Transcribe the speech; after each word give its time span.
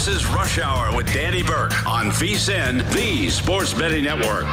This 0.00 0.22
is 0.22 0.26
Rush 0.28 0.58
Hour 0.58 0.96
with 0.96 1.12
Danny 1.12 1.42
Burke 1.42 1.86
on 1.86 2.06
VSIN, 2.06 2.90
the 2.94 3.28
Sports 3.28 3.74
Betting 3.74 4.04
Network. 4.04 4.46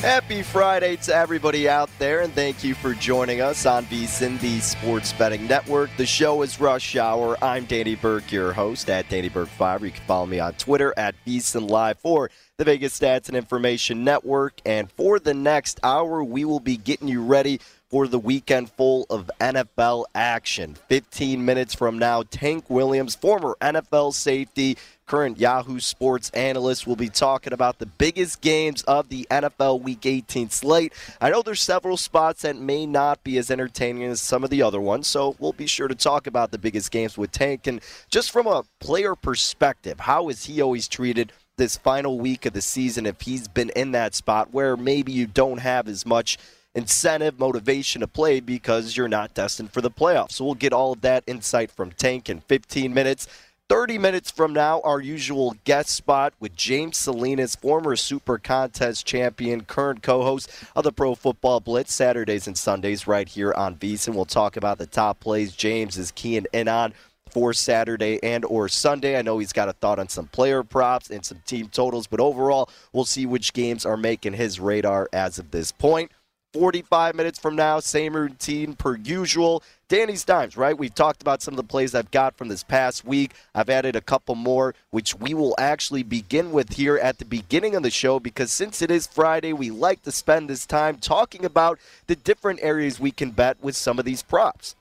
Happy 0.00 0.40
Friday 0.40 0.96
to 0.96 1.14
everybody 1.14 1.68
out 1.68 1.90
there, 1.98 2.22
and 2.22 2.32
thank 2.32 2.64
you 2.64 2.74
for 2.74 2.94
joining 2.94 3.42
us 3.42 3.66
on 3.66 3.84
VSIN, 3.84 4.40
the 4.40 4.58
Sports 4.60 5.12
Betting 5.12 5.46
Network. 5.46 5.90
The 5.98 6.06
show 6.06 6.40
is 6.40 6.58
Rush 6.58 6.96
Hour. 6.96 7.36
I'm 7.44 7.66
Danny 7.66 7.96
Burke, 7.96 8.32
your 8.32 8.54
host 8.54 8.88
at 8.88 9.10
Danny 9.10 9.28
Burke5. 9.28 9.82
You 9.82 9.90
can 9.90 10.04
follow 10.06 10.24
me 10.24 10.40
on 10.40 10.54
Twitter 10.54 10.94
at 10.96 11.14
VSIN 11.26 11.68
Live 11.68 11.98
for 11.98 12.30
the 12.56 12.64
Vegas 12.64 12.98
Stats 12.98 13.28
and 13.28 13.36
Information 13.36 14.04
Network. 14.04 14.54
And 14.64 14.90
for 14.90 15.18
the 15.18 15.34
next 15.34 15.80
hour, 15.82 16.24
we 16.24 16.46
will 16.46 16.60
be 16.60 16.78
getting 16.78 17.08
you 17.08 17.22
ready 17.22 17.60
for 17.90 18.06
the 18.06 18.18
weekend 18.18 18.70
full 18.70 19.04
of 19.10 19.30
NFL 19.40 20.04
action. 20.14 20.76
15 20.88 21.44
minutes 21.44 21.74
from 21.74 21.98
now, 21.98 22.22
Tank 22.22 22.70
Williams, 22.70 23.16
former 23.16 23.56
NFL 23.60 24.14
safety, 24.14 24.78
current 25.06 25.40
Yahoo 25.40 25.80
Sports 25.80 26.30
analyst, 26.30 26.86
will 26.86 26.94
be 26.94 27.08
talking 27.08 27.52
about 27.52 27.80
the 27.80 27.86
biggest 27.86 28.40
games 28.40 28.82
of 28.84 29.08
the 29.08 29.26
NFL 29.28 29.82
Week 29.82 30.06
18 30.06 30.50
slate. 30.50 30.92
I 31.20 31.30
know 31.30 31.42
there's 31.42 31.60
several 31.60 31.96
spots 31.96 32.42
that 32.42 32.56
may 32.56 32.86
not 32.86 33.24
be 33.24 33.36
as 33.36 33.50
entertaining 33.50 34.04
as 34.04 34.20
some 34.20 34.44
of 34.44 34.50
the 34.50 34.62
other 34.62 34.80
ones, 34.80 35.08
so 35.08 35.34
we'll 35.40 35.52
be 35.52 35.66
sure 35.66 35.88
to 35.88 35.96
talk 35.96 36.28
about 36.28 36.52
the 36.52 36.58
biggest 36.58 36.92
games 36.92 37.18
with 37.18 37.32
Tank. 37.32 37.66
And 37.66 37.80
just 38.08 38.30
from 38.30 38.46
a 38.46 38.62
player 38.78 39.16
perspective, 39.16 39.98
how 39.98 40.28
is 40.28 40.44
he 40.44 40.62
always 40.62 40.86
treated? 40.86 41.32
This 41.56 41.76
final 41.76 42.18
week 42.18 42.46
of 42.46 42.54
the 42.54 42.62
season, 42.62 43.04
if 43.04 43.20
he's 43.20 43.46
been 43.46 43.68
in 43.76 43.90
that 43.92 44.14
spot 44.14 44.50
where 44.50 44.78
maybe 44.78 45.12
you 45.12 45.26
don't 45.26 45.58
have 45.58 45.88
as 45.88 46.06
much 46.06 46.38
incentive, 46.74 47.38
motivation 47.38 48.00
to 48.00 48.06
play 48.06 48.40
because 48.40 48.96
you're 48.96 49.08
not 49.08 49.34
destined 49.34 49.72
for 49.72 49.80
the 49.80 49.90
playoffs. 49.90 50.32
So 50.32 50.44
we'll 50.44 50.54
get 50.54 50.72
all 50.72 50.92
of 50.92 51.00
that 51.00 51.24
insight 51.26 51.70
from 51.70 51.92
Tank 51.92 52.28
in 52.28 52.40
15 52.40 52.94
minutes. 52.94 53.26
30 53.68 53.98
minutes 53.98 54.32
from 54.32 54.52
now, 54.52 54.80
our 54.80 55.00
usual 55.00 55.54
guest 55.62 55.90
spot 55.90 56.34
with 56.40 56.56
James 56.56 56.96
Salinas, 56.96 57.54
former 57.54 57.94
Super 57.94 58.36
Contest 58.36 59.06
champion, 59.06 59.60
current 59.60 60.02
co 60.02 60.24
host 60.24 60.50
of 60.74 60.82
the 60.82 60.90
Pro 60.90 61.14
Football 61.14 61.60
Blitz, 61.60 61.94
Saturdays 61.94 62.48
and 62.48 62.58
Sundays 62.58 63.06
right 63.06 63.28
here 63.28 63.54
on 63.56 63.76
VSIN. 63.76 64.16
We'll 64.16 64.24
talk 64.24 64.56
about 64.56 64.78
the 64.78 64.86
top 64.86 65.20
plays 65.20 65.54
James 65.54 65.96
is 65.96 66.10
keying 66.10 66.46
in 66.52 66.66
on 66.66 66.94
for 67.30 67.52
Saturday 67.52 68.18
and 68.24 68.44
or 68.44 68.68
Sunday. 68.68 69.16
I 69.16 69.22
know 69.22 69.38
he's 69.38 69.52
got 69.52 69.68
a 69.68 69.72
thought 69.72 70.00
on 70.00 70.08
some 70.08 70.26
player 70.26 70.64
props 70.64 71.08
and 71.08 71.24
some 71.24 71.40
team 71.46 71.68
totals, 71.68 72.08
but 72.08 72.18
overall, 72.18 72.68
we'll 72.92 73.04
see 73.04 73.24
which 73.24 73.52
games 73.52 73.86
are 73.86 73.96
making 73.96 74.32
his 74.32 74.58
radar 74.58 75.08
as 75.12 75.38
of 75.38 75.52
this 75.52 75.70
point. 75.70 76.10
45 76.52 77.14
minutes 77.14 77.38
from 77.38 77.54
now, 77.54 77.78
same 77.78 78.16
routine 78.16 78.74
per 78.74 78.96
usual. 78.96 79.62
Danny's 79.88 80.24
Dimes, 80.24 80.56
right? 80.56 80.76
We've 80.76 80.94
talked 80.94 81.22
about 81.22 81.42
some 81.42 81.54
of 81.54 81.56
the 81.56 81.64
plays 81.64 81.94
I've 81.94 82.10
got 82.10 82.36
from 82.36 82.48
this 82.48 82.62
past 82.62 83.04
week. 83.04 83.34
I've 83.54 83.70
added 83.70 83.94
a 83.94 84.00
couple 84.00 84.34
more, 84.34 84.74
which 84.90 85.14
we 85.14 85.32
will 85.34 85.54
actually 85.58 86.02
begin 86.02 86.52
with 86.52 86.72
here 86.74 86.96
at 86.96 87.18
the 87.18 87.24
beginning 87.24 87.74
of 87.74 87.82
the 87.82 87.90
show 87.90 88.18
because 88.18 88.50
since 88.50 88.82
it 88.82 88.90
is 88.90 89.06
Friday, 89.06 89.52
we 89.52 89.70
like 89.70 90.02
to 90.02 90.12
spend 90.12 90.48
this 90.48 90.66
time 90.66 90.96
talking 90.96 91.44
about 91.44 91.78
the 92.06 92.16
different 92.16 92.60
areas 92.62 92.98
we 92.98 93.10
can 93.10 93.30
bet 93.30 93.62
with 93.62 93.76
some 93.76 93.98
of 93.98 94.04
these 94.04 94.22
props. 94.22 94.74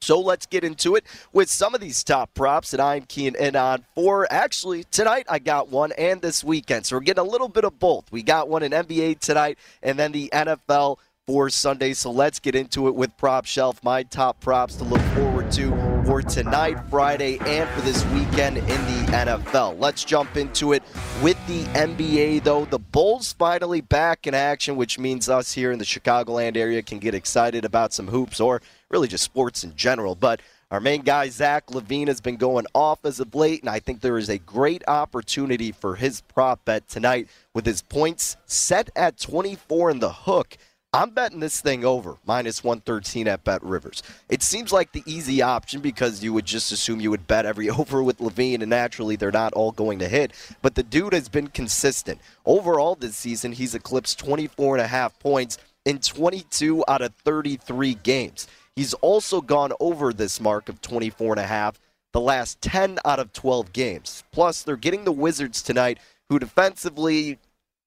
So 0.00 0.20
let's 0.20 0.46
get 0.46 0.64
into 0.64 0.96
it 0.96 1.04
with 1.32 1.50
some 1.50 1.74
of 1.74 1.80
these 1.80 2.04
top 2.04 2.32
props 2.34 2.70
that 2.70 2.80
I'm 2.80 3.02
keying 3.02 3.34
in 3.38 3.56
on 3.56 3.84
for. 3.94 4.26
Actually, 4.30 4.84
tonight 4.84 5.26
I 5.28 5.38
got 5.38 5.68
one 5.68 5.92
and 5.92 6.22
this 6.22 6.44
weekend. 6.44 6.86
So 6.86 6.96
we're 6.96 7.00
getting 7.00 7.26
a 7.26 7.28
little 7.28 7.48
bit 7.48 7.64
of 7.64 7.78
both. 7.78 8.10
We 8.10 8.22
got 8.22 8.48
one 8.48 8.62
in 8.62 8.72
NBA 8.72 9.20
tonight 9.20 9.58
and 9.82 9.98
then 9.98 10.12
the 10.12 10.30
NFL 10.32 10.98
for 11.28 11.50
Sunday. 11.50 11.92
So 11.92 12.10
let's 12.10 12.38
get 12.38 12.54
into 12.54 12.88
it 12.88 12.94
with 12.94 13.14
Prop 13.18 13.44
Shelf. 13.44 13.84
My 13.84 14.02
top 14.02 14.40
props 14.40 14.76
to 14.76 14.84
look 14.84 15.02
forward 15.14 15.52
to 15.52 15.70
for 16.06 16.22
tonight, 16.22 16.78
Friday, 16.88 17.38
and 17.44 17.68
for 17.68 17.82
this 17.82 18.02
weekend 18.06 18.56
in 18.56 18.66
the 18.66 19.12
NFL. 19.12 19.78
Let's 19.78 20.04
jump 20.04 20.38
into 20.38 20.72
it 20.72 20.82
with 21.22 21.36
the 21.46 21.64
NBA, 21.74 22.44
though. 22.44 22.64
The 22.64 22.78
Bulls 22.78 23.34
finally 23.34 23.82
back 23.82 24.26
in 24.26 24.32
action, 24.32 24.76
which 24.76 24.98
means 24.98 25.28
us 25.28 25.52
here 25.52 25.70
in 25.70 25.78
the 25.78 25.84
Chicagoland 25.84 26.56
area 26.56 26.80
can 26.80 26.98
get 26.98 27.14
excited 27.14 27.66
about 27.66 27.92
some 27.92 28.08
hoops 28.08 28.40
or 28.40 28.62
really 28.90 29.08
just 29.08 29.24
sports 29.24 29.64
in 29.64 29.74
general. 29.76 30.14
But 30.14 30.40
our 30.70 30.80
main 30.80 31.02
guy, 31.02 31.28
Zach 31.28 31.66
LaVine, 31.68 32.08
has 32.08 32.20
been 32.20 32.36
going 32.36 32.66
off 32.74 33.04
as 33.04 33.20
of 33.20 33.34
late, 33.34 33.62
and 33.62 33.70
I 33.70 33.78
think 33.78 34.00
there 34.00 34.18
is 34.18 34.28
a 34.28 34.38
great 34.38 34.82
opportunity 34.86 35.72
for 35.72 35.94
his 35.94 36.20
prop 36.20 36.64
bet 36.64 36.88
tonight 36.88 37.28
with 37.54 37.64
his 37.64 37.80
points 37.82 38.36
set 38.46 38.90
at 38.94 39.18
24 39.18 39.90
in 39.90 40.00
the 40.00 40.12
hook. 40.12 40.56
I'm 40.92 41.10
betting 41.10 41.40
this 41.40 41.60
thing 41.60 41.84
over, 41.84 42.16
minus 42.26 42.64
113 42.64 43.28
at 43.28 43.44
Bet 43.44 43.62
Rivers. 43.62 44.02
It 44.30 44.42
seems 44.42 44.72
like 44.72 44.92
the 44.92 45.02
easy 45.04 45.42
option 45.42 45.82
because 45.82 46.24
you 46.24 46.32
would 46.32 46.46
just 46.46 46.72
assume 46.72 46.98
you 47.00 47.10
would 47.10 47.26
bet 47.26 47.44
every 47.44 47.68
over 47.70 48.02
with 48.02 48.18
LaVine, 48.18 48.60
and 48.60 48.70
naturally 48.70 49.14
they're 49.14 49.30
not 49.30 49.52
all 49.52 49.70
going 49.70 49.98
to 49.98 50.08
hit. 50.08 50.32
But 50.62 50.76
the 50.76 50.82
dude 50.82 51.12
has 51.12 51.28
been 51.28 51.48
consistent. 51.48 52.20
Overall 52.46 52.94
this 52.94 53.16
season, 53.16 53.52
he's 53.52 53.74
eclipsed 53.74 54.18
24 54.18 54.76
and 54.76 54.84
a 54.84 54.88
half 54.88 55.18
points 55.18 55.58
in 55.84 55.98
22 55.98 56.84
out 56.88 57.02
of 57.02 57.14
33 57.16 57.94
games. 57.94 58.48
He's 58.78 58.94
also 58.94 59.40
gone 59.40 59.72
over 59.80 60.12
this 60.12 60.40
mark 60.40 60.68
of 60.68 60.80
24 60.80 61.32
and 61.32 61.40
a 61.40 61.46
half 61.48 61.80
the 62.12 62.20
last 62.20 62.60
10 62.60 63.00
out 63.04 63.18
of 63.18 63.32
12 63.32 63.72
games. 63.72 64.22
Plus, 64.30 64.62
they're 64.62 64.76
getting 64.76 65.02
the 65.02 65.10
Wizards 65.10 65.62
tonight, 65.62 65.98
who 66.28 66.38
defensively, 66.38 67.40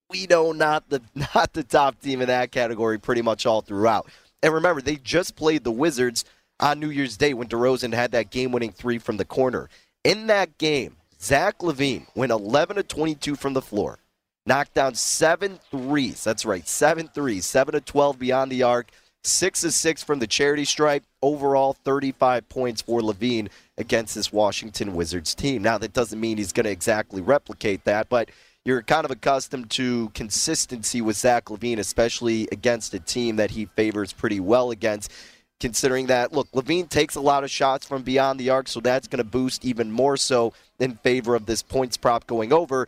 we 0.09 0.27
know 0.27 0.51
not 0.51 0.89
the 0.89 1.01
not 1.15 1.53
the 1.53 1.63
top 1.63 2.01
team 2.01 2.19
in 2.19 2.27
that 2.27 2.51
category 2.51 2.99
pretty 2.99 3.21
much 3.21 3.45
all 3.45 3.61
throughout. 3.61 4.09
And 4.43 4.53
remember, 4.53 4.81
they 4.81 4.97
just 4.97 5.37
played 5.37 5.63
the 5.63 5.71
Wizards 5.71 6.25
on 6.59 6.81
New 6.81 6.89
Year's 6.89 7.15
Day 7.15 7.33
when 7.33 7.47
DeRozan 7.47 7.93
had 7.93 8.11
that 8.11 8.29
game-winning 8.29 8.73
three 8.73 8.97
from 8.97 9.15
the 9.15 9.23
corner. 9.23 9.69
In 10.03 10.27
that 10.27 10.57
game, 10.57 10.97
Zach 11.21 11.59
LaVine 11.59 12.05
went 12.15 12.33
11 12.33 12.75
to 12.75 12.83
22 12.83 13.37
from 13.37 13.53
the 13.53 13.61
floor, 13.61 13.99
knocked 14.45 14.73
down 14.73 14.95
seven 14.95 15.57
threes. 15.71 16.21
That's 16.25 16.43
right, 16.43 16.67
seven 16.67 17.07
threes, 17.07 17.45
seven 17.45 17.75
to 17.75 17.79
12 17.79 18.19
beyond 18.19 18.51
the 18.51 18.63
arc 18.63 18.91
Six 19.23 19.63
of 19.63 19.73
six 19.73 20.03
from 20.03 20.17
the 20.17 20.25
charity 20.25 20.65
stripe. 20.65 21.03
Overall, 21.21 21.73
35 21.73 22.49
points 22.49 22.81
for 22.81 23.01
LaVine 23.01 23.49
against 23.77 24.15
this 24.15 24.33
Washington 24.33 24.95
Wizards 24.95 25.35
team. 25.35 25.61
Now, 25.61 25.77
that 25.77 25.93
doesn't 25.93 26.19
mean 26.19 26.37
he's 26.37 26.51
going 26.51 26.63
to 26.63 26.71
exactly 26.71 27.21
replicate 27.21 27.83
that, 27.83 28.09
but 28.09 28.29
you're 28.65 28.81
kind 28.81 29.05
of 29.05 29.11
accustomed 29.11 29.69
to 29.71 30.09
consistency 30.15 31.01
with 31.01 31.17
Zach 31.17 31.45
LaVine, 31.45 31.77
especially 31.77 32.47
against 32.51 32.95
a 32.95 32.99
team 32.99 33.35
that 33.35 33.51
he 33.51 33.65
favors 33.65 34.11
pretty 34.11 34.39
well 34.39 34.71
against. 34.71 35.11
Considering 35.59 36.07
that, 36.07 36.33
look, 36.33 36.49
LaVine 36.53 36.89
takes 36.89 37.13
a 37.13 37.21
lot 37.21 37.43
of 37.43 37.51
shots 37.51 37.85
from 37.85 38.01
beyond 38.01 38.39
the 38.39 38.49
arc, 38.49 38.67
so 38.67 38.79
that's 38.79 39.07
going 39.07 39.19
to 39.19 39.23
boost 39.23 39.63
even 39.63 39.91
more 39.91 40.17
so 40.17 40.51
in 40.79 40.95
favor 40.97 41.35
of 41.35 41.45
this 41.45 41.61
points 41.61 41.95
prop 41.95 42.25
going 42.25 42.51
over 42.51 42.87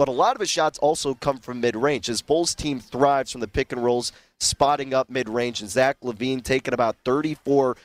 but 0.00 0.08
a 0.08 0.12
lot 0.12 0.34
of 0.34 0.40
his 0.40 0.48
shots 0.48 0.78
also 0.78 1.12
come 1.12 1.36
from 1.36 1.60
mid 1.60 1.76
range. 1.76 2.06
His 2.06 2.22
Bulls 2.22 2.54
team 2.54 2.80
thrives 2.80 3.32
from 3.32 3.42
the 3.42 3.46
pick 3.46 3.70
and 3.70 3.84
rolls, 3.84 4.12
spotting 4.38 4.94
up 4.94 5.10
mid 5.10 5.28
range, 5.28 5.60
and 5.60 5.68
Zach 5.68 5.98
LaVine 6.00 6.42
taking 6.42 6.72
about 6.72 6.96
34% 7.04 7.76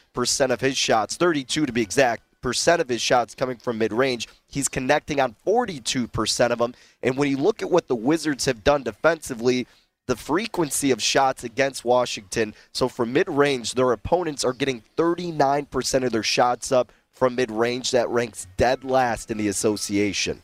of 0.49 0.61
his 0.61 0.77
shots, 0.77 1.17
32 1.17 1.65
to 1.65 1.73
be 1.73 1.81
exact, 1.81 2.23
percent 2.39 2.79
of 2.79 2.87
his 2.87 3.01
shots 3.01 3.35
coming 3.35 3.57
from 3.57 3.77
mid 3.77 3.91
range. 3.91 4.29
He's 4.47 4.69
connecting 4.69 5.19
on 5.19 5.35
42% 5.45 6.51
of 6.51 6.59
them. 6.59 6.73
And 7.03 7.17
when 7.17 7.29
you 7.29 7.35
look 7.35 7.61
at 7.61 7.69
what 7.69 7.89
the 7.89 7.97
Wizards 7.97 8.45
have 8.45 8.63
done 8.63 8.83
defensively, 8.83 9.67
the 10.07 10.15
frequency 10.15 10.91
of 10.91 11.03
shots 11.03 11.43
against 11.43 11.83
Washington. 11.83 12.53
So 12.71 12.87
from 12.87 13.11
mid 13.11 13.27
range, 13.27 13.73
their 13.73 13.91
opponents 13.91 14.45
are 14.45 14.53
getting 14.53 14.83
39% 14.95 16.05
of 16.05 16.13
their 16.13 16.23
shots 16.23 16.71
up 16.71 16.93
from 17.11 17.35
mid 17.35 17.51
range. 17.51 17.91
That 17.91 18.07
ranks 18.07 18.47
dead 18.55 18.85
last 18.85 19.29
in 19.31 19.37
the 19.37 19.49
association 19.49 20.43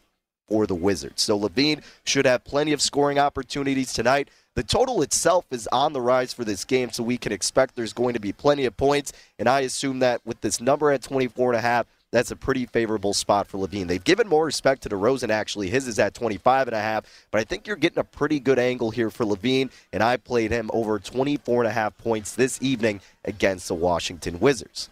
for 0.52 0.68
the 0.68 0.76
Wizards. 0.76 1.22
So 1.22 1.40
LaVine 1.40 1.82
should 2.04 2.26
have 2.26 2.44
plenty 2.44 2.74
of 2.74 2.82
scoring 2.82 3.18
opportunities 3.18 3.94
tonight. 3.94 4.28
The 4.56 4.64
total 4.64 5.02
itself 5.02 5.46
is 5.50 5.66
on 5.72 5.94
the 5.94 6.02
rise 6.02 6.34
for 6.34 6.44
this 6.44 6.66
game, 6.66 6.92
so 6.92 7.04
we 7.04 7.18
can 7.18 7.32
expect 7.32 7.78
there's 7.78 7.94
going 7.94 8.16
to 8.16 8.20
be 8.20 8.34
plenty 8.34 8.66
of 8.66 8.76
points. 8.76 9.14
And 9.40 9.48
I 9.48 9.62
assume 9.62 10.00
that 10.00 10.20
with 10.26 10.42
this 10.42 10.60
number 10.60 10.92
at 10.92 11.04
24 11.04 11.52
and 11.52 11.58
a 11.58 11.62
half, 11.62 11.86
that's 12.12 12.32
a 12.32 12.36
pretty 12.36 12.66
favorable 12.66 13.14
spot 13.14 13.48
for 13.48 13.66
LaVine. 13.66 13.88
They've 13.88 14.04
given 14.04 14.28
more 14.28 14.44
respect 14.44 14.84
to 14.84 14.90
DeRozan, 14.90 15.30
actually. 15.30 15.70
His 15.70 15.88
is 15.88 15.98
at 16.00 16.14
25 16.14 16.68
and 16.68 16.76
a 16.76 16.82
half, 16.82 17.06
but 17.32 17.40
I 17.40 17.46
think 17.46 17.66
you're 17.66 17.78
getting 17.78 18.00
a 18.00 18.04
pretty 18.04 18.42
good 18.42 18.60
angle 18.60 18.92
here 18.92 19.10
for 19.10 19.24
LaVine, 19.24 19.72
and 19.94 20.04
I 20.04 20.18
played 20.18 20.52
him 20.52 20.70
over 20.74 21.00
24 21.00 21.64
and 21.64 21.70
a 21.70 21.74
half 21.74 21.98
points 21.98 22.36
this 22.36 22.62
evening 22.62 23.00
against 23.24 23.70
the 23.70 23.76
Washington 23.76 24.42
Wizards. 24.42 24.90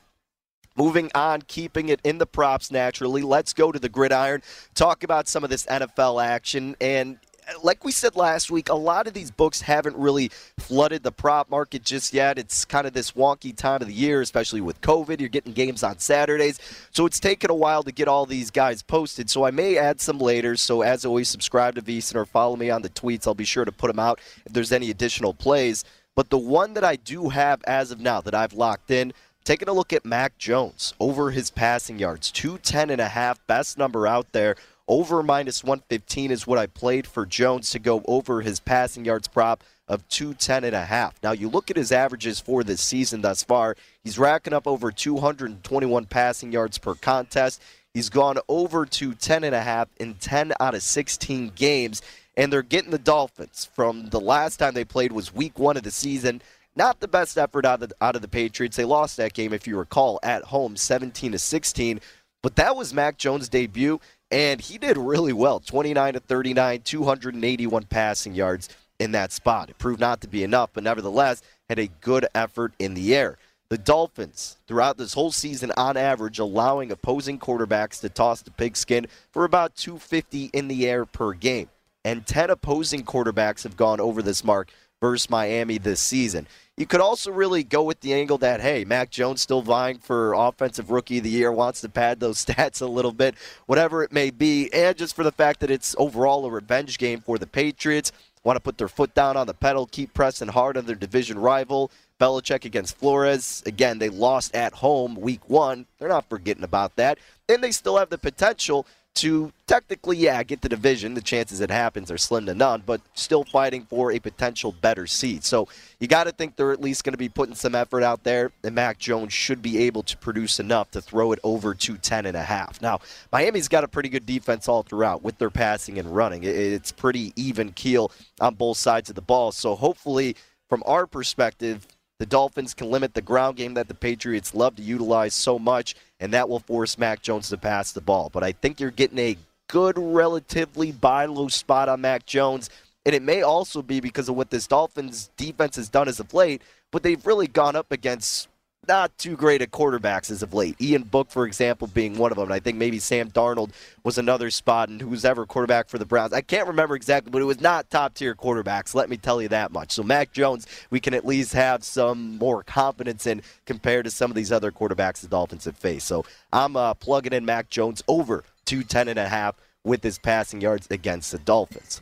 Moving 0.79 1.11
on, 1.13 1.41
keeping 1.41 1.89
it 1.89 1.99
in 2.05 2.19
the 2.19 2.25
props 2.25 2.71
naturally, 2.71 3.21
let's 3.21 3.51
go 3.51 3.69
to 3.69 3.77
the 3.77 3.89
gridiron, 3.89 4.41
talk 4.75 5.03
about 5.03 5.27
some 5.27 5.43
of 5.43 5.49
this 5.49 5.65
NFL 5.65 6.23
action. 6.23 6.77
And 6.79 7.19
uh, 7.49 7.59
like 7.61 7.83
we 7.83 7.91
said 7.91 8.15
last 8.15 8.49
week, 8.49 8.69
a 8.69 8.75
lot 8.75 9.05
of 9.05 9.13
these 9.13 9.29
books 9.29 9.59
haven't 9.59 9.97
really 9.97 10.31
flooded 10.57 11.03
the 11.03 11.11
prop 11.11 11.49
market 11.49 11.83
just 11.83 12.13
yet. 12.13 12.39
It's 12.39 12.63
kind 12.63 12.87
of 12.87 12.93
this 12.93 13.11
wonky 13.11 13.53
time 13.53 13.81
of 13.81 13.89
the 13.89 13.93
year, 13.93 14.21
especially 14.21 14.61
with 14.61 14.79
COVID. 14.79 15.19
You're 15.19 15.27
getting 15.27 15.51
games 15.51 15.83
on 15.83 15.99
Saturdays. 15.99 16.61
So 16.91 17.05
it's 17.05 17.19
taken 17.19 17.51
a 17.51 17.55
while 17.55 17.83
to 17.83 17.91
get 17.91 18.07
all 18.07 18.25
these 18.25 18.49
guys 18.49 18.81
posted. 18.81 19.29
So 19.29 19.43
I 19.43 19.51
may 19.51 19.77
add 19.77 19.99
some 19.99 20.17
later. 20.17 20.55
So 20.55 20.81
as 20.81 21.03
always, 21.03 21.27
subscribe 21.27 21.75
to 21.75 21.81
VSiN 21.81 22.15
or 22.15 22.25
follow 22.25 22.55
me 22.55 22.69
on 22.69 22.83
the 22.83 22.89
tweets. 22.89 23.27
I'll 23.27 23.35
be 23.35 23.43
sure 23.43 23.65
to 23.65 23.71
put 23.73 23.87
them 23.87 23.99
out 23.99 24.21
if 24.45 24.53
there's 24.53 24.71
any 24.71 24.91
additional 24.91 25.33
plays. 25.33 25.83
But 26.15 26.29
the 26.29 26.37
one 26.37 26.73
that 26.73 26.83
I 26.83 26.97
do 26.97 27.29
have 27.29 27.63
as 27.65 27.91
of 27.91 27.99
now 27.99 28.19
that 28.21 28.35
I've 28.35 28.51
locked 28.53 28.91
in, 28.91 29.13
taking 29.49 29.67
a 29.67 29.73
look 29.73 29.91
at 29.91 30.05
Mac 30.05 30.37
Jones 30.37 30.93
over 30.99 31.31
his 31.31 31.49
passing 31.49 31.97
yards, 31.97 32.29
210 32.29 32.91
and 32.91 33.01
a 33.01 33.07
half, 33.07 33.39
best 33.47 33.79
number 33.79 34.05
out 34.05 34.31
there. 34.31 34.55
Over 34.87 35.23
minus 35.23 35.63
115 35.63 36.29
is 36.29 36.45
what 36.45 36.59
I 36.59 36.67
played 36.67 37.07
for 37.07 37.25
Jones 37.25 37.71
to 37.71 37.79
go 37.79 38.03
over 38.05 38.41
his 38.41 38.59
passing 38.59 39.05
yards 39.05 39.27
prop 39.27 39.63
of 39.87 40.07
210 40.09 40.65
and 40.65 40.75
a 40.75 40.85
half. 40.85 41.15
Now 41.23 41.31
you 41.31 41.49
look 41.49 41.71
at 41.71 41.77
his 41.77 41.91
averages 41.91 42.39
for 42.39 42.63
this 42.63 42.79
season 42.79 43.21
thus 43.21 43.41
far, 43.41 43.75
he's 44.03 44.19
racking 44.19 44.53
up 44.53 44.67
over 44.67 44.91
221 44.91 46.05
passing 46.05 46.51
yards 46.51 46.77
per 46.77 46.93
contest. 46.93 47.59
He's 47.91 48.11
gone 48.11 48.37
over 48.47 48.85
to 48.85 49.15
10 49.15 49.43
and 49.43 49.55
a 49.55 49.61
half 49.61 49.87
in 49.99 50.13
10 50.13 50.53
out 50.59 50.75
of 50.75 50.83
16 50.83 51.53
games 51.55 52.03
and 52.37 52.53
they're 52.53 52.61
getting 52.61 52.91
the 52.91 52.99
Dolphins 52.99 53.67
from 53.73 54.09
the 54.09 54.19
last 54.21 54.57
time 54.57 54.73
they 54.73 54.85
played 54.85 55.11
was 55.11 55.33
week 55.33 55.57
1 55.57 55.75
of 55.75 55.83
the 55.83 55.91
season. 55.91 56.41
Not 56.75 56.99
the 56.99 57.07
best 57.07 57.37
effort 57.37 57.65
out 57.65 57.81
of 57.81 57.89
the, 57.89 57.95
out 57.99 58.15
of 58.15 58.21
the 58.21 58.27
Patriots. 58.27 58.77
They 58.77 58.85
lost 58.85 59.17
that 59.17 59.33
game 59.33 59.53
if 59.53 59.67
you 59.67 59.77
recall 59.77 60.19
at 60.23 60.43
home 60.43 60.75
17 60.75 61.33
to 61.33 61.39
16, 61.39 61.99
but 62.41 62.55
that 62.55 62.75
was 62.75 62.93
Mac 62.93 63.17
Jones' 63.17 63.49
debut 63.49 63.99
and 64.31 64.61
he 64.61 64.77
did 64.77 64.97
really 64.97 65.33
well 65.33 65.59
29 65.59 66.13
to 66.13 66.19
39, 66.19 66.81
281 66.81 67.83
passing 67.83 68.35
yards 68.35 68.69
in 68.99 69.11
that 69.13 69.31
spot. 69.31 69.69
It 69.69 69.77
proved 69.77 69.99
not 69.99 70.21
to 70.21 70.27
be 70.27 70.43
enough, 70.43 70.69
but 70.73 70.83
nevertheless 70.83 71.41
had 71.67 71.79
a 71.79 71.87
good 72.01 72.27
effort 72.35 72.73
in 72.79 72.93
the 72.93 73.15
air. 73.15 73.37
The 73.69 73.77
Dolphins, 73.77 74.57
throughout 74.67 74.97
this 74.97 75.13
whole 75.13 75.31
season, 75.31 75.71
on 75.77 75.95
average, 75.95 76.39
allowing 76.39 76.91
opposing 76.91 77.37
quarterbacks 77.37 78.01
to 78.01 78.09
toss 78.09 78.41
the 78.41 78.51
pigskin 78.51 79.07
for 79.31 79.45
about 79.45 79.75
250 79.75 80.45
in 80.53 80.67
the 80.67 80.87
air 80.87 81.05
per 81.05 81.33
game. 81.33 81.69
And 82.03 82.25
10 82.25 82.49
opposing 82.49 83.03
quarterbacks 83.03 83.63
have 83.63 83.77
gone 83.77 83.99
over 83.99 84.21
this 84.21 84.43
mark 84.43 84.71
versus 85.01 85.29
Miami 85.29 85.77
this 85.77 85.99
season. 85.99 86.47
You 86.77 86.85
could 86.85 87.01
also 87.01 87.31
really 87.31 87.63
go 87.63 87.83
with 87.83 87.99
the 87.99 88.13
angle 88.13 88.37
that, 88.37 88.61
hey, 88.61 88.85
Mac 88.85 89.09
Jones 89.09 89.41
still 89.41 89.61
vying 89.61 89.97
for 89.97 90.33
Offensive 90.33 90.91
Rookie 90.91 91.17
of 91.17 91.25
the 91.25 91.29
Year, 91.29 91.51
wants 91.51 91.81
to 91.81 91.89
pad 91.89 92.19
those 92.19 92.43
stats 92.45 92.81
a 92.81 92.85
little 92.85 93.11
bit, 93.11 93.35
whatever 93.65 94.03
it 94.03 94.13
may 94.13 94.29
be, 94.29 94.71
and 94.73 94.97
just 94.97 95.15
for 95.15 95.23
the 95.23 95.31
fact 95.31 95.59
that 95.59 95.71
it's 95.71 95.95
overall 95.97 96.45
a 96.45 96.51
revenge 96.51 96.97
game 96.97 97.19
for 97.19 97.37
the 97.37 97.47
Patriots. 97.47 98.11
Want 98.43 98.55
to 98.55 98.61
put 98.61 98.77
their 98.77 98.87
foot 98.87 99.13
down 99.13 99.35
on 99.35 99.47
the 99.47 99.53
pedal, 99.53 99.85
keep 99.85 100.13
pressing 100.13 100.47
hard 100.47 100.77
on 100.77 100.85
their 100.85 100.95
division 100.95 101.37
rival. 101.37 101.91
Belichick 102.19 102.65
against 102.65 102.97
Flores. 102.97 103.63
Again, 103.65 103.99
they 103.99 104.09
lost 104.09 104.53
at 104.53 104.73
home 104.73 105.15
week 105.15 105.49
one. 105.49 105.85
They're 105.97 106.09
not 106.09 106.29
forgetting 106.29 106.63
about 106.63 106.95
that. 106.97 107.17
And 107.47 107.63
they 107.63 107.71
still 107.71 107.97
have 107.97 108.09
the 108.09 108.17
potential 108.17 108.85
to 109.19 109.51
technically, 109.67 110.17
yeah, 110.17 110.41
get 110.43 110.61
the 110.61 110.69
division. 110.69 111.13
The 111.13 111.21
chances 111.21 111.59
it 111.59 111.69
happens 111.69 112.09
are 112.09 112.17
slim 112.17 112.45
to 112.45 112.55
none, 112.55 112.83
but 112.85 113.01
still 113.13 113.43
fighting 113.43 113.85
for 113.85 114.11
a 114.11 114.19
potential 114.19 114.71
better 114.71 115.07
seed. 115.07 115.43
So 115.43 115.67
you 115.99 116.07
got 116.07 116.23
to 116.25 116.31
think 116.31 116.55
they're 116.55 116.71
at 116.71 116.81
least 116.81 117.03
going 117.03 117.13
to 117.13 117.17
be 117.17 117.27
putting 117.27 117.55
some 117.55 117.75
effort 117.75 118.01
out 118.01 118.23
there, 118.23 118.51
and 118.63 118.73
Mac 118.75 118.97
Jones 118.97 119.33
should 119.33 119.61
be 119.61 119.79
able 119.79 120.03
to 120.03 120.17
produce 120.17 120.59
enough 120.59 120.91
to 120.91 121.01
throw 121.01 121.33
it 121.33 121.39
over 121.43 121.73
to 121.75 121.97
10 121.97 122.25
and 122.25 122.37
a 122.37 122.43
half. 122.43 122.81
Now, 122.81 122.99
Miami's 123.31 123.67
got 123.67 123.83
a 123.83 123.87
pretty 123.87 124.09
good 124.09 124.25
defense 124.25 124.67
all 124.67 124.83
throughout 124.83 125.21
with 125.21 125.37
their 125.37 125.49
passing 125.49 125.99
and 125.99 126.15
running. 126.15 126.43
It's 126.43 126.91
pretty 126.91 127.33
even 127.35 127.71
keel 127.73 128.11
on 128.39 128.55
both 128.55 128.77
sides 128.77 129.09
of 129.09 129.15
the 129.15 129.21
ball. 129.21 129.51
So 129.51 129.75
hopefully, 129.75 130.35
from 130.69 130.81
our 130.85 131.05
perspective, 131.05 131.85
the 132.19 132.25
Dolphins 132.25 132.73
can 132.73 132.91
limit 132.91 133.13
the 133.13 133.21
ground 133.21 133.55
game 133.55 133.75
that 133.75 133.87
the 133.87 133.93
Patriots 133.93 134.53
love 134.53 134.75
to 134.75 134.83
utilize 134.83 135.33
so 135.33 135.57
much, 135.57 135.95
and 136.19 136.33
that 136.33 136.49
will 136.49 136.59
force 136.59 136.97
Mac 136.97 137.21
Jones 137.21 137.49
to 137.49 137.57
pass 137.57 137.93
the 137.93 138.01
ball. 138.01 138.29
But 138.29 138.43
I 138.43 138.51
think 138.51 138.79
you're 138.79 138.91
getting 138.91 139.19
a 139.19 139.37
good, 139.69 139.97
relatively 139.97 140.91
buy 140.91 141.25
low 141.25 141.47
spot 141.47 141.87
on 141.87 142.01
Mac 142.01 142.25
Jones. 142.25 142.69
And 143.05 143.15
it 143.15 143.21
may 143.21 143.41
also 143.41 143.81
be 143.81 144.01
because 144.01 144.27
of 144.27 144.35
what 144.35 144.49
this 144.49 144.67
Dolphins 144.67 145.29
defense 145.37 145.77
has 145.77 145.87
done 145.87 146.09
as 146.09 146.19
of 146.19 146.33
late, 146.33 146.61
but 146.91 147.03
they've 147.03 147.25
really 147.25 147.47
gone 147.47 147.77
up 147.77 147.91
against 147.91 148.48
not 148.89 149.17
too 149.17 149.37
great 149.37 149.61
at 149.61 149.71
quarterbacks 149.71 150.29
as 150.29 150.43
of 150.43 150.53
late. 150.53 150.75
Ian 150.81 151.03
Book, 151.03 151.29
for 151.29 151.45
example, 151.45 151.87
being 151.87 152.17
one 152.17 152.31
of 152.31 152.37
them. 152.37 152.45
And 152.45 152.53
I 152.53 152.59
think 152.59 152.77
maybe 152.77 152.99
Sam 152.99 153.29
Darnold 153.29 153.69
was 154.03 154.17
another 154.17 154.49
spot, 154.49 154.89
and 154.89 154.99
who's 154.99 155.23
ever 155.23 155.45
quarterback 155.45 155.87
for 155.87 155.97
the 155.97 156.05
Browns. 156.05 156.33
I 156.33 156.41
can't 156.41 156.67
remember 156.67 156.95
exactly, 156.95 157.31
but 157.31 157.41
it 157.41 157.45
was 157.45 157.61
not 157.61 157.89
top 157.89 158.15
tier 158.15 158.35
quarterbacks. 158.35 158.95
Let 158.95 159.09
me 159.09 159.15
tell 159.15 159.41
you 159.41 159.47
that 159.49 159.71
much. 159.71 159.91
So 159.91 160.03
Mac 160.03 160.33
Jones, 160.33 160.67
we 160.89 160.99
can 160.99 161.13
at 161.13 161.25
least 161.25 161.53
have 161.53 161.83
some 161.83 162.37
more 162.37 162.63
confidence 162.63 163.27
in 163.27 163.43
compared 163.65 164.05
to 164.05 164.11
some 164.11 164.31
of 164.31 164.35
these 164.35 164.51
other 164.51 164.71
quarterbacks 164.71 165.21
the 165.21 165.27
Dolphins 165.27 165.65
have 165.65 165.77
faced. 165.77 166.07
So 166.07 166.25
I'm 166.51 166.75
uh, 166.75 166.95
plugging 166.95 167.33
in 167.33 167.45
Mac 167.45 167.69
Jones 167.69 168.03
over 168.07 168.43
to 168.65 168.83
ten 168.83 169.07
and 169.07 169.19
a 169.19 169.29
half 169.29 169.55
with 169.83 170.03
his 170.03 170.17
passing 170.17 170.61
yards 170.61 170.87
against 170.89 171.31
the 171.31 171.37
Dolphins. 171.37 172.01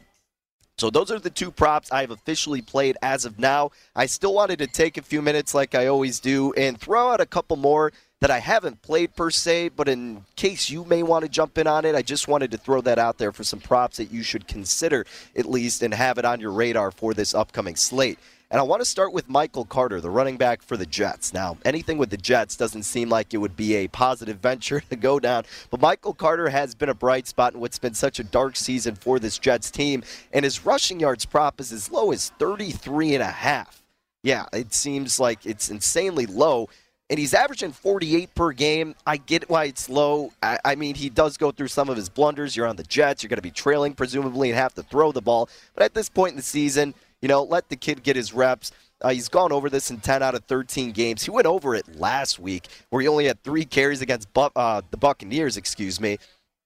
So 0.80 0.92
those 0.92 1.10
are 1.10 1.18
the 1.18 1.32
two 1.32 1.50
props 1.50 1.92
I've 1.92 2.12
officially 2.12 2.62
played 2.62 2.98
as 3.02 3.26
of 3.26 3.40
now. 3.40 3.72
I 3.96 4.06
still 4.06 4.36
wanted 4.36 4.60
to 4.60 4.68
take 4.68 4.98
a 4.98 5.02
few 5.02 5.24
minutes 5.24 5.56
like 5.56 5.74
I 5.74 5.88
always 5.88 6.20
do 6.20 6.54
and 6.54 6.80
throw 6.80 7.10
out 7.10 7.20
a 7.20 7.26
couple 7.26 7.58
more 7.58 7.92
that 8.20 8.30
I 8.30 8.38
haven't 8.38 8.84
played 8.84 9.16
per 9.16 9.32
se, 9.32 9.70
but 9.70 9.88
in 9.88 10.24
case 10.36 10.70
you 10.70 10.86
may 10.86 11.02
want 11.02 11.24
to 11.24 11.30
jump 11.30 11.58
in 11.58 11.66
on 11.66 11.84
it, 11.84 11.96
I 11.96 12.04
just 12.04 12.28
wanted 12.28 12.52
to 12.52 12.60
throw 12.60 12.82
that 12.82 13.00
out 13.00 13.18
there 13.18 13.32
for 13.32 13.44
some 13.44 13.60
props 13.60 13.98
that 13.98 14.12
you 14.12 14.22
should 14.22 14.48
consider 14.48 15.08
at 15.36 15.48
least 15.48 15.82
and 15.82 15.94
have 15.96 16.20
it 16.20 16.26
on 16.26 16.40
your 16.40 16.52
radar 16.52 16.92
for 16.92 17.16
this 17.16 17.34
upcoming 17.34 17.76
slate. 17.76 18.20
And 18.50 18.62
I 18.62 18.64
want 18.64 18.80
to 18.80 18.86
start 18.86 19.12
with 19.12 19.28
Michael 19.28 19.66
Carter, 19.66 20.00
the 20.00 20.10
running 20.10 20.38
back 20.38 20.62
for 20.62 20.78
the 20.78 20.86
Jets. 20.86 21.34
Now, 21.34 21.58
anything 21.66 21.98
with 21.98 22.10
the 22.10 22.18
Jets 22.18 22.56
doesn't 22.56 22.84
seem 22.84 23.10
like 23.10 23.34
it 23.34 23.38
would 23.38 23.58
be 23.58 23.76
a 23.76 23.90
positive 23.90 24.38
venture 24.42 24.80
to 24.90 24.96
go 24.96 25.20
down, 25.20 25.44
but 25.70 25.82
Michael 25.82 26.14
Carter 26.14 26.48
has 26.48 26.74
been 26.74 26.88
a 26.88 26.94
bright 26.94 27.28
spot 27.28 27.54
in 27.54 27.60
what's 27.60 27.78
been 27.78 27.94
such 27.94 28.20
a 28.20 28.24
dark 28.24 28.56
season 28.56 28.96
for 28.96 29.20
this 29.20 29.38
Jets 29.38 29.70
team, 29.70 30.02
and 30.32 30.46
his 30.46 30.66
rushing 30.66 31.02
yards 31.02 31.26
prop 31.26 31.60
is 31.60 31.74
as 31.74 31.92
low 31.92 32.14
as 32.14 32.30
33 32.40 33.16
and 33.16 33.24
a 33.24 33.26
half. 33.26 33.84
Yeah, 34.24 34.46
it 34.54 34.74
seems 34.74 35.20
like 35.20 35.46
it's 35.46 35.70
insanely 35.70 36.26
low 36.26 36.70
and 37.10 37.18
he's 37.18 37.34
averaging 37.34 37.72
48 37.72 38.36
per 38.36 38.52
game. 38.52 38.96
I 39.06 39.18
get 39.18 39.50
why 39.50 39.66
it's 39.66 39.90
low. 39.90 40.34
I, 40.44 40.60
I, 40.66 40.76
mean, 40.76 40.96
he 40.96 41.10
does 41.10 41.38
go 41.38 41.52
through 41.52 41.70
some 41.70 41.90
of 41.90 41.96
his 41.96 42.10
blunders. 42.10 42.56
You're 42.56 42.68
on 42.68 42.76
the 42.76 42.84
Jets. 42.84 43.24
You're 43.24 43.30
going 43.30 43.38
to 43.38 43.42
be 43.42 43.52
trailing, 43.52 43.94
presumably, 43.94 44.50
and 44.50 44.58
have 44.58 44.74
to 44.74 44.84
throw 44.84 45.12
the 45.12 45.22
ball. 45.22 45.50
But 45.74 45.84
at 45.84 45.94
this 45.94 46.10
point 46.10 46.32
in 46.32 46.38
the 46.38 46.44
season, 46.44 46.94
you 47.22 47.28
know, 47.28 47.44
let 47.44 47.70
the 47.70 47.76
kid 47.76 48.04
get 48.04 48.16
his 48.16 48.34
reps. 48.34 48.72
Uh, 49.02 49.10
he's 49.10 49.30
gone 49.30 49.52
over 49.52 49.70
this 49.70 49.92
in 49.92 49.98
10 50.00 50.24
out 50.24 50.36
of 50.36 50.44
13 50.46 50.92
games. 50.92 51.24
He 51.24 51.32
went 51.32 51.46
over 51.46 51.76
it 51.76 52.00
last 52.00 52.40
week, 52.40 52.68
where 52.90 53.02
he 53.02 53.08
only 53.08 53.26
had 53.26 53.44
three 53.44 53.66
carries 53.66 54.02
against 54.02 54.32
Bu- 54.34 54.50
uh, 54.56 54.82
the 54.90 54.98
Buccaneers, 54.98 55.56
excuse 55.56 56.00
me, 56.00 56.18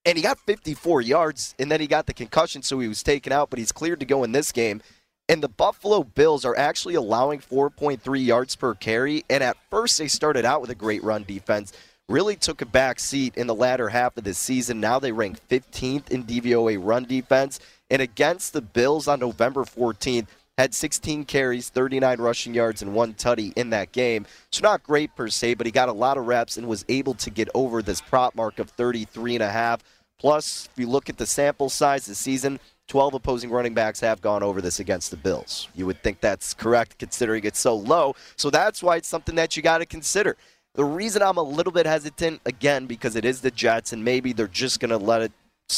and 0.05 0.17
he 0.17 0.23
got 0.23 0.39
54 0.39 1.01
yards, 1.01 1.55
and 1.59 1.69
then 1.69 1.79
he 1.79 1.87
got 1.87 2.07
the 2.07 2.13
concussion, 2.13 2.63
so 2.63 2.79
he 2.79 2.87
was 2.87 3.03
taken 3.03 3.31
out, 3.31 3.49
but 3.49 3.59
he's 3.59 3.71
cleared 3.71 3.99
to 3.99 4.05
go 4.05 4.23
in 4.23 4.31
this 4.31 4.51
game. 4.51 4.81
And 5.29 5.43
the 5.43 5.49
Buffalo 5.49 6.03
Bills 6.03 6.43
are 6.43 6.57
actually 6.57 6.95
allowing 6.95 7.39
4.3 7.39 8.25
yards 8.25 8.55
per 8.55 8.73
carry, 8.73 9.23
and 9.29 9.43
at 9.43 9.57
first 9.69 9.97
they 9.97 10.07
started 10.07 10.43
out 10.43 10.61
with 10.61 10.71
a 10.71 10.75
great 10.75 11.03
run 11.03 11.23
defense. 11.23 11.71
Really 12.09 12.35
took 12.35 12.61
a 12.61 12.65
back 12.65 12.99
seat 12.99 13.37
in 13.37 13.47
the 13.47 13.55
latter 13.55 13.89
half 13.89 14.17
of 14.17 14.23
the 14.23 14.33
season. 14.33 14.81
Now 14.81 14.99
they 14.99 15.11
rank 15.11 15.39
15th 15.47 16.09
in 16.09 16.25
DVOA 16.25 16.77
run 16.81 17.05
defense. 17.05 17.59
And 17.89 18.01
against 18.01 18.53
the 18.53 18.61
Bills 18.61 19.07
on 19.07 19.19
November 19.19 19.63
14th, 19.63 20.27
had 20.57 20.73
16 20.73 21.25
carries, 21.25 21.69
39 21.69 22.19
rushing 22.19 22.53
yards, 22.53 22.81
and 22.81 22.93
one 22.93 23.13
tutty 23.13 23.53
in 23.55 23.69
that 23.71 23.91
game. 23.91 24.25
So 24.51 24.61
not 24.61 24.83
great 24.83 25.15
per 25.15 25.27
se, 25.27 25.55
but 25.55 25.65
he 25.65 25.71
got 25.71 25.89
a 25.89 25.93
lot 25.93 26.17
of 26.17 26.27
reps 26.27 26.57
and 26.57 26.67
was 26.67 26.85
able 26.89 27.13
to 27.15 27.29
get 27.29 27.49
over 27.53 27.81
this 27.81 28.01
prop 28.01 28.35
mark 28.35 28.59
of 28.59 28.69
33 28.69 29.35
and 29.35 29.43
a 29.43 29.49
half. 29.49 29.81
Plus, 30.19 30.69
if 30.71 30.79
you 30.79 30.87
look 30.87 31.09
at 31.09 31.17
the 31.17 31.25
sample 31.25 31.69
size 31.69 32.05
this 32.05 32.19
season, 32.19 32.59
12 32.87 33.13
opposing 33.13 33.49
running 33.49 33.73
backs 33.73 34.01
have 34.01 34.21
gone 34.21 34.43
over 34.43 34.61
this 34.61 34.79
against 34.79 35.11
the 35.11 35.17
Bills. 35.17 35.69
You 35.73 35.85
would 35.85 36.03
think 36.03 36.19
that's 36.19 36.53
correct 36.53 36.99
considering 36.99 37.45
it's 37.45 37.59
so 37.59 37.75
low. 37.75 38.15
So 38.35 38.49
that's 38.49 38.83
why 38.83 38.97
it's 38.97 39.07
something 39.07 39.35
that 39.35 39.55
you 39.55 39.63
got 39.63 39.77
to 39.77 39.85
consider. 39.85 40.35
The 40.75 40.85
reason 40.85 41.21
I'm 41.21 41.37
a 41.37 41.43
little 41.43 41.73
bit 41.73 41.85
hesitant, 41.85 42.41
again, 42.45 42.85
because 42.85 43.15
it 43.15 43.25
is 43.25 43.41
the 43.41 43.51
Jets, 43.51 43.93
and 43.93 44.03
maybe 44.03 44.31
they're 44.31 44.47
just 44.47 44.79
going 44.79 44.89
to 44.91 44.97
let 44.97 45.21
it, 45.21 45.31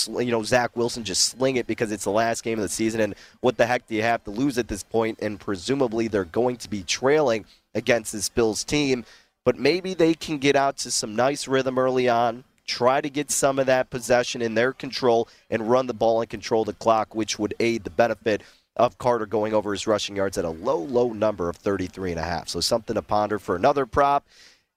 you 0.07 0.31
know, 0.31 0.43
Zach 0.43 0.75
Wilson 0.75 1.03
just 1.03 1.25
sling 1.25 1.55
it 1.55 1.67
because 1.67 1.91
it's 1.91 2.03
the 2.03 2.11
last 2.11 2.43
game 2.43 2.57
of 2.57 2.63
the 2.63 2.69
season, 2.69 3.01
and 3.01 3.15
what 3.41 3.57
the 3.57 3.65
heck 3.65 3.87
do 3.87 3.95
you 3.95 4.01
have 4.01 4.23
to 4.25 4.31
lose 4.31 4.57
at 4.57 4.67
this 4.67 4.83
point? 4.83 5.19
And 5.21 5.39
presumably 5.39 6.07
they're 6.07 6.25
going 6.25 6.57
to 6.57 6.69
be 6.69 6.83
trailing 6.83 7.45
against 7.75 8.13
this 8.13 8.29
Bills 8.29 8.63
team, 8.63 9.05
but 9.45 9.57
maybe 9.57 9.93
they 9.93 10.13
can 10.13 10.37
get 10.37 10.55
out 10.55 10.77
to 10.77 10.91
some 10.91 11.15
nice 11.15 11.47
rhythm 11.47 11.77
early 11.77 12.07
on, 12.07 12.43
try 12.65 13.01
to 13.01 13.09
get 13.09 13.31
some 13.31 13.59
of 13.59 13.65
that 13.65 13.89
possession 13.89 14.41
in 14.41 14.53
their 14.53 14.73
control, 14.73 15.27
and 15.49 15.69
run 15.69 15.87
the 15.87 15.93
ball 15.93 16.21
and 16.21 16.29
control 16.29 16.63
the 16.63 16.73
clock, 16.73 17.15
which 17.15 17.37
would 17.39 17.53
aid 17.59 17.83
the 17.83 17.89
benefit 17.89 18.41
of 18.75 18.97
Carter 18.97 19.25
going 19.25 19.53
over 19.53 19.71
his 19.71 19.85
rushing 19.85 20.15
yards 20.15 20.37
at 20.37 20.45
a 20.45 20.49
low, 20.49 20.77
low 20.77 21.13
number 21.13 21.49
of 21.49 21.57
33 21.57 22.11
and 22.11 22.19
a 22.19 22.23
half. 22.23 22.49
So 22.49 22.59
something 22.59 22.95
to 22.95 23.01
ponder 23.01 23.37
for 23.37 23.55
another 23.55 23.85
prop. 23.85 24.25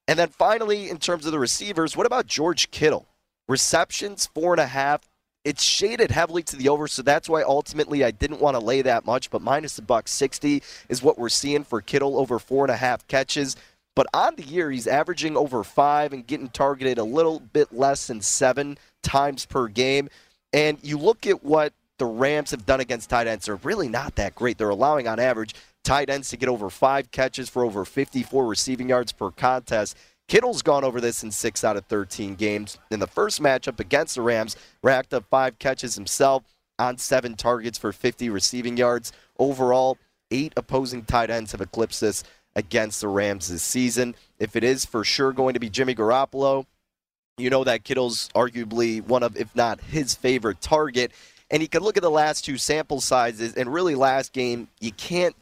And 0.09 0.19
then 0.19 0.29
finally, 0.29 0.91
in 0.91 0.99
terms 0.99 1.27
of 1.27 1.33
the 1.33 1.39
receivers, 1.39 1.97
what 1.97 2.07
about 2.07 2.27
George 2.27 2.71
Kittle? 2.71 3.07
Receptions, 3.49 4.27
four 4.27 4.55
and 4.55 4.61
a 4.61 4.67
half. 4.67 5.03
It's 5.45 5.63
shaded 5.63 6.11
heavily 6.11 6.43
to 6.45 6.57
the 6.57 6.69
over, 6.69 6.89
so 6.89 7.03
that's 7.03 7.29
why 7.29 7.43
ultimately 7.43 8.03
I 8.03 8.11
didn't 8.11 8.41
want 8.41 8.57
to 8.57 8.65
lay 8.65 8.83
that 8.83 9.07
much. 9.07 9.31
But 9.31 9.43
minus 9.43 9.79
a 9.79 9.83
buck 9.83 10.09
sixty 10.09 10.63
is 10.89 11.03
what 11.03 11.19
we're 11.19 11.29
seeing 11.29 11.63
for 11.63 11.81
Kittle 11.81 12.19
over 12.19 12.39
four 12.39 12.65
and 12.65 12.73
a 12.73 12.77
half 12.77 13.07
catches. 13.07 13.57
But 13.95 14.07
on 14.13 14.37
the 14.37 14.43
year, 14.43 14.71
he's 14.71 14.87
averaging 14.87 15.37
over 15.37 15.65
five 15.65 16.13
and 16.13 16.27
getting 16.27 16.49
targeted 16.49 16.99
a 16.99 17.05
little 17.05 17.41
bit 17.41 17.73
less 17.73 18.09
than 18.09 18.21
seven 18.21 18.77
times 19.03 19.47
per 19.47 19.69
game. 19.69 20.11
And 20.53 20.79
you 20.83 20.99
look 20.99 21.27
at 21.27 21.43
what 21.43 21.73
the 21.99 22.07
Rams 22.07 22.51
have 22.51 22.67
done 22.67 22.81
against 22.81 23.09
tight 23.09 23.27
ends, 23.27 23.47
they're 23.47 23.57
really 23.57 23.89
not 23.89 24.17
that 24.17 24.35
great. 24.35 24.59
They're 24.59 24.69
allowing 24.69 25.09
on 25.09 25.19
average 25.19 25.55
tight 25.83 26.11
ends 26.11 26.29
to 26.31 26.37
get 26.37 26.49
over 26.49 26.69
five 26.69 27.11
catches 27.11 27.49
for 27.49 27.65
over 27.65 27.85
54 27.85 28.47
receiving 28.47 28.89
yards 28.89 29.13
per 29.13 29.31
contest. 29.31 29.97
Kittle's 30.29 30.63
gone 30.63 30.83
over 30.83 31.01
this 31.01 31.23
in 31.23 31.31
six 31.31 31.63
out 31.63 31.77
of 31.77 31.87
13 31.87 32.35
games. 32.35 32.79
In 32.91 32.99
the 32.99 33.07
first 33.07 33.41
matchup 33.41 33.79
against 33.79 34.17
the 34.17 34.23
Rams, 34.23 34.57
racked 34.83 35.15
up 35.15 35.25
five 35.31 35.59
catches 35.59 35.95
himself 35.95 36.43
on 36.79 36.99
seven 36.99 37.35
targets 37.37 37.79
for 37.79 37.93
50 37.93 38.29
receiving 38.31 38.77
yards. 38.77 39.13
Overall, 39.39 39.99
eight 40.31 40.53
opposing 40.57 41.05
tight 41.05 41.31
ends 41.31 41.53
have 41.53 41.61
eclipsed 41.61 42.01
this 42.01 42.25
against 42.57 43.01
the 43.01 43.09
Rams 43.09 43.49
this 43.49 43.63
season. 43.63 44.17
If 44.39 44.57
it 44.57 44.65
is 44.65 44.85
for 44.85 45.05
sure 45.05 45.33
going 45.33 45.55
to 45.55 45.61
be 45.61 45.71
Jimmy 45.71 45.95
Garoppolo, 45.95 46.67
you 47.39 47.51
know 47.51 47.65
that 47.65 47.85
Kittle's 47.85 48.29
arguably 48.35 49.03
one 49.03 49.23
of, 49.23 49.37
if 49.37 49.55
not 49.55 49.81
his 49.81 50.15
favorite 50.15 50.61
target. 50.61 51.13
And 51.51 51.63
you 51.63 51.69
can 51.69 51.83
look 51.83 51.97
at 51.97 52.03
the 52.03 52.11
last 52.11 52.45
two 52.45 52.59
sample 52.59 53.01
sizes, 53.01 53.55
and 53.55 53.73
really 53.73 53.95
last 53.95 54.33
game, 54.33 54.67
you 54.81 54.91
can't 54.91 55.37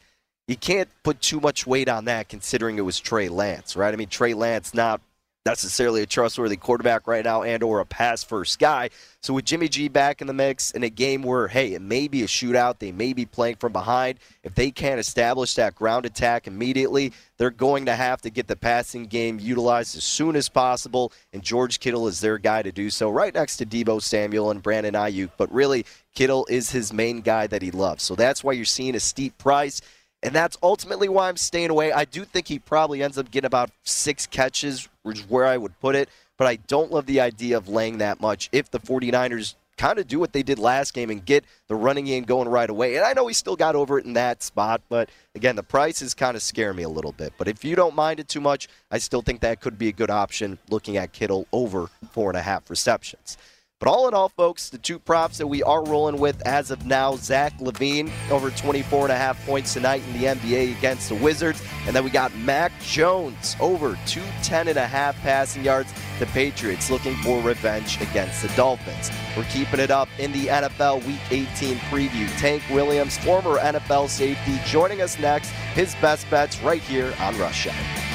you 0.47 0.55
can't 0.55 0.89
put 1.03 1.21
too 1.21 1.39
much 1.39 1.65
weight 1.65 1.89
on 1.89 2.05
that 2.05 2.29
considering 2.29 2.77
it 2.77 2.81
was 2.81 2.99
Trey 2.99 3.29
Lance, 3.29 3.75
right? 3.75 3.93
I 3.93 3.97
mean, 3.97 4.09
Trey 4.09 4.33
Lance 4.33 4.73
not 4.73 5.01
necessarily 5.45 6.01
a 6.01 6.07
trustworthy 6.07 6.55
quarterback 6.55 7.05
right 7.05 7.23
now 7.23 7.43
and 7.43 7.61
or 7.61 7.79
a 7.79 7.85
pass 7.85 8.23
first 8.23 8.57
guy. 8.57 8.89
So 9.21 9.33
with 9.33 9.45
Jimmy 9.45 9.67
G 9.67 9.87
back 9.87 10.21
in 10.21 10.27
the 10.27 10.33
mix 10.33 10.71
in 10.71 10.83
a 10.83 10.89
game 10.89 11.21
where 11.21 11.47
hey, 11.47 11.73
it 11.73 11.81
may 11.81 12.07
be 12.07 12.23
a 12.23 12.27
shootout, 12.27 12.79
they 12.79 12.91
may 12.91 13.13
be 13.13 13.25
playing 13.25 13.57
from 13.57 13.71
behind, 13.71 14.19
if 14.43 14.55
they 14.55 14.71
can't 14.71 14.99
establish 14.99 15.53
that 15.53 15.75
ground 15.75 16.05
attack 16.05 16.47
immediately, 16.47 17.13
they're 17.37 17.51
going 17.51 17.85
to 17.85 17.95
have 17.95 18.21
to 18.21 18.31
get 18.31 18.47
the 18.47 18.55
passing 18.55 19.05
game 19.05 19.39
utilized 19.39 19.95
as 19.95 20.03
soon 20.03 20.35
as 20.35 20.49
possible 20.49 21.11
and 21.31 21.43
George 21.43 21.79
Kittle 21.79 22.07
is 22.07 22.21
their 22.21 22.39
guy 22.39 22.63
to 22.63 22.71
do 22.71 22.89
so 22.89 23.11
right 23.11 23.33
next 23.33 23.57
to 23.57 23.67
Deebo 23.67 24.01
Samuel 24.01 24.49
and 24.49 24.63
Brandon 24.63 24.95
Aiyuk. 24.95 25.29
but 25.37 25.51
really 25.51 25.85
Kittle 26.15 26.47
is 26.49 26.71
his 26.71 26.91
main 26.91 27.21
guy 27.21 27.45
that 27.45 27.61
he 27.61 27.69
loves. 27.69 28.03
So 28.03 28.15
that's 28.15 28.43
why 28.43 28.53
you're 28.53 28.65
seeing 28.65 28.95
a 28.95 28.99
steep 28.99 29.37
price. 29.37 29.81
And 30.25 30.33
that's 30.33 30.57
ultimately 30.63 31.07
why 31.07 31.29
I'm 31.29 31.37
staying 31.37 31.69
away. 31.69 31.91
I 31.91 32.03
do 32.03 32.25
think 32.25 32.47
he 32.47 32.57
probably 32.57 33.03
ends 33.03 33.19
up 33.19 33.29
getting 33.29 33.45
about 33.45 33.69
six 33.83 34.25
catches, 34.25 34.89
which 35.03 35.19
is 35.19 35.29
where 35.29 35.45
I 35.45 35.55
would 35.55 35.79
put 35.79 35.95
it. 35.95 36.09
But 36.37 36.47
I 36.47 36.55
don't 36.55 36.91
love 36.91 37.05
the 37.05 37.21
idea 37.21 37.57
of 37.57 37.69
laying 37.69 37.99
that 37.99 38.19
much 38.19 38.49
if 38.51 38.71
the 38.71 38.79
49ers 38.79 39.53
kind 39.77 39.99
of 39.99 40.07
do 40.07 40.19
what 40.19 40.33
they 40.33 40.41
did 40.41 40.57
last 40.57 40.95
game 40.95 41.11
and 41.11 41.23
get 41.23 41.45
the 41.67 41.75
running 41.75 42.05
game 42.05 42.23
going 42.23 42.49
right 42.49 42.69
away. 42.69 42.95
And 42.95 43.05
I 43.05 43.13
know 43.13 43.27
he 43.27 43.35
still 43.35 43.55
got 43.55 43.75
over 43.75 43.99
it 43.99 44.05
in 44.05 44.13
that 44.13 44.41
spot, 44.41 44.81
but 44.89 45.09
again, 45.35 45.55
the 45.55 45.63
price 45.63 46.01
is 46.01 46.15
kind 46.15 46.35
of 46.35 46.41
scare 46.41 46.73
me 46.73 46.83
a 46.83 46.89
little 46.89 47.11
bit. 47.11 47.33
But 47.37 47.47
if 47.47 47.63
you 47.63 47.75
don't 47.75 47.95
mind 47.95 48.19
it 48.19 48.27
too 48.27 48.41
much, 48.41 48.67
I 48.89 48.97
still 48.97 49.21
think 49.21 49.41
that 49.41 49.61
could 49.61 49.77
be 49.77 49.89
a 49.89 49.93
good 49.93 50.09
option 50.09 50.57
looking 50.69 50.97
at 50.97 51.13
Kittle 51.13 51.45
over 51.51 51.89
four 52.11 52.31
and 52.31 52.37
a 52.37 52.41
half 52.41 52.69
receptions. 52.69 53.37
But 53.85 53.91
all 53.91 54.07
in 54.07 54.15
all, 54.15 54.29
folks, 54.29 54.69
the 54.69 54.79
two 54.79 54.97
props 54.97 55.37
that 55.37 55.45
we 55.45 55.61
are 55.61 55.85
rolling 55.85 56.17
with 56.17 56.41
as 56.41 56.71
of 56.71 56.87
now 56.87 57.17
Zach 57.17 57.55
LaVine, 57.59 58.11
over 58.31 58.49
24 58.49 59.03
and 59.03 59.11
a 59.11 59.15
half 59.15 59.45
points 59.45 59.75
tonight 59.75 60.01
in 60.07 60.19
the 60.19 60.25
NBA 60.25 60.75
against 60.75 61.09
the 61.09 61.13
Wizards. 61.13 61.61
And 61.85 61.95
then 61.95 62.03
we 62.03 62.09
got 62.09 62.35
Mac 62.35 62.71
Jones 62.81 63.55
over 63.59 63.95
210 64.07 64.69
and 64.69 64.77
a 64.79 64.87
half 64.87 65.15
passing 65.17 65.63
yards. 65.63 65.93
The 66.17 66.25
Patriots 66.25 66.89
looking 66.89 67.15
for 67.17 67.39
revenge 67.43 68.01
against 68.01 68.41
the 68.41 68.47
Dolphins. 68.55 69.11
We're 69.37 69.43
keeping 69.43 69.79
it 69.79 69.91
up 69.91 70.09
in 70.17 70.31
the 70.31 70.47
NFL 70.47 71.05
Week 71.05 71.21
18 71.29 71.77
preview. 71.91 72.27
Tank 72.39 72.63
Williams, 72.71 73.19
former 73.19 73.59
NFL 73.59 74.09
safety, 74.09 74.59
joining 74.65 75.03
us 75.03 75.19
next. 75.19 75.49
His 75.75 75.93
best 76.01 76.27
bets 76.31 76.59
right 76.63 76.81
here 76.81 77.13
on 77.19 77.37
Rush 77.37 77.67
Hour. 77.67 78.14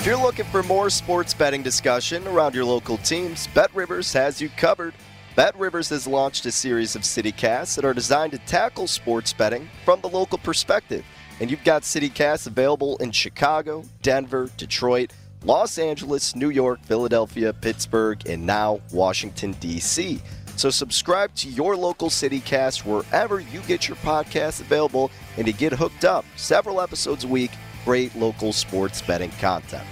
If 0.00 0.06
you're 0.06 0.16
looking 0.16 0.46
for 0.46 0.62
more 0.62 0.88
sports 0.88 1.34
betting 1.34 1.62
discussion 1.62 2.26
around 2.26 2.54
your 2.54 2.64
local 2.64 2.96
teams, 2.96 3.48
Bet 3.48 3.68
Rivers 3.74 4.14
has 4.14 4.40
you 4.40 4.48
covered. 4.48 4.94
Bet 5.36 5.54
Rivers 5.58 5.90
has 5.90 6.06
launched 6.06 6.46
a 6.46 6.52
series 6.52 6.96
of 6.96 7.02
CityCasts 7.02 7.76
that 7.76 7.84
are 7.84 7.92
designed 7.92 8.32
to 8.32 8.38
tackle 8.38 8.86
sports 8.86 9.34
betting 9.34 9.68
from 9.84 10.00
the 10.00 10.08
local 10.08 10.38
perspective. 10.38 11.04
and 11.38 11.50
you've 11.50 11.64
got 11.64 11.82
CityCasts 11.82 12.46
available 12.46 12.96
in 12.96 13.10
Chicago, 13.10 13.84
Denver, 14.00 14.48
Detroit, 14.56 15.12
Los 15.44 15.76
Angeles, 15.76 16.34
New 16.34 16.48
York, 16.48 16.80
Philadelphia, 16.84 17.52
Pittsburgh, 17.52 18.26
and 18.26 18.46
now 18.46 18.80
Washington, 18.92 19.52
D.C. 19.60 20.22
So 20.56 20.70
subscribe 20.70 21.34
to 21.34 21.48
your 21.50 21.76
local 21.76 22.08
CityCast 22.08 22.86
wherever 22.86 23.40
you 23.40 23.60
get 23.60 23.86
your 23.86 23.98
podcasts 23.98 24.62
available 24.62 25.10
and 25.36 25.46
to 25.46 25.52
get 25.52 25.74
hooked 25.74 26.06
up. 26.06 26.24
Several 26.36 26.80
episodes 26.80 27.24
a 27.24 27.28
week, 27.28 27.50
great 27.84 28.14
local 28.14 28.52
sports 28.52 29.02
betting 29.02 29.30
content. 29.32 29.86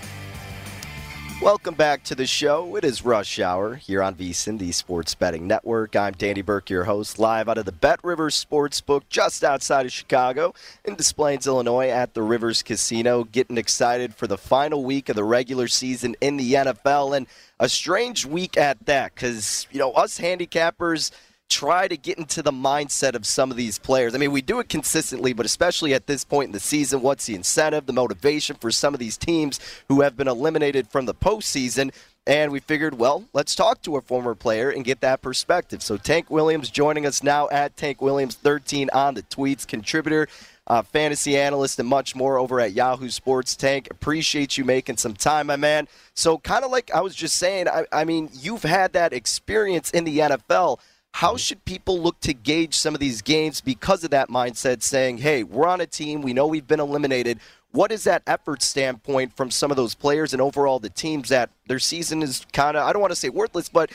Welcome 1.40 1.75
back 1.75 2.02
to 2.04 2.16
the 2.16 2.26
show. 2.26 2.75
It 2.75 2.83
is 2.83 3.04
Rush 3.04 3.38
Hour 3.38 3.76
here 3.76 4.02
on 4.02 4.16
VSIN, 4.16 4.59
the 4.59 4.73
Sports 4.73 5.14
Betting 5.14 5.47
Network. 5.47 5.95
I'm 5.95 6.14
Danny 6.14 6.42
Burke, 6.42 6.68
your 6.68 6.83
host, 6.83 7.21
live 7.21 7.49
out 7.49 7.59
of 7.59 7.64
the 7.64 7.71
Bet 7.71 8.00
Rivers 8.02 8.45
Sportsbook 8.45 9.02
just 9.09 9.45
outside 9.45 9.87
of 9.87 9.92
Chicago 9.92 10.52
in 10.85 10.97
Des 10.97 11.14
Plaines, 11.14 11.47
Illinois 11.47 11.90
at 11.90 12.14
the 12.14 12.23
Rivers 12.23 12.64
Casino. 12.64 13.23
Getting 13.23 13.57
excited 13.57 14.16
for 14.16 14.26
the 14.26 14.37
final 14.37 14.83
week 14.83 15.09
of 15.09 15.14
the 15.14 15.23
regular 15.23 15.68
season 15.68 16.16
in 16.21 16.38
the 16.38 16.54
NFL 16.54 17.16
and 17.16 17.28
a 17.61 17.68
strange 17.68 18.26
week 18.26 18.57
at 18.57 18.85
that 18.87 19.14
because, 19.14 19.68
you 19.71 19.78
know, 19.78 19.92
us 19.92 20.18
handicappers– 20.18 21.12
try 21.49 21.88
to 21.88 21.97
get 21.97 22.19
into 22.19 22.43
the 22.43 22.50
mindset 22.50 23.14
of 23.14 23.25
some 23.26 23.50
of 23.50 23.57
these 23.57 23.78
players. 23.78 24.14
I 24.14 24.19
mean, 24.19 24.33
we 24.33 24.43
do 24.43 24.61
it 24.61 24.69
consistently, 24.69 25.33
but 25.33 25.47
especially 25.47 25.95
at 25.95 26.07
this 26.07 26.25
point 26.25 26.49
in 26.49 26.52
the 26.52 26.61
season, 26.61 27.00
what's 27.00 27.26
the 27.26 27.35
incentive, 27.35 27.87
the 27.87 27.93
motivation 27.93 28.57
for 28.57 28.71
some 28.71 28.95
of 28.95 29.00
these 29.00 29.17
teams 29.17 29.59
who 29.88 30.02
have 30.02 30.17
been 30.17 30.28
eliminated 30.28 30.88
from 30.88 31.07
the 31.07 31.14
postseason? 31.14 31.93
And 32.26 32.52
we 32.52 32.61
figured, 32.61 32.99
well, 32.99 33.25
let's 33.33 33.55
talk 33.55 33.81
to 33.83 33.97
a 33.97 34.02
former 34.02 34.35
player 34.35 34.69
and 34.69 34.85
get 34.85 35.00
that 35.00 35.23
perspective. 35.23 35.83
So 35.83 35.97
Tank 35.97 36.31
Williams 36.31 36.69
joining 36.69 37.07
us 37.07 37.23
now 37.23 37.49
at 37.49 37.75
Tank 37.78 38.02
Williams 38.02 38.35
13 38.35 38.90
on 38.93 39.14
the 39.14 39.23
tweets, 39.23 39.67
contributor, 39.67 40.28
uh, 40.67 40.83
fantasy 40.83 41.38
analyst, 41.38 41.78
and 41.78 41.88
much 41.88 42.14
more 42.14 42.37
over 42.38 42.61
at 42.61 42.73
Yahoo 42.73 43.09
Sports. 43.09 43.57
Tank, 43.57 43.88
appreciate 43.90 44.59
you 44.59 44.64
making 44.67 44.99
some 44.99 45.14
time, 45.14 45.47
my 45.47 45.57
man. 45.57 45.88
So, 46.14 46.37
kind 46.37 46.64
of 46.64 46.71
like 46.71 46.90
I 46.93 47.00
was 47.00 47.14
just 47.14 47.37
saying, 47.37 47.67
I, 47.67 47.87
I 47.90 48.05
mean, 48.05 48.28
you've 48.35 48.62
had 48.62 48.93
that 48.93 49.14
experience 49.14 49.90
in 49.90 50.05
the 50.05 50.19
NFL. 50.19 50.81
How 51.15 51.31
mm-hmm. 51.31 51.37
should 51.38 51.65
people 51.65 52.00
look 52.00 52.21
to 52.21 52.33
gauge 52.33 52.75
some 52.75 52.95
of 52.95 53.00
these 53.00 53.23
games 53.23 53.61
because 53.61 54.05
of 54.05 54.11
that 54.11 54.29
mindset, 54.29 54.83
saying, 54.83 55.19
hey, 55.19 55.43
we're 55.43 55.67
on 55.67 55.81
a 55.81 55.87
team, 55.87 56.23
we 56.23 56.33
know 56.33 56.47
we've 56.47 56.67
been 56.67 56.81
eliminated. 56.81 57.41
What 57.71 57.93
is 57.93 58.05
that 58.05 58.23
effort 58.27 58.62
standpoint 58.62 59.37
from 59.37 59.50
some 59.50 59.71
of 59.71 59.77
those 59.77 59.95
players 59.95 60.33
and 60.33 60.41
overall 60.41 60.79
the 60.79 60.88
teams 60.88 61.29
that 61.29 61.50
their 61.67 61.79
season 61.79 62.23
is 62.23 62.47
kind 62.53 62.79
of, 62.79 62.87
I 62.87 62.93
don't 62.93 63.03
want 63.03 63.12
to 63.12 63.17
say 63.17 63.29
worthless, 63.29 63.69
but 63.69 63.91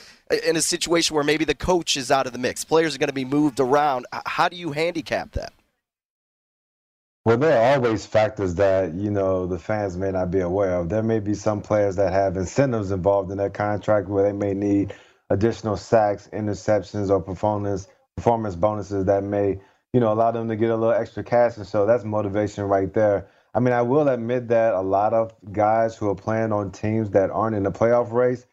in 0.46 0.56
a 0.56 0.62
situation 0.62 1.16
where 1.16 1.24
maybe 1.24 1.44
the 1.44 1.56
coach 1.56 1.98
is 1.98 2.12
out 2.12 2.28
of 2.28 2.34
the 2.34 2.40
mix, 2.40 2.64
players 2.64 2.94
are 2.94 3.00
going 3.00 3.08
to 3.08 3.14
be 3.14 3.26
moved 3.26 3.60
around. 3.60 4.06
How 4.26 4.48
do 4.48 4.56
you 4.56 4.74
handicap 4.74 5.32
that? 5.32 5.54
Well, 7.26 7.38
there 7.38 7.58
are 7.58 7.76
always 7.76 8.06
factors 8.06 8.56
that 8.56 8.94
you 8.96 9.10
know 9.10 9.48
the 9.48 9.58
fans 9.58 9.96
may 9.96 10.12
not 10.12 10.30
be 10.30 10.42
aware 10.42 10.76
of. 10.76 10.90
There 10.90 11.02
may 11.02 11.20
be 11.20 11.34
some 11.34 11.62
players 11.62 11.96
that 11.96 12.12
have 12.12 12.36
incentives 12.36 12.92
involved 12.92 13.32
in 13.32 13.38
their 13.38 13.50
contract 13.50 14.10
where 14.10 14.26
they 14.26 14.34
may 14.34 14.54
need 14.54 14.94
additional 15.30 15.78
sacks, 15.78 16.30
interceptions, 16.34 17.10
or 17.10 17.22
performance 17.22 17.88
performance 18.16 18.56
bonuses 18.56 19.06
that 19.06 19.24
may, 19.24 19.60
you 19.94 20.00
know, 20.00 20.12
allow 20.14 20.32
them 20.32 20.48
to 20.50 20.56
get 20.56 20.70
a 20.70 20.76
little 20.76 20.94
extra 20.94 21.24
cash. 21.24 21.58
And 21.58 21.66
so 21.66 21.86
that's 21.86 22.04
motivation 22.04 22.66
right 22.66 22.94
there. 22.94 23.28
I 23.56 23.60
mean, 23.60 23.74
I 23.74 23.82
will 23.82 24.08
admit 24.08 24.48
that 24.50 24.74
a 24.74 24.82
lot 24.82 25.14
of 25.14 25.34
guys 25.52 25.96
who 25.96 26.10
are 26.10 26.16
playing 26.16 26.52
on 26.52 26.72
teams 26.72 27.12
that 27.12 27.30
aren't 27.30 27.56
in 27.56 27.64
the 27.64 27.72
playoff 27.72 28.12
race, 28.12 28.46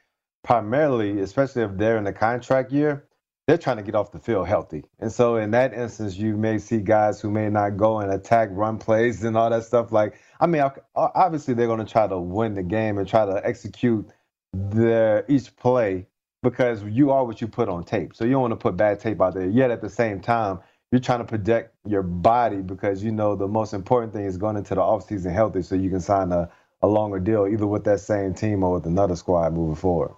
primarily, 0.44 1.20
especially 1.20 1.62
if 1.62 1.76
they're 1.76 1.98
in 1.98 2.04
the 2.04 2.12
contract 2.12 2.72
year, 2.72 3.06
they're 3.46 3.58
trying 3.58 3.78
to 3.78 3.82
get 3.82 3.94
off 3.94 4.12
the 4.12 4.18
field 4.18 4.46
healthy. 4.46 4.84
And 4.98 5.10
so 5.10 5.36
in 5.36 5.50
that 5.52 5.72
instance, 5.72 6.16
you 6.16 6.36
may 6.36 6.58
see 6.58 6.78
guys 6.78 7.20
who 7.20 7.30
may 7.30 7.48
not 7.48 7.76
go 7.76 7.98
and 7.98 8.12
attack 8.12 8.48
run 8.52 8.78
plays 8.78 9.24
and 9.24 9.36
all 9.36 9.50
that 9.50 9.64
stuff. 9.64 9.90
Like, 9.90 10.20
I 10.38 10.46
mean, 10.46 10.62
obviously 10.94 11.54
they're 11.54 11.66
going 11.66 11.84
to 11.84 11.90
try 11.90 12.06
to 12.06 12.18
win 12.18 12.54
the 12.54 12.62
game 12.62 12.98
and 12.98 13.08
try 13.08 13.26
to 13.26 13.40
execute 13.44 14.08
their 14.52 15.24
each 15.28 15.56
play 15.56 16.06
because 16.42 16.82
you 16.84 17.10
are 17.10 17.24
what 17.24 17.40
you 17.40 17.48
put 17.48 17.68
on 17.68 17.84
tape. 17.84 18.14
So 18.14 18.24
you 18.24 18.32
don't 18.32 18.42
want 18.42 18.52
to 18.52 18.56
put 18.56 18.76
bad 18.76 19.00
tape 19.00 19.20
out 19.20 19.34
there. 19.34 19.46
Yet 19.46 19.70
at 19.70 19.80
the 19.80 19.90
same 19.90 20.20
time, 20.20 20.60
you're 20.90 21.00
trying 21.00 21.20
to 21.20 21.24
protect 21.24 21.74
your 21.86 22.02
body 22.02 22.56
because 22.56 23.04
you 23.04 23.12
know 23.12 23.36
the 23.36 23.46
most 23.46 23.74
important 23.74 24.12
thing 24.12 24.24
is 24.24 24.36
going 24.36 24.56
into 24.56 24.74
the 24.74 24.80
offseason 24.80 25.32
healthy 25.32 25.62
so 25.62 25.74
you 25.74 25.90
can 25.90 26.00
sign 26.00 26.32
a, 26.32 26.50
a 26.82 26.86
longer 26.86 27.20
deal 27.20 27.46
either 27.46 27.66
with 27.66 27.84
that 27.84 28.00
same 28.00 28.34
team 28.34 28.64
or 28.64 28.74
with 28.74 28.86
another 28.86 29.14
squad 29.14 29.52
moving 29.52 29.76
forward. 29.76 30.14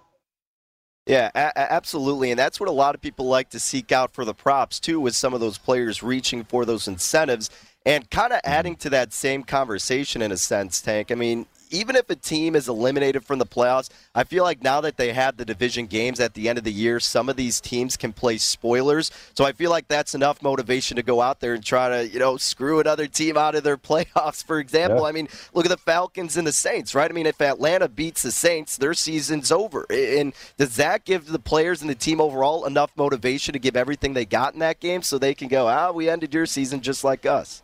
Yeah, 1.05 1.29
a- 1.35 1.73
absolutely. 1.73 2.31
And 2.31 2.39
that's 2.39 2.59
what 2.59 2.69
a 2.69 2.73
lot 2.73 2.95
of 2.95 3.01
people 3.01 3.25
like 3.25 3.49
to 3.49 3.59
seek 3.59 3.91
out 3.91 4.13
for 4.13 4.23
the 4.23 4.33
props, 4.33 4.79
too, 4.79 4.99
with 4.99 5.15
some 5.15 5.33
of 5.33 5.41
those 5.41 5.57
players 5.57 6.01
reaching 6.01 6.43
for 6.43 6.65
those 6.65 6.87
incentives. 6.87 7.49
And 7.85 8.09
kind 8.09 8.31
of 8.31 8.39
mm-hmm. 8.39 8.51
adding 8.51 8.75
to 8.77 8.89
that 8.91 9.11
same 9.11 9.43
conversation 9.43 10.21
in 10.21 10.31
a 10.31 10.37
sense, 10.37 10.81
Tank. 10.81 11.11
I 11.11 11.15
mean, 11.15 11.45
even 11.73 11.95
if 11.95 12.09
a 12.09 12.15
team 12.15 12.55
is 12.55 12.69
eliminated 12.69 13.25
from 13.25 13.39
the 13.39 13.45
playoffs, 13.45 13.89
I 14.13 14.23
feel 14.23 14.43
like 14.43 14.63
now 14.63 14.79
that 14.81 14.95
they 14.95 15.11
have 15.11 15.37
the 15.37 15.43
division 15.43 15.87
games 15.87 16.19
at 16.19 16.35
the 16.35 16.47
end 16.47 16.59
of 16.59 16.63
the 16.63 16.71
year, 16.71 16.99
some 16.99 17.29
of 17.29 17.35
these 17.35 17.59
teams 17.59 17.97
can 17.97 18.13
play 18.13 18.37
spoilers. 18.37 19.09
So 19.33 19.43
I 19.43 19.53
feel 19.53 19.71
like 19.71 19.87
that's 19.87 20.13
enough 20.13 20.43
motivation 20.43 20.95
to 20.97 21.03
go 21.03 21.19
out 21.19 21.39
there 21.39 21.55
and 21.55 21.65
try 21.65 21.89
to, 21.89 22.07
you 22.07 22.19
know, 22.19 22.37
screw 22.37 22.79
another 22.79 23.07
team 23.07 23.37
out 23.37 23.55
of 23.55 23.63
their 23.63 23.77
playoffs. 23.89 24.45
For 24.45 24.59
example, 24.59 25.01
yeah. 25.01 25.07
I 25.07 25.11
mean, 25.11 25.27
look 25.53 25.65
at 25.65 25.69
the 25.69 25.77
Falcons 25.77 26.37
and 26.37 26.45
the 26.45 26.53
Saints, 26.53 26.93
right? 26.93 27.09
I 27.09 27.13
mean, 27.13 27.25
if 27.25 27.41
Atlanta 27.41 27.89
beats 27.89 28.21
the 28.21 28.31
Saints, 28.31 28.77
their 28.77 28.93
season's 28.93 29.51
over. 29.51 29.87
And 29.89 30.33
does 30.57 30.75
that 30.75 31.05
give 31.05 31.25
the 31.25 31.39
players 31.39 31.81
and 31.81 31.89
the 31.89 31.95
team 31.95 32.21
overall 32.21 32.65
enough 32.65 32.91
motivation 32.95 33.53
to 33.53 33.59
give 33.59 33.75
everything 33.75 34.13
they 34.13 34.25
got 34.25 34.53
in 34.53 34.59
that 34.59 34.79
game 34.79 35.01
so 35.01 35.17
they 35.17 35.33
can 35.33 35.47
go, 35.47 35.67
ah, 35.67 35.91
we 35.91 36.07
ended 36.07 36.33
your 36.35 36.45
season 36.45 36.81
just 36.81 37.03
like 37.03 37.25
us? 37.25 37.63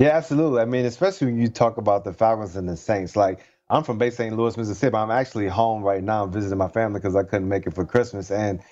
Yeah, 0.00 0.10
absolutely. 0.10 0.62
I 0.62 0.66
mean, 0.66 0.86
especially 0.86 1.28
when 1.28 1.40
you 1.40 1.48
talk 1.48 1.78
about 1.78 2.04
the 2.04 2.14
Falcons 2.14 2.56
and 2.56 2.68
the 2.68 2.76
Saints. 2.78 3.16
Like, 3.16 3.40
I'm 3.70 3.84
from 3.84 3.98
Bay 3.98 4.10
St. 4.10 4.36
Louis, 4.36 4.56
Mississippi. 4.58 4.96
I'm 4.96 5.12
actually 5.12 5.48
home 5.48 5.84
right 5.84 6.04
now 6.04 6.26
visiting 6.26 6.58
my 6.58 6.68
family 6.68 7.00
because 7.00 7.16
I 7.16 7.24
couldn't 7.24 7.48
make 7.48 7.66
it 7.66 7.74
for 7.74 7.86
Christmas. 7.86 8.30
And 8.32 8.62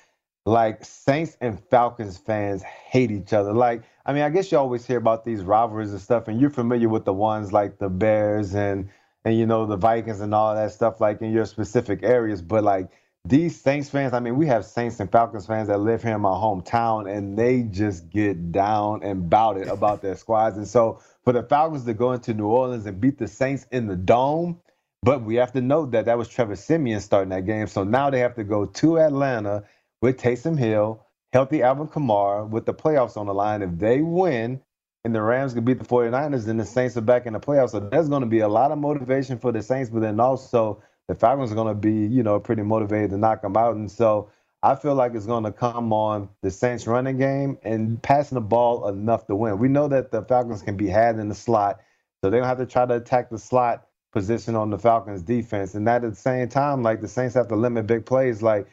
like 0.46 0.84
Saints 0.84 1.36
and 1.40 1.60
Falcons 1.70 2.18
fans 2.18 2.62
hate 2.62 3.10
each 3.12 3.32
other. 3.32 3.54
Like, 3.54 3.84
I 4.06 4.12
mean, 4.12 4.22
I 4.24 4.30
guess 4.30 4.52
you 4.52 4.58
always 4.58 4.86
hear 4.86 4.98
about 4.98 5.24
these 5.24 5.42
rivalries 5.44 5.92
and 5.92 6.00
stuff, 6.00 6.28
and 6.28 6.40
you're 6.40 6.50
familiar 6.50 6.90
with 6.90 7.06
the 7.06 7.14
ones 7.14 7.52
like 7.54 7.78
the 7.78 7.88
Bears 7.90 8.54
and 8.54 8.90
and 9.24 9.38
you 9.38 9.46
know 9.46 9.66
the 9.66 9.78
Vikings 9.78 10.20
and 10.20 10.34
all 10.34 10.54
that 10.54 10.72
stuff, 10.72 11.00
like 11.00 11.22
in 11.22 11.32
your 11.32 11.46
specific 11.46 12.02
areas. 12.04 12.42
But 12.42 12.64
like 12.64 12.90
these 13.24 13.60
Saints 13.60 13.90
fans, 13.90 14.12
I 14.14 14.20
mean, 14.20 14.36
we 14.36 14.46
have 14.46 14.64
Saints 14.64 15.00
and 15.00 15.10
Falcons 15.10 15.46
fans 15.46 15.68
that 15.68 15.80
live 15.80 16.02
here 16.02 16.14
in 16.14 16.20
my 16.20 16.30
hometown, 16.30 17.10
and 17.10 17.38
they 17.38 17.62
just 17.62 18.08
get 18.10 18.52
down 18.52 19.02
and 19.02 19.28
bout 19.28 19.58
it 19.58 19.68
about 19.68 20.02
their 20.02 20.16
squads. 20.16 20.56
And 20.56 20.66
so 20.66 21.00
for 21.24 21.32
the 21.32 21.42
Falcons 21.42 21.84
to 21.84 21.94
go 21.94 22.12
into 22.12 22.32
New 22.32 22.46
Orleans 22.46 22.86
and 22.86 23.00
beat 23.00 23.18
the 23.18 23.28
Saints 23.28 23.66
in 23.70 23.86
the 23.86 23.96
dome. 23.96 24.60
But 25.02 25.22
we 25.22 25.36
have 25.36 25.52
to 25.52 25.60
note 25.60 25.92
that 25.92 26.06
that 26.06 26.18
was 26.18 26.28
Trevor 26.28 26.56
Siemian 26.56 27.00
starting 27.00 27.28
that 27.28 27.46
game. 27.46 27.66
So 27.68 27.84
now 27.84 28.10
they 28.10 28.20
have 28.20 28.34
to 28.34 28.44
go 28.44 28.64
to 28.66 28.98
Atlanta 28.98 29.64
with 30.02 30.20
Taysom 30.20 30.58
Hill, 30.58 31.06
healthy 31.32 31.62
Alvin 31.62 31.86
Kamara, 31.86 32.48
with 32.48 32.66
the 32.66 32.74
playoffs 32.74 33.16
on 33.16 33.26
the 33.26 33.34
line. 33.34 33.62
If 33.62 33.78
they 33.78 34.00
win 34.00 34.60
and 35.04 35.14
the 35.14 35.22
Rams 35.22 35.54
can 35.54 35.64
beat 35.64 35.78
the 35.78 35.84
49ers, 35.84 36.46
then 36.46 36.56
the 36.56 36.64
Saints 36.64 36.96
are 36.96 37.02
back 37.02 37.26
in 37.26 37.32
the 37.32 37.40
playoffs. 37.40 37.70
So 37.70 37.80
there's 37.80 38.08
going 38.08 38.22
to 38.22 38.26
be 38.26 38.40
a 38.40 38.48
lot 38.48 38.72
of 38.72 38.78
motivation 38.78 39.38
for 39.38 39.52
the 39.52 39.62
Saints, 39.62 39.88
but 39.88 40.00
then 40.00 40.18
also 40.18 40.82
the 41.08 41.14
Falcons 41.14 41.50
are 41.50 41.54
going 41.56 41.68
to 41.68 41.74
be, 41.74 42.06
you 42.06 42.22
know, 42.22 42.38
pretty 42.38 42.62
motivated 42.62 43.10
to 43.10 43.18
knock 43.18 43.42
them 43.42 43.56
out. 43.56 43.74
And 43.74 43.90
so 43.90 44.30
I 44.62 44.74
feel 44.74 44.94
like 44.94 45.14
it's 45.14 45.26
going 45.26 45.44
to 45.44 45.52
come 45.52 45.92
on 45.92 46.28
the 46.42 46.50
Saints 46.50 46.86
running 46.86 47.16
game 47.16 47.58
and 47.62 48.00
passing 48.02 48.36
the 48.36 48.42
ball 48.42 48.88
enough 48.88 49.26
to 49.26 49.34
win. 49.34 49.58
We 49.58 49.68
know 49.68 49.88
that 49.88 50.10
the 50.10 50.22
Falcons 50.22 50.62
can 50.62 50.76
be 50.76 50.88
had 50.88 51.18
in 51.18 51.28
the 51.28 51.34
slot, 51.34 51.80
so 52.20 52.30
they 52.30 52.38
don't 52.38 52.46
have 52.46 52.58
to 52.58 52.66
try 52.66 52.84
to 52.84 52.94
attack 52.94 53.30
the 53.30 53.38
slot 53.38 53.86
position 54.12 54.54
on 54.54 54.70
the 54.70 54.78
Falcons 54.78 55.22
defense. 55.22 55.74
And 55.74 55.88
at 55.88 56.02
the 56.02 56.14
same 56.14 56.48
time, 56.48 56.82
like 56.82 57.00
the 57.00 57.08
Saints 57.08 57.34
have 57.34 57.48
to 57.48 57.56
limit 57.56 57.86
big 57.86 58.04
plays. 58.04 58.42
Like 58.42 58.68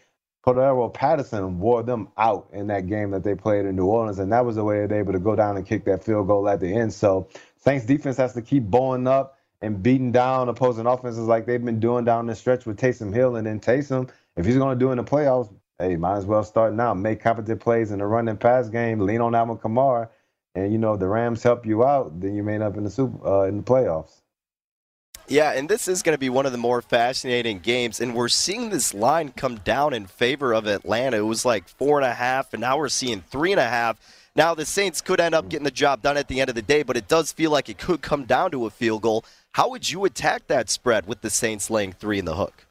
Cordarrelle 0.46 0.94
Patterson 0.94 1.60
wore 1.60 1.84
them 1.84 2.10
out 2.18 2.50
in 2.52 2.68
that 2.68 2.88
game 2.88 3.12
that 3.12 3.24
they 3.24 3.36
played 3.36 3.66
in 3.66 3.76
New 3.76 3.86
Orleans, 3.86 4.20
and 4.20 4.32
that 4.32 4.46
was 4.46 4.56
the 4.56 4.64
way 4.64 4.86
they 4.88 4.96
were 4.96 5.00
able 5.02 5.14
to 5.14 5.20
go 5.20 5.36
down 5.36 5.56
and 5.56 5.66
kick 5.66 5.86
that 5.86 6.04
field 6.04 6.28
goal 6.28 6.50
at 6.50 6.60
the 6.60 6.74
end. 6.74 6.94
So 6.94 7.30
Saints 7.58 7.86
defense 7.86 8.18
has 8.18 8.34
to 8.34 8.42
keep 8.42 8.64
bowing 8.64 9.08
up 9.08 9.38
and 9.66 9.82
beating 9.82 10.12
down 10.12 10.48
opposing 10.48 10.86
offenses 10.86 11.28
like 11.28 11.46
they've 11.46 11.64
been 11.64 11.80
doing 11.80 12.06
down 12.06 12.28
the 12.28 12.36
stretch 12.36 12.66
with 12.66 12.78
Taysom 12.78 13.14
Hill, 13.14 13.36
and 13.36 13.48
then 13.48 13.60
Taysom, 13.60 14.10
if 14.38 14.46
he's 14.46 14.58
going 14.58 14.78
to 14.78 14.80
do 14.80 14.92
in 14.92 14.98
the 14.98 15.04
playoffs, 15.04 15.52
hey, 15.80 15.96
might 15.96 16.18
as 16.18 16.26
well 16.26 16.44
start 16.44 16.74
now. 16.74 16.94
Make 16.94 17.20
competent 17.20 17.60
plays 17.60 17.92
in 17.92 18.00
the 18.00 18.06
run 18.06 18.28
and 18.28 18.40
pass 18.40 18.70
game. 18.70 19.00
Lean 19.00 19.22
on 19.22 19.34
Alvin 19.34 19.58
Kamara, 19.58 20.10
and 20.54 20.72
you 20.72 20.78
know 20.78 20.94
if 20.94 21.00
the 21.00 21.08
Rams 21.08 21.42
help 21.42 21.66
you 21.66 21.84
out, 21.84 22.20
then 22.20 22.36
you 22.36 22.44
may 22.44 22.54
end 22.54 22.64
up 22.64 22.78
in 22.78 22.84
the 22.84 22.90
super 22.90 23.28
uh, 23.28 23.48
in 23.48 23.58
the 23.58 23.64
playoffs. 23.64 24.22
Yeah, 25.28 25.54
and 25.54 25.68
this 25.68 25.88
is 25.88 26.04
going 26.04 26.14
to 26.14 26.20
be 26.20 26.30
one 26.30 26.46
of 26.46 26.52
the 26.52 26.60
more 26.60 26.84
fascinating 26.84 27.58
games, 27.58 28.00
and 28.00 28.14
we're 28.14 28.30
seeing 28.30 28.70
this 28.70 28.94
line 28.94 29.30
come 29.30 29.56
down 29.56 29.96
in 29.96 30.06
favor 30.06 30.54
of 30.54 30.68
Atlanta. 30.68 31.18
It 31.18 31.22
was 31.22 31.44
like 31.44 31.68
four 31.68 31.98
and 32.00 32.06
a 32.06 32.14
half, 32.14 32.54
and 32.54 32.62
now 32.62 32.78
we're 32.78 32.90
seeing 32.90 33.22
three 33.22 33.52
and 33.52 33.60
a 33.60 33.68
half. 33.68 33.98
Now 34.36 34.54
the 34.54 34.66
Saints 34.66 35.00
could 35.02 35.22
end 35.22 35.34
up 35.34 35.50
getting 35.50 35.64
the 35.64 35.72
job 35.72 36.02
done 36.02 36.18
at 36.18 36.28
the 36.28 36.42
end 36.42 36.50
of 36.50 36.56
the 36.56 36.62
day, 36.62 36.84
but 36.84 36.98
it 36.98 37.08
does 37.08 37.32
feel 37.32 37.52
like 37.52 37.70
it 37.70 37.78
could 37.78 38.02
come 38.02 38.26
down 38.26 38.52
to 38.52 38.66
a 38.66 38.70
field 38.70 39.02
goal. 39.02 39.26
How 39.56 39.70
would 39.70 39.90
you 39.90 40.04
attack 40.04 40.48
that 40.48 40.70
spread 40.70 41.08
with 41.08 41.22
the 41.22 41.30
Saints 41.30 41.70
laying 41.70 41.94
three 41.94 42.20
in 42.20 42.26
the 42.26 42.36
hook? 42.36 42.68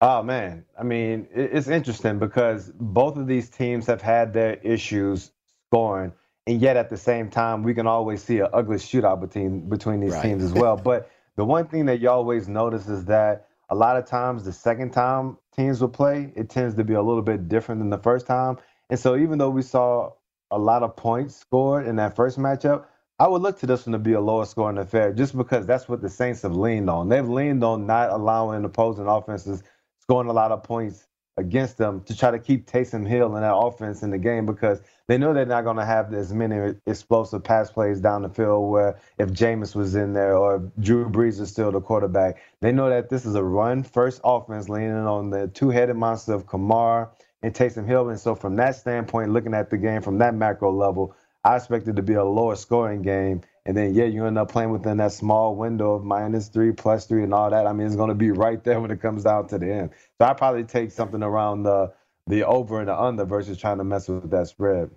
Oh 0.00 0.22
man, 0.22 0.64
I 0.78 0.84
mean, 0.84 1.26
it's 1.34 1.66
interesting 1.66 2.20
because 2.20 2.70
both 2.78 3.16
of 3.16 3.26
these 3.26 3.50
teams 3.50 3.86
have 3.86 4.00
had 4.00 4.32
their 4.32 4.54
issues 4.62 5.32
scoring, 5.66 6.12
and 6.46 6.60
yet 6.60 6.76
at 6.76 6.90
the 6.90 6.96
same 6.96 7.28
time, 7.28 7.64
we 7.64 7.74
can 7.74 7.88
always 7.88 8.22
see 8.22 8.38
an 8.38 8.46
ugly 8.52 8.76
shootout 8.76 9.20
between 9.20 9.68
between 9.68 9.98
these 9.98 10.12
right. 10.12 10.22
teams 10.22 10.44
as 10.44 10.52
well. 10.62 10.76
but 10.76 11.10
the 11.34 11.44
one 11.44 11.66
thing 11.66 11.84
that 11.86 11.98
you 11.98 12.08
always 12.08 12.46
notice 12.46 12.86
is 12.86 13.04
that 13.06 13.48
a 13.70 13.74
lot 13.74 13.96
of 13.96 14.06
times 14.06 14.44
the 14.44 14.52
second 14.52 14.92
time 14.92 15.38
teams 15.56 15.80
will 15.80 15.88
play, 15.88 16.32
it 16.36 16.48
tends 16.48 16.76
to 16.76 16.84
be 16.84 16.94
a 16.94 17.02
little 17.02 17.20
bit 17.20 17.48
different 17.48 17.80
than 17.80 17.90
the 17.90 17.98
first 17.98 18.28
time. 18.28 18.58
And 18.90 19.00
so 19.00 19.16
even 19.16 19.38
though 19.38 19.50
we 19.50 19.62
saw 19.62 20.12
a 20.52 20.58
lot 20.58 20.84
of 20.84 20.94
points 20.94 21.34
scored 21.34 21.84
in 21.84 21.96
that 21.96 22.14
first 22.14 22.38
matchup, 22.38 22.84
I 23.18 23.28
would 23.28 23.40
look 23.40 23.58
to 23.60 23.66
this 23.66 23.86
one 23.86 23.92
to 23.92 23.98
be 23.98 24.12
a 24.12 24.20
lower 24.20 24.44
scoring 24.44 24.76
affair 24.76 25.10
just 25.12 25.34
because 25.36 25.66
that's 25.66 25.88
what 25.88 26.02
the 26.02 26.08
Saints 26.10 26.42
have 26.42 26.54
leaned 26.54 26.90
on. 26.90 27.08
They've 27.08 27.26
leaned 27.26 27.64
on 27.64 27.86
not 27.86 28.10
allowing 28.10 28.64
opposing 28.64 29.06
offenses 29.06 29.62
scoring 30.02 30.28
a 30.28 30.34
lot 30.34 30.52
of 30.52 30.62
points 30.62 31.06
against 31.38 31.78
them 31.78 32.02
to 32.02 32.16
try 32.16 32.30
to 32.30 32.38
keep 32.38 32.66
Taysom 32.66 33.08
Hill 33.08 33.34
and 33.34 33.42
that 33.42 33.54
offense 33.54 34.02
in 34.02 34.10
the 34.10 34.18
game 34.18 34.44
because 34.44 34.80
they 35.06 35.16
know 35.16 35.32
they're 35.32 35.46
not 35.46 35.64
going 35.64 35.76
to 35.76 35.84
have 35.84 36.12
as 36.12 36.32
many 36.32 36.74
explosive 36.86 37.42
pass 37.42 37.70
plays 37.70 38.00
down 38.00 38.22
the 38.22 38.28
field 38.28 38.70
where 38.70 38.98
if 39.18 39.30
Jameis 39.30 39.74
was 39.74 39.94
in 39.94 40.12
there 40.12 40.36
or 40.36 40.70
Drew 40.80 41.08
Brees 41.08 41.40
is 41.40 41.50
still 41.50 41.72
the 41.72 41.80
quarterback. 41.80 42.36
They 42.60 42.72
know 42.72 42.90
that 42.90 43.08
this 43.08 43.24
is 43.24 43.34
a 43.34 43.44
run 43.44 43.82
first 43.82 44.20
offense 44.24 44.68
leaning 44.68 44.92
on 44.92 45.30
the 45.30 45.48
two 45.48 45.70
headed 45.70 45.96
monster 45.96 46.34
of 46.34 46.46
Kamara 46.46 47.08
and 47.42 47.54
Taysom 47.54 47.86
Hill. 47.86 48.10
And 48.10 48.20
so, 48.20 48.34
from 48.34 48.56
that 48.56 48.76
standpoint, 48.76 49.32
looking 49.32 49.54
at 49.54 49.70
the 49.70 49.78
game 49.78 50.02
from 50.02 50.18
that 50.18 50.34
macro 50.34 50.72
level, 50.72 51.14
I 51.46 51.54
expect 51.54 51.86
it 51.86 51.94
to 51.94 52.02
be 52.02 52.14
a 52.14 52.24
lower 52.24 52.56
scoring 52.56 53.02
game. 53.02 53.42
And 53.66 53.76
then, 53.76 53.94
yeah, 53.94 54.04
you 54.04 54.26
end 54.26 54.36
up 54.36 54.50
playing 54.50 54.70
within 54.70 54.96
that 54.96 55.12
small 55.12 55.54
window 55.54 55.94
of 55.94 56.04
minus 56.04 56.48
three, 56.48 56.72
plus 56.72 57.06
three, 57.06 57.22
and 57.22 57.32
all 57.32 57.50
that. 57.50 57.68
I 57.68 57.72
mean, 57.72 57.86
it's 57.86 57.94
going 57.94 58.08
to 58.08 58.16
be 58.16 58.32
right 58.32 58.62
there 58.64 58.80
when 58.80 58.90
it 58.90 59.00
comes 59.00 59.22
down 59.22 59.46
to 59.48 59.58
the 59.58 59.72
end. 59.72 59.90
So 60.18 60.26
I 60.26 60.34
probably 60.34 60.64
take 60.64 60.90
something 60.90 61.22
around 61.22 61.62
the 61.62 61.92
the 62.26 62.44
over 62.44 62.80
and 62.80 62.88
the 62.88 63.00
under 63.00 63.24
versus 63.24 63.58
trying 63.58 63.78
to 63.78 63.84
mess 63.84 64.08
with 64.08 64.28
that 64.30 64.48
spread. 64.48 64.90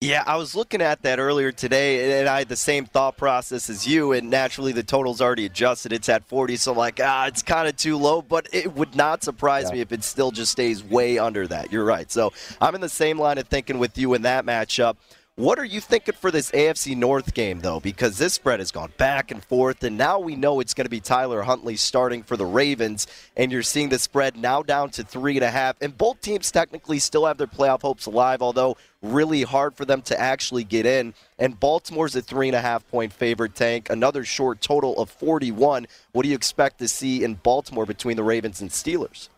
Yeah, 0.00 0.24
I 0.26 0.36
was 0.36 0.56
looking 0.56 0.82
at 0.82 1.02
that 1.02 1.20
earlier 1.20 1.52
today, 1.52 2.18
and 2.18 2.28
I 2.28 2.38
had 2.38 2.48
the 2.48 2.56
same 2.56 2.86
thought 2.86 3.16
process 3.16 3.70
as 3.70 3.86
you. 3.86 4.12
And 4.12 4.30
naturally, 4.30 4.72
the 4.72 4.82
total's 4.82 5.20
already 5.20 5.46
adjusted; 5.46 5.92
it's 5.92 6.08
at 6.08 6.24
40. 6.24 6.56
So, 6.56 6.72
like, 6.72 6.98
ah, 7.00 7.26
it's 7.26 7.42
kind 7.42 7.68
of 7.68 7.76
too 7.76 7.96
low. 7.96 8.22
But 8.22 8.48
it 8.52 8.74
would 8.74 8.96
not 8.96 9.22
surprise 9.22 9.66
yeah. 9.68 9.74
me 9.74 9.80
if 9.82 9.92
it 9.92 10.02
still 10.02 10.32
just 10.32 10.50
stays 10.50 10.82
way 10.82 11.18
under 11.18 11.46
that. 11.46 11.70
You're 11.70 11.84
right. 11.84 12.10
So, 12.10 12.32
I'm 12.60 12.74
in 12.74 12.80
the 12.80 12.88
same 12.88 13.20
line 13.20 13.38
of 13.38 13.46
thinking 13.46 13.78
with 13.78 13.98
you 13.98 14.14
in 14.14 14.22
that 14.22 14.44
matchup. 14.44 14.96
What 15.40 15.58
are 15.58 15.64
you 15.64 15.80
thinking 15.80 16.16
for 16.16 16.30
this 16.30 16.50
AFC 16.50 16.94
North 16.94 17.32
game, 17.32 17.60
though? 17.60 17.80
Because 17.80 18.18
this 18.18 18.34
spread 18.34 18.60
has 18.60 18.70
gone 18.70 18.92
back 18.98 19.30
and 19.30 19.42
forth, 19.42 19.82
and 19.84 19.96
now 19.96 20.18
we 20.18 20.36
know 20.36 20.60
it's 20.60 20.74
going 20.74 20.84
to 20.84 20.90
be 20.90 21.00
Tyler 21.00 21.40
Huntley 21.40 21.76
starting 21.76 22.22
for 22.22 22.36
the 22.36 22.44
Ravens, 22.44 23.06
and 23.38 23.50
you're 23.50 23.62
seeing 23.62 23.88
the 23.88 23.98
spread 23.98 24.36
now 24.36 24.62
down 24.62 24.90
to 24.90 25.02
three 25.02 25.36
and 25.38 25.44
a 25.44 25.50
half. 25.50 25.80
And 25.80 25.96
both 25.96 26.20
teams 26.20 26.52
technically 26.52 26.98
still 26.98 27.24
have 27.24 27.38
their 27.38 27.46
playoff 27.46 27.80
hopes 27.80 28.04
alive, 28.04 28.42
although 28.42 28.76
really 29.00 29.42
hard 29.42 29.74
for 29.74 29.86
them 29.86 30.02
to 30.02 30.20
actually 30.20 30.62
get 30.62 30.84
in. 30.84 31.14
And 31.38 31.58
Baltimore's 31.58 32.14
a 32.14 32.20
three 32.20 32.48
and 32.48 32.56
a 32.56 32.60
half 32.60 32.86
point 32.88 33.10
favorite 33.10 33.54
tank, 33.54 33.88
another 33.88 34.24
short 34.24 34.60
total 34.60 34.94
of 34.98 35.08
41. 35.08 35.86
What 36.12 36.24
do 36.24 36.28
you 36.28 36.34
expect 36.34 36.80
to 36.80 36.86
see 36.86 37.24
in 37.24 37.36
Baltimore 37.36 37.86
between 37.86 38.18
the 38.18 38.24
Ravens 38.24 38.60
and 38.60 38.68
Steelers? 38.68 39.30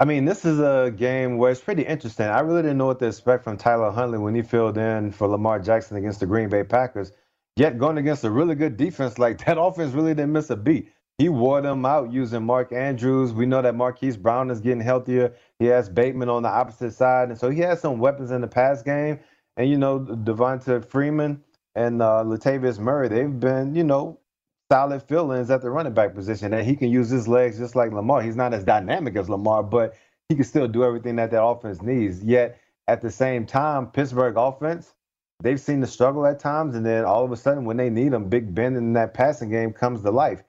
I 0.00 0.06
mean, 0.06 0.24
this 0.24 0.46
is 0.46 0.58
a 0.60 0.90
game 0.96 1.36
where 1.36 1.50
it's 1.50 1.60
pretty 1.60 1.82
interesting. 1.82 2.24
I 2.24 2.40
really 2.40 2.62
didn't 2.62 2.78
know 2.78 2.86
what 2.86 2.98
to 3.00 3.06
expect 3.06 3.44
from 3.44 3.58
Tyler 3.58 3.90
Huntley 3.90 4.18
when 4.18 4.34
he 4.34 4.40
filled 4.40 4.78
in 4.78 5.12
for 5.12 5.28
Lamar 5.28 5.58
Jackson 5.58 5.98
against 5.98 6.20
the 6.20 6.26
Green 6.26 6.48
Bay 6.48 6.64
Packers. 6.64 7.12
Yet 7.56 7.76
going 7.76 7.98
against 7.98 8.24
a 8.24 8.30
really 8.30 8.54
good 8.54 8.78
defense 8.78 9.18
like 9.18 9.44
that 9.44 9.60
offense 9.60 9.92
really 9.92 10.14
didn't 10.14 10.32
miss 10.32 10.48
a 10.48 10.56
beat. 10.56 10.90
He 11.18 11.28
wore 11.28 11.60
them 11.60 11.84
out 11.84 12.10
using 12.10 12.42
Mark 12.42 12.72
Andrews. 12.72 13.34
We 13.34 13.44
know 13.44 13.60
that 13.60 13.74
Marquise 13.74 14.16
Brown 14.16 14.50
is 14.50 14.60
getting 14.60 14.80
healthier. 14.80 15.34
He 15.58 15.66
has 15.66 15.90
Bateman 15.90 16.30
on 16.30 16.44
the 16.44 16.48
opposite 16.48 16.92
side. 16.92 17.28
And 17.28 17.38
so 17.38 17.50
he 17.50 17.60
has 17.60 17.82
some 17.82 17.98
weapons 17.98 18.30
in 18.30 18.40
the 18.40 18.48
pass 18.48 18.82
game. 18.82 19.20
And, 19.58 19.68
you 19.68 19.76
know, 19.76 20.00
Devonta 20.00 20.82
Freeman 20.82 21.42
and 21.74 22.00
uh, 22.00 22.24
Latavius 22.24 22.78
Murray, 22.78 23.08
they've 23.08 23.38
been, 23.38 23.74
you 23.74 23.84
know, 23.84 24.18
solid 24.70 25.02
fill-ins 25.02 25.50
at 25.50 25.62
the 25.62 25.70
running 25.70 25.94
back 25.94 26.14
position, 26.14 26.52
that 26.52 26.64
he 26.64 26.76
can 26.76 26.90
use 26.90 27.10
his 27.10 27.26
legs 27.26 27.58
just 27.58 27.74
like 27.74 27.92
Lamar. 27.92 28.22
He's 28.22 28.36
not 28.36 28.54
as 28.54 28.64
dynamic 28.64 29.16
as 29.16 29.28
Lamar, 29.28 29.62
but 29.62 29.94
he 30.28 30.36
can 30.36 30.44
still 30.44 30.68
do 30.68 30.84
everything 30.84 31.16
that 31.16 31.32
that 31.32 31.42
offense 31.42 31.82
needs. 31.82 32.22
Yet 32.22 32.60
at 32.86 33.02
the 33.02 33.10
same 33.10 33.46
time, 33.46 33.88
Pittsburgh 33.88 34.36
offense, 34.36 34.94
they've 35.42 35.60
seen 35.60 35.80
the 35.80 35.86
struggle 35.86 36.24
at 36.24 36.38
times, 36.38 36.76
and 36.76 36.86
then 36.86 37.04
all 37.04 37.24
of 37.24 37.32
a 37.32 37.36
sudden, 37.36 37.64
when 37.64 37.76
they 37.76 37.90
need 37.90 38.12
him, 38.12 38.28
Big 38.28 38.54
Ben 38.54 38.76
in 38.76 38.92
that 38.92 39.12
passing 39.12 39.50
game 39.50 39.72
comes 39.72 40.02
to 40.02 40.10
life. 40.10 40.42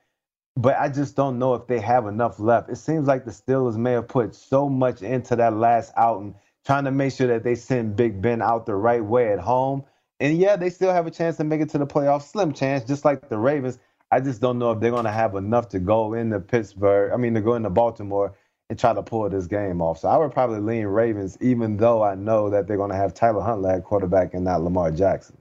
But 0.56 0.78
I 0.78 0.88
just 0.88 1.16
don't 1.16 1.38
know 1.38 1.54
if 1.54 1.66
they 1.66 1.80
have 1.80 2.06
enough 2.06 2.38
left. 2.38 2.70
It 2.70 2.76
seems 2.76 3.06
like 3.08 3.24
the 3.24 3.30
Steelers 3.30 3.76
may 3.76 3.92
have 3.92 4.06
put 4.06 4.34
so 4.34 4.68
much 4.68 5.02
into 5.02 5.34
that 5.36 5.56
last 5.56 5.92
outing, 5.96 6.34
trying 6.64 6.84
to 6.84 6.90
make 6.90 7.12
sure 7.12 7.26
that 7.26 7.42
they 7.42 7.54
send 7.54 7.96
Big 7.96 8.20
Ben 8.22 8.42
out 8.42 8.66
the 8.66 8.74
right 8.74 9.04
way 9.04 9.32
at 9.32 9.40
home. 9.40 9.82
And 10.20 10.38
yeah, 10.38 10.54
they 10.54 10.70
still 10.70 10.92
have 10.92 11.06
a 11.06 11.10
chance 11.10 11.38
to 11.38 11.44
make 11.44 11.60
it 11.60 11.70
to 11.70 11.78
the 11.78 11.86
playoffs, 11.86 12.30
slim 12.30 12.52
chance, 12.52 12.84
just 12.84 13.04
like 13.04 13.28
the 13.28 13.38
Ravens. 13.38 13.78
I 14.12 14.20
just 14.20 14.42
don't 14.42 14.58
know 14.58 14.72
if 14.72 14.80
they're 14.80 14.90
going 14.92 15.06
to 15.06 15.10
have 15.10 15.36
enough 15.36 15.70
to 15.70 15.80
go 15.80 16.14
into 16.14 16.38
Pittsburgh. 16.38 17.12
I 17.12 17.16
mean, 17.16 17.34
to 17.34 17.40
go 17.40 17.54
into 17.54 17.70
Baltimore 17.70 18.36
and 18.70 18.78
try 18.78 18.94
to 18.94 19.02
pull 19.02 19.28
this 19.30 19.46
game 19.48 19.82
off. 19.82 20.00
So 20.00 20.08
I 20.08 20.18
would 20.18 20.32
probably 20.32 20.60
lean 20.60 20.86
Ravens, 20.86 21.38
even 21.40 21.78
though 21.78 22.04
I 22.04 22.14
know 22.14 22.50
that 22.50 22.68
they're 22.68 22.76
going 22.76 22.90
to 22.90 22.96
have 22.96 23.14
Tyler 23.14 23.42
Huntley 23.42 23.72
at 23.72 23.84
quarterback 23.84 24.34
and 24.34 24.44
not 24.44 24.62
Lamar 24.62 24.90
Jackson. 24.92 25.38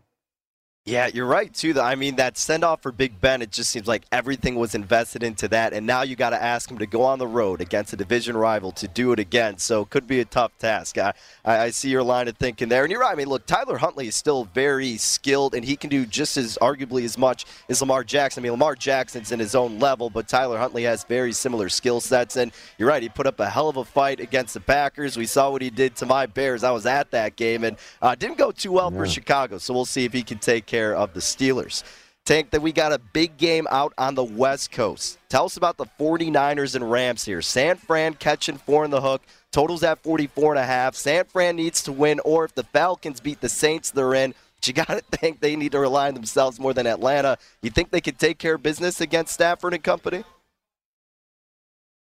Yeah, 0.84 1.12
you're 1.14 1.28
right 1.28 1.54
too. 1.54 1.80
I 1.80 1.94
mean, 1.94 2.16
that 2.16 2.40
send 2.40 2.64
off 2.64 2.82
for 2.82 2.92
Big 2.92 3.22
Ben, 3.22 3.44
it 3.44 3.52
just 3.52 3.70
seems 3.70 3.88
like 3.88 4.02
everything 4.12 4.56
was 4.56 4.74
invested 4.74 5.22
into 5.22 5.48
that, 5.50 5.74
and 5.74 5.86
now 5.86 6.02
you 6.02 6.16
got 6.16 6.32
to 6.32 6.42
ask 6.42 6.72
him 6.72 6.80
to 6.80 6.88
go 6.88 7.04
on 7.04 7.20
the 7.20 7.28
road 7.28 7.62
against 7.62 7.94
a 7.94 7.96
division 7.96 8.36
rival 8.36 8.72
to 8.72 8.88
do 8.88 9.12
it 9.12 9.20
again. 9.20 9.60
So 9.60 9.82
it 9.84 9.92
could 9.92 10.08
be 10.08 10.22
a 10.22 10.26
tough 10.26 10.58
task. 10.58 10.98
I, 10.98 11.14
I 11.46 11.70
see 11.70 11.90
your 11.90 12.02
line 12.02 12.28
of 12.28 12.36
thinking 12.36 12.68
there, 12.68 12.82
and 12.82 12.90
you're 12.90 13.00
right. 13.00 13.12
I 13.12 13.16
mean, 13.16 13.28
look, 13.28 13.46
Tyler 13.46 13.78
Huntley 13.78 14.08
is 14.08 14.16
still 14.16 14.46
very 14.56 14.98
skilled, 14.98 15.54
and 15.54 15.64
he 15.64 15.76
can 15.76 15.92
do 15.92 16.04
just 16.04 16.36
as 16.36 16.58
arguably 16.60 17.06
as 17.06 17.16
much 17.16 17.46
as 17.70 17.80
Lamar 17.80 18.04
Jackson. 18.04 18.42
I 18.42 18.44
mean, 18.46 18.54
Lamar 18.54 18.74
Jackson's 18.74 19.32
in 19.32 19.40
his 19.40 19.54
own 19.54 19.78
level, 19.78 20.10
but 20.10 20.28
Tyler 20.28 20.58
Huntley 20.58 20.82
has 20.86 21.04
very 21.04 21.32
similar 21.32 21.70
skill 21.70 22.02
sets, 22.02 22.38
and 22.38 22.52
you're 22.80 22.90
right. 22.90 23.04
He 23.04 23.10
put 23.10 23.28
up 23.28 23.40
a 23.40 23.48
hell 23.48 23.70
of 23.70 23.78
a 23.78 23.86
fight 23.86 24.20
against 24.20 24.56
the 24.56 24.60
Packers. 24.60 25.16
We 25.16 25.28
saw 25.28 25.52
what 25.52 25.62
he 25.62 25.70
did 25.70 25.96
to 25.98 26.08
my 26.08 26.26
Bears. 26.26 26.64
I 26.64 26.72
was 26.72 26.88
at 26.88 27.12
that 27.12 27.36
game, 27.36 27.66
and 27.66 27.78
uh, 28.02 28.16
didn't 28.16 28.40
go 28.40 28.52
too 28.52 28.72
well 28.72 28.92
yeah. 28.92 28.98
for 28.98 29.06
Chicago. 29.06 29.60
So 29.60 29.76
we'll 29.76 29.86
see 29.86 30.06
if 30.06 30.14
he 30.14 30.24
can 30.24 30.40
take 30.40 30.71
care 30.72 30.96
of 30.96 31.14
the 31.14 31.20
Steelers. 31.20 31.84
Tank, 32.24 32.52
that 32.52 32.62
we 32.62 32.72
got 32.72 32.94
a 32.94 33.00
big 33.00 33.38
game 33.38 33.68
out 33.70 33.94
on 33.98 34.16
the 34.16 34.24
West 34.24 34.72
Coast. 34.72 35.18
Tell 35.28 35.46
us 35.46 35.58
about 35.58 35.76
the 35.76 35.86
49ers 36.00 36.76
and 36.76 36.90
Rams 36.90 37.26
here. 37.26 37.42
San 37.42 37.76
Fran 37.76 38.14
catching 38.14 38.58
four 38.58 38.86
in 38.86 38.92
the 38.92 39.02
hook. 39.02 39.22
Totals 39.52 39.84
at 39.84 40.02
44 40.02 40.54
and 40.54 40.60
a 40.60 40.66
half. 40.66 40.96
San 40.96 41.26
Fran 41.26 41.58
needs 41.58 41.84
to 41.84 41.92
win, 41.92 42.22
or 42.24 42.46
if 42.46 42.56
the 42.56 42.64
Falcons 42.64 43.20
beat 43.20 43.42
the 43.42 43.50
Saints, 43.50 43.92
they're 43.92 44.14
in. 44.14 44.34
But 44.56 44.68
you 44.68 44.74
got 44.74 44.88
to 44.88 45.02
think 45.18 45.42
they 45.42 45.58
need 45.58 45.74
to 45.74 45.80
rely 45.80 46.08
on 46.08 46.14
themselves 46.14 46.60
more 46.60 46.74
than 46.74 46.88
Atlanta. 46.88 47.38
You 47.62 47.70
think 47.70 47.90
they 47.90 48.02
could 48.02 48.18
take 48.18 48.38
care 48.38 48.56
of 48.56 48.64
business 48.64 49.02
against 49.02 49.34
Stafford 49.34 49.74
and 49.74 49.84
company? 49.84 50.24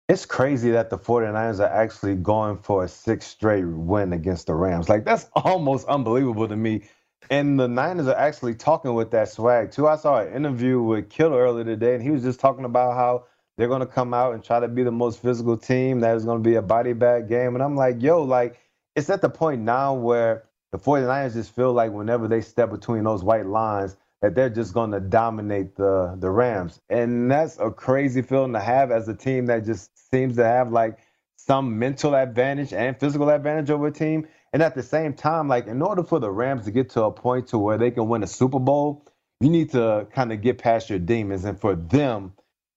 It's 0.10 0.26
crazy 0.26 0.72
that 0.72 0.90
the 0.90 0.98
49ers 0.98 1.60
are 1.60 1.74
actually 1.74 2.16
going 2.16 2.58
for 2.58 2.84
a 2.84 2.88
six 2.88 3.26
straight 3.26 3.66
win 3.66 4.12
against 4.12 4.48
the 4.48 4.54
Rams. 4.54 4.90
Like, 4.90 5.06
that's 5.06 5.28
almost 5.36 5.88
unbelievable 5.88 6.48
to 6.48 6.56
me 6.56 6.84
and 7.30 7.60
the 7.60 7.68
Niners 7.68 8.08
are 8.08 8.18
actually 8.18 8.56
talking 8.56 8.94
with 8.94 9.12
that 9.12 9.30
swag 9.30 9.72
too. 9.72 9.88
I 9.88 9.96
saw 9.96 10.20
an 10.20 10.34
interview 10.34 10.82
with 10.82 11.10
Kittle 11.10 11.38
earlier 11.38 11.66
today, 11.66 11.96
and 11.96 12.04
he 12.04 12.12
was 12.12 12.24
just 12.24 12.40
talking 12.40 12.66
about 12.66 12.96
how 12.96 13.26
they're 13.58 13.68
going 13.68 13.82
to 13.82 13.88
come 13.88 14.14
out 14.14 14.34
and 14.34 14.44
try 14.44 14.60
to 14.60 14.68
be 14.68 14.84
the 14.84 14.92
most 14.92 15.22
physical 15.22 15.58
team. 15.58 16.00
That 16.00 16.16
is 16.16 16.26
going 16.26 16.42
to 16.42 16.50
be 16.50 16.56
a 16.56 16.62
body 16.62 16.94
bag 16.94 17.28
game. 17.28 17.56
And 17.56 17.64
I'm 17.64 17.76
like, 17.76 18.02
yo, 18.02 18.24
like, 18.24 18.60
it's 18.96 19.10
at 19.10 19.22
the 19.22 19.30
point 19.30 19.62
now 19.62 19.94
where 19.94 20.46
the 20.72 20.78
49ers 20.78 21.34
just 21.34 21.56
feel 21.56 21.74
like 21.74 21.92
whenever 21.92 22.28
they 22.28 22.42
step 22.42 22.72
between 22.72 23.04
those 23.04 23.24
white 23.24 23.46
lines, 23.46 23.98
that 24.22 24.36
they're 24.36 24.50
just 24.50 24.74
going 24.74 24.92
to 24.92 25.00
dominate 25.00 25.76
the 25.76 26.16
the 26.20 26.30
Rams. 26.30 26.82
And 26.90 27.32
that's 27.32 27.58
a 27.60 27.72
crazy 27.72 28.22
feeling 28.22 28.54
to 28.54 28.60
have 28.60 28.92
as 28.92 29.08
a 29.08 29.14
team 29.14 29.46
that 29.48 29.66
just 29.66 29.92
seems 30.12 30.36
to 30.38 30.44
have 30.44 30.72
like 30.72 31.00
some 31.38 31.80
mental 31.80 32.16
advantage 32.16 32.74
and 32.74 33.00
physical 33.00 33.30
advantage 33.30 33.70
over 33.70 33.88
a 33.88 33.92
team. 33.92 34.28
And 34.52 34.64
at 34.64 34.76
the 34.76 34.84
same 34.84 35.14
time, 35.14 35.48
like 35.48 35.68
in 35.68 35.82
order 35.82 36.04
for 36.04 36.20
the 36.20 36.32
Rams 36.32 36.66
to 36.66 36.72
get 36.72 36.90
to 36.92 37.04
a 37.04 37.12
point 37.12 37.48
to 37.50 37.58
where 37.58 37.78
they 37.78 37.92
can 37.92 38.08
win 38.08 38.24
a 38.24 38.28
Super 38.28 38.60
Bowl, 38.60 39.06
you 39.40 39.50
need 39.50 39.72
to 39.72 40.08
kind 40.12 40.32
of 40.32 40.42
get 40.42 40.58
past 40.58 40.90
your 40.90 41.00
demons. 41.00 41.46
And 41.46 41.60
for 41.60 41.76
them, 41.76 42.34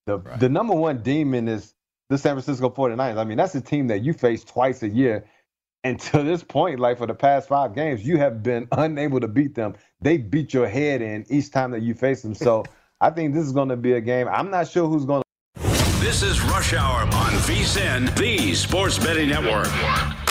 the 0.07 0.19
right. 0.19 0.39
the 0.39 0.49
number 0.49 0.75
one 0.75 1.03
demon 1.03 1.49
is 1.49 1.75
the 2.11 2.19
San 2.19 2.35
Francisco 2.35 2.69
49ers. 2.71 3.17
I 3.17 3.25
mean, 3.25 3.39
that's 3.39 3.55
a 3.55 3.61
team 3.61 3.89
that 3.89 4.03
you 4.03 4.13
face 4.13 4.45
twice 4.45 4.83
a 4.83 4.89
year. 4.89 5.25
And 5.85 5.99
to 5.99 6.23
this 6.23 6.45
point, 6.45 6.79
like 6.79 6.99
for 6.99 7.07
the 7.07 7.15
past 7.15 7.49
five 7.49 7.75
games, 7.75 8.07
you 8.07 8.19
have 8.19 8.43
been 8.43 8.69
unable 8.73 9.21
to 9.21 9.29
beat 9.29 9.55
them. 9.55 9.75
They 10.01 10.17
beat 10.17 10.55
your 10.55 10.69
head 10.69 11.03
in 11.03 11.25
each 11.29 11.51
time 11.51 11.73
that 11.73 11.83
you 11.83 11.95
face 11.95 12.23
them. 12.23 12.35
So 12.35 12.65
I 13.01 13.11
think 13.11 13.35
this 13.35 13.45
is 13.45 13.53
going 13.53 13.71
to 13.71 13.77
be 13.77 13.95
a 13.95 14.01
game. 14.01 14.29
I'm 14.29 14.51
not 14.51 14.69
sure 14.69 14.87
who's 14.87 15.05
going 15.05 15.23
to. 15.23 15.63
This 16.01 16.23
is 16.23 16.41
Rush 16.43 16.73
Hour 16.75 17.03
on 17.03 17.33
VSIN, 17.47 18.17
the 18.17 18.55
Sports 18.55 18.99
Betting 18.99 19.31
Network. 19.31 20.22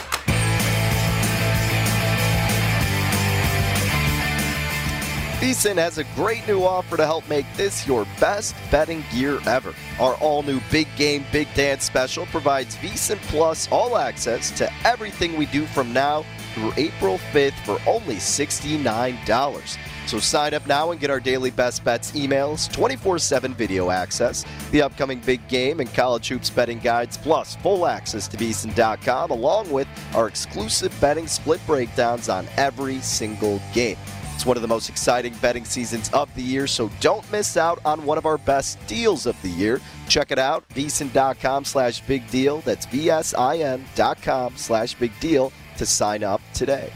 VSIN 5.41 5.77
has 5.77 5.97
a 5.97 6.03
great 6.13 6.47
new 6.47 6.63
offer 6.63 6.95
to 6.95 7.03
help 7.03 7.27
make 7.27 7.47
this 7.55 7.87
your 7.87 8.05
best 8.19 8.53
betting 8.69 9.03
gear 9.11 9.39
ever. 9.47 9.73
Our 9.99 10.13
all 10.17 10.43
new 10.43 10.61
Big 10.69 10.87
Game 10.97 11.25
Big 11.31 11.51
Dance 11.55 11.83
special 11.83 12.27
provides 12.27 12.75
VSIN 12.75 13.17
Plus 13.23 13.67
all 13.71 13.97
access 13.97 14.51
to 14.51 14.71
everything 14.85 15.35
we 15.35 15.47
do 15.47 15.65
from 15.65 15.91
now 15.93 16.25
through 16.53 16.73
April 16.77 17.17
5th 17.31 17.55
for 17.65 17.79
only 17.89 18.17
$69. 18.17 19.77
So 20.05 20.19
sign 20.19 20.53
up 20.53 20.67
now 20.67 20.91
and 20.91 21.01
get 21.01 21.09
our 21.09 21.19
daily 21.19 21.49
best 21.49 21.83
bets 21.83 22.11
emails, 22.11 22.71
24 22.71 23.17
7 23.17 23.55
video 23.55 23.89
access, 23.89 24.45
the 24.69 24.83
upcoming 24.83 25.21
big 25.21 25.47
game 25.47 25.79
and 25.79 25.91
college 25.91 26.27
hoops 26.27 26.51
betting 26.51 26.77
guides, 26.77 27.17
plus 27.17 27.55
full 27.55 27.87
access 27.87 28.27
to 28.27 28.37
VSIN.com, 28.37 29.31
along 29.31 29.71
with 29.71 29.87
our 30.13 30.27
exclusive 30.27 30.95
betting 31.01 31.25
split 31.25 31.65
breakdowns 31.65 32.29
on 32.29 32.47
every 32.57 32.99
single 32.99 33.59
game. 33.73 33.97
It's 34.41 34.45
one 34.47 34.57
of 34.57 34.63
the 34.63 34.67
most 34.67 34.89
exciting 34.89 35.35
betting 35.35 35.65
seasons 35.65 36.09
of 36.13 36.33
the 36.33 36.41
year, 36.41 36.65
so 36.65 36.89
don't 36.99 37.31
miss 37.31 37.57
out 37.57 37.79
on 37.85 38.03
one 38.07 38.17
of 38.17 38.25
our 38.25 38.39
best 38.39 38.83
deals 38.87 39.27
of 39.27 39.39
the 39.43 39.49
year. 39.49 39.79
Check 40.09 40.31
it 40.31 40.39
out, 40.39 40.67
VSIN.com 40.69 41.63
slash 41.63 42.01
big 42.07 42.27
deal. 42.31 42.61
That's 42.61 42.87
V-S-I-N 42.87 43.85
dot 43.93 44.19
com 44.23 44.57
slash 44.57 44.95
big 44.95 45.11
deal 45.19 45.53
to 45.77 45.85
sign 45.85 46.23
up 46.23 46.41
today. 46.55 46.91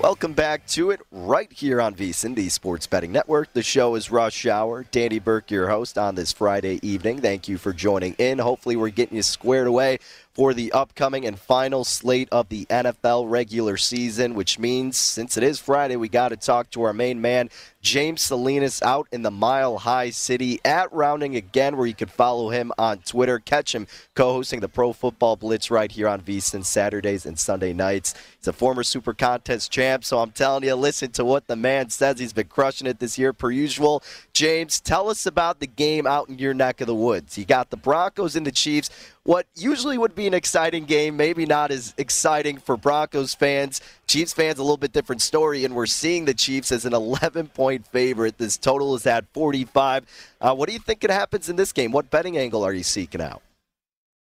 Welcome 0.00 0.32
back 0.32 0.66
to 0.68 0.90
it 0.90 1.00
right 1.12 1.52
here 1.52 1.80
on 1.80 1.94
VSIN, 1.94 2.34
the 2.34 2.48
Sports 2.48 2.86
Betting 2.86 3.12
Network. 3.12 3.52
The 3.52 3.62
show 3.62 3.94
is 3.94 4.10
Rush 4.10 4.46
Hour. 4.46 4.84
Danny 4.90 5.18
Burke, 5.18 5.50
your 5.50 5.68
host 5.68 5.98
on 5.98 6.14
this 6.14 6.32
Friday 6.32 6.80
evening. 6.82 7.20
Thank 7.20 7.48
you 7.48 7.58
for 7.58 7.74
joining 7.74 8.14
in. 8.14 8.38
Hopefully, 8.38 8.76
we're 8.76 8.88
getting 8.88 9.16
you 9.16 9.22
squared 9.22 9.66
away 9.66 9.98
for 10.34 10.54
the 10.54 10.72
upcoming 10.72 11.26
and 11.26 11.38
final 11.38 11.84
slate 11.84 12.28
of 12.32 12.48
the 12.48 12.64
NFL 12.66 13.30
regular 13.30 13.76
season, 13.76 14.34
which 14.34 14.58
means 14.58 14.96
since 14.96 15.36
it 15.36 15.42
is 15.42 15.58
Friday, 15.58 15.96
we 15.96 16.08
got 16.08 16.30
to 16.30 16.36
talk 16.36 16.70
to 16.70 16.82
our 16.82 16.94
main 16.94 17.20
man, 17.20 17.50
James 17.82 18.22
Salinas, 18.22 18.80
out 18.82 19.08
in 19.12 19.22
the 19.22 19.30
Mile 19.30 19.78
High 19.78 20.08
City 20.08 20.58
at 20.64 20.90
Rounding 20.92 21.36
again, 21.36 21.76
where 21.76 21.86
you 21.86 21.94
can 21.94 22.08
follow 22.08 22.48
him 22.48 22.72
on 22.78 22.98
Twitter. 22.98 23.40
Catch 23.40 23.74
him 23.74 23.86
co 24.14 24.32
hosting 24.32 24.60
the 24.60 24.68
Pro 24.68 24.94
Football 24.94 25.36
Blitz 25.36 25.70
right 25.70 25.92
here 25.92 26.08
on 26.08 26.22
VSIN 26.22 26.64
Saturdays 26.64 27.26
and 27.26 27.38
Sunday 27.38 27.74
nights. 27.74 28.14
He's 28.38 28.48
a 28.48 28.52
former 28.54 28.84
Super 28.84 29.12
Contest 29.12 29.70
champ, 29.70 30.04
so 30.04 30.20
I'm 30.20 30.30
telling 30.30 30.64
you, 30.64 30.74
listen 30.74 31.10
to 31.12 31.24
what 31.24 31.46
the 31.46 31.56
man 31.56 31.90
says. 31.90 32.18
He's 32.18 32.32
been 32.32 32.48
crushing 32.48 32.86
it 32.86 33.00
this 33.00 33.18
year, 33.18 33.34
per 33.34 33.50
usual. 33.50 34.02
James, 34.32 34.80
tell 34.80 35.10
us 35.10 35.26
about 35.26 35.60
the 35.60 35.66
game 35.66 36.06
out 36.06 36.30
in 36.30 36.38
your 36.38 36.54
neck 36.54 36.80
of 36.80 36.86
the 36.86 36.94
woods. 36.94 37.36
You 37.36 37.44
got 37.44 37.70
the 37.70 37.76
Broncos 37.76 38.34
and 38.34 38.46
the 38.46 38.52
Chiefs 38.52 38.88
what 39.24 39.46
usually 39.54 39.98
would 39.98 40.14
be 40.14 40.21
an 40.26 40.34
exciting 40.34 40.84
game, 40.84 41.16
maybe 41.16 41.46
not 41.46 41.70
as 41.70 41.94
exciting 41.98 42.58
for 42.58 42.76
Broncos 42.76 43.34
fans. 43.34 43.80
Chiefs 44.06 44.32
fans, 44.32 44.58
a 44.58 44.62
little 44.62 44.76
bit 44.76 44.92
different 44.92 45.22
story, 45.22 45.64
and 45.64 45.74
we're 45.74 45.86
seeing 45.86 46.24
the 46.24 46.34
Chiefs 46.34 46.72
as 46.72 46.84
an 46.84 46.94
11 47.02 47.48
point 47.48 47.86
favorite. 47.86 48.38
This 48.38 48.56
total 48.56 48.94
is 48.94 49.06
at 49.06 49.24
45. 49.32 50.04
Uh, 50.40 50.54
what 50.54 50.68
do 50.68 50.72
you 50.72 50.78
think 50.78 51.04
it 51.04 51.10
happens 51.10 51.48
in 51.48 51.56
this 51.56 51.72
game? 51.72 51.92
What 51.92 52.10
betting 52.10 52.36
angle 52.36 52.64
are 52.64 52.72
you 52.72 52.82
seeking 52.82 53.20
out? 53.20 53.42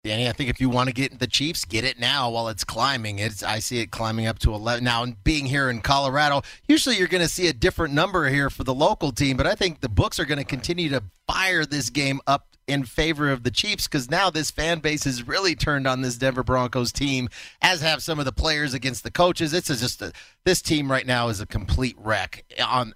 Danny, 0.06 0.28
I 0.28 0.32
think 0.32 0.48
if 0.48 0.61
you 0.61 0.70
want 0.70 0.88
to 0.88 0.94
get 0.94 1.18
the 1.18 1.26
Chiefs, 1.26 1.64
get 1.64 1.82
it 1.82 1.98
now 1.98 2.30
while 2.30 2.46
it's 2.46 2.62
climbing. 2.62 3.18
It's 3.18 3.42
I 3.42 3.59
see 3.59 3.80
it 3.80 3.90
climbing 3.90 4.28
up 4.28 4.38
to 4.40 4.54
11 4.54 4.85
now. 4.85 5.04
Being 5.24 5.46
here 5.46 5.68
in 5.68 5.80
Colorado, 5.80 6.42
usually 6.68 6.96
you're 6.96 7.09
going 7.09 7.24
to 7.24 7.28
see 7.28 7.48
a 7.48 7.52
different 7.52 7.92
number 7.92 8.28
here 8.28 8.48
for 8.48 8.62
the 8.62 8.72
local 8.72 9.11
team, 9.11 9.37
but 9.37 9.48
I 9.48 9.56
think 9.56 9.80
the 9.80 9.88
books 9.88 10.20
are 10.20 10.24
going 10.24 10.38
to 10.38 10.44
continue 10.44 10.88
to 10.90 11.02
fire 11.26 11.66
this 11.66 11.90
game 11.90 12.20
up 12.28 12.56
in 12.66 12.85
favor 12.85 13.31
of 13.31 13.42
the 13.42 13.50
Chiefs 13.50 13.87
because 13.87 14.11
now 14.11 14.31
this 14.31 14.50
fan 14.50 14.81
base 14.81 15.05
has 15.05 15.26
really 15.26 15.55
turned 15.55 15.87
on 15.87 16.02
this 16.02 16.16
Denver 16.16 16.42
Broncos 16.42 16.92
team, 16.92 17.29
as 17.62 17.81
have 17.81 18.02
some 18.02 18.18
of 18.18 18.24
the 18.24 18.33
players 18.33 18.74
against 18.74 19.05
the 19.05 19.11
coaches. 19.11 19.52
It's 19.52 19.68
just 19.68 20.02
a, 20.02 20.12
this 20.44 20.61
team 20.62 20.90
right 20.90 21.07
now 21.07 21.29
is 21.29 21.40
a 21.40 21.46
complete 21.46 21.96
wreck 21.98 22.44
on 22.64 22.94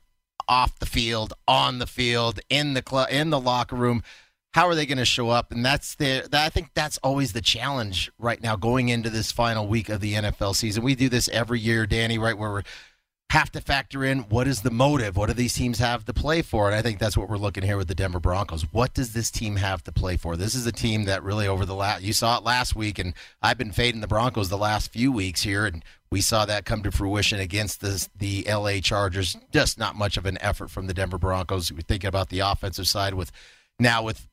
off 0.48 0.78
the 0.78 0.86
field, 0.86 1.32
on 1.46 1.78
the 1.78 1.86
field, 1.86 2.40
in 2.48 2.74
the 2.74 2.82
club, 2.82 3.08
in 3.10 3.30
the 3.30 3.40
locker 3.40 3.76
room. 3.76 4.02
How 4.52 4.66
are 4.66 4.74
they 4.74 4.84
going 4.84 4.98
to 4.98 5.04
show 5.04 5.30
up? 5.30 5.52
And 5.52 5.64
that's 5.64 5.94
the 5.94 6.26
that, 6.30 6.44
I 6.44 6.48
think 6.48 6.70
that's 6.74 6.98
always 6.98 7.32
the 7.32 7.40
challenge 7.40 8.10
right 8.18 8.42
now 8.42 8.56
going 8.56 8.88
into 8.88 9.08
this 9.08 9.30
final 9.30 9.68
week 9.68 9.88
of 9.88 10.00
the 10.00 10.14
NFL 10.14 10.56
season. 10.56 10.82
We 10.82 10.96
do 10.96 11.08
this 11.08 11.28
every 11.28 11.60
year, 11.60 11.86
Danny, 11.86 12.18
right 12.18 12.36
where 12.36 12.50
we're 12.50 12.62
have 13.30 13.50
to 13.52 13.60
factor 13.60 14.04
in 14.04 14.18
what 14.22 14.48
is 14.48 14.62
the 14.62 14.72
motive? 14.72 15.16
What 15.16 15.26
do 15.26 15.34
these 15.34 15.54
teams 15.54 15.78
have 15.78 16.04
to 16.06 16.12
play 16.12 16.42
for? 16.42 16.66
And 16.66 16.74
I 16.74 16.82
think 16.82 16.98
that's 16.98 17.16
what 17.16 17.28
we're 17.28 17.36
looking 17.36 17.62
here 17.62 17.76
with 17.76 17.86
the 17.86 17.94
Denver 17.94 18.18
Broncos. 18.18 18.62
What 18.72 18.92
does 18.92 19.12
this 19.12 19.30
team 19.30 19.54
have 19.54 19.84
to 19.84 19.92
play 19.92 20.16
for? 20.16 20.36
This 20.36 20.56
is 20.56 20.66
a 20.66 20.72
team 20.72 21.04
that 21.04 21.22
really 21.22 21.46
over 21.46 21.64
the 21.64 21.76
last 21.76 22.02
you 22.02 22.12
saw 22.12 22.38
it 22.38 22.44
last 22.44 22.74
week, 22.74 22.98
and 22.98 23.14
I've 23.40 23.56
been 23.56 23.70
fading 23.70 24.00
the 24.00 24.08
Broncos 24.08 24.48
the 24.48 24.58
last 24.58 24.92
few 24.92 25.12
weeks 25.12 25.42
here, 25.42 25.64
and 25.64 25.84
we 26.10 26.20
saw 26.20 26.44
that 26.44 26.64
come 26.64 26.82
to 26.82 26.90
fruition 26.90 27.38
against 27.38 27.80
the 27.80 28.08
the 28.18 28.44
LA 28.48 28.80
Chargers. 28.80 29.36
Just 29.52 29.78
not 29.78 29.94
much 29.94 30.16
of 30.16 30.26
an 30.26 30.36
effort 30.40 30.68
from 30.68 30.88
the 30.88 30.94
Denver 30.94 31.18
Broncos. 31.18 31.70
We're 31.70 31.82
thinking 31.82 32.08
about 32.08 32.30
the 32.30 32.40
offensive 32.40 32.88
side 32.88 33.14
with 33.14 33.30
now 33.78 34.02
with 34.02 34.26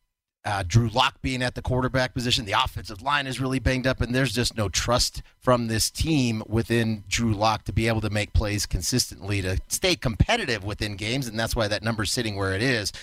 uh, 0.47 0.63
Drew 0.65 0.88
Lock 0.88 1.21
being 1.21 1.43
at 1.43 1.55
the 1.55 1.62
quarterback 1.62 2.13
position, 2.13 2.45
the 2.45 2.53
offensive 2.53 3.01
line 3.01 3.27
is 3.27 3.41
really 3.41 3.60
banged 3.60 3.86
up, 3.86 3.99
and 3.99 4.15
there's 4.15 4.33
just 4.33 4.55
no 4.55 4.69
trust 4.69 5.21
from 5.41 5.67
this 5.67 5.91
team 5.91 6.41
within 6.47 7.03
Drew 7.10 7.33
Lock 7.33 7.65
to 7.65 7.73
be 7.73 7.89
able 7.89 7.99
to 7.99 8.10
make 8.10 8.31
plays 8.31 8.65
consistently 8.65 9.41
to 9.41 9.60
stay 9.67 9.97
competitive 9.97 10.63
within 10.63 10.95
games, 10.95 11.27
and 11.27 11.38
that's 11.38 11.53
why 11.53 11.67
that 11.67 11.83
number's 11.83 12.13
sitting 12.13 12.38
where 12.38 12.53
it 12.53 12.63
is. 12.63 12.93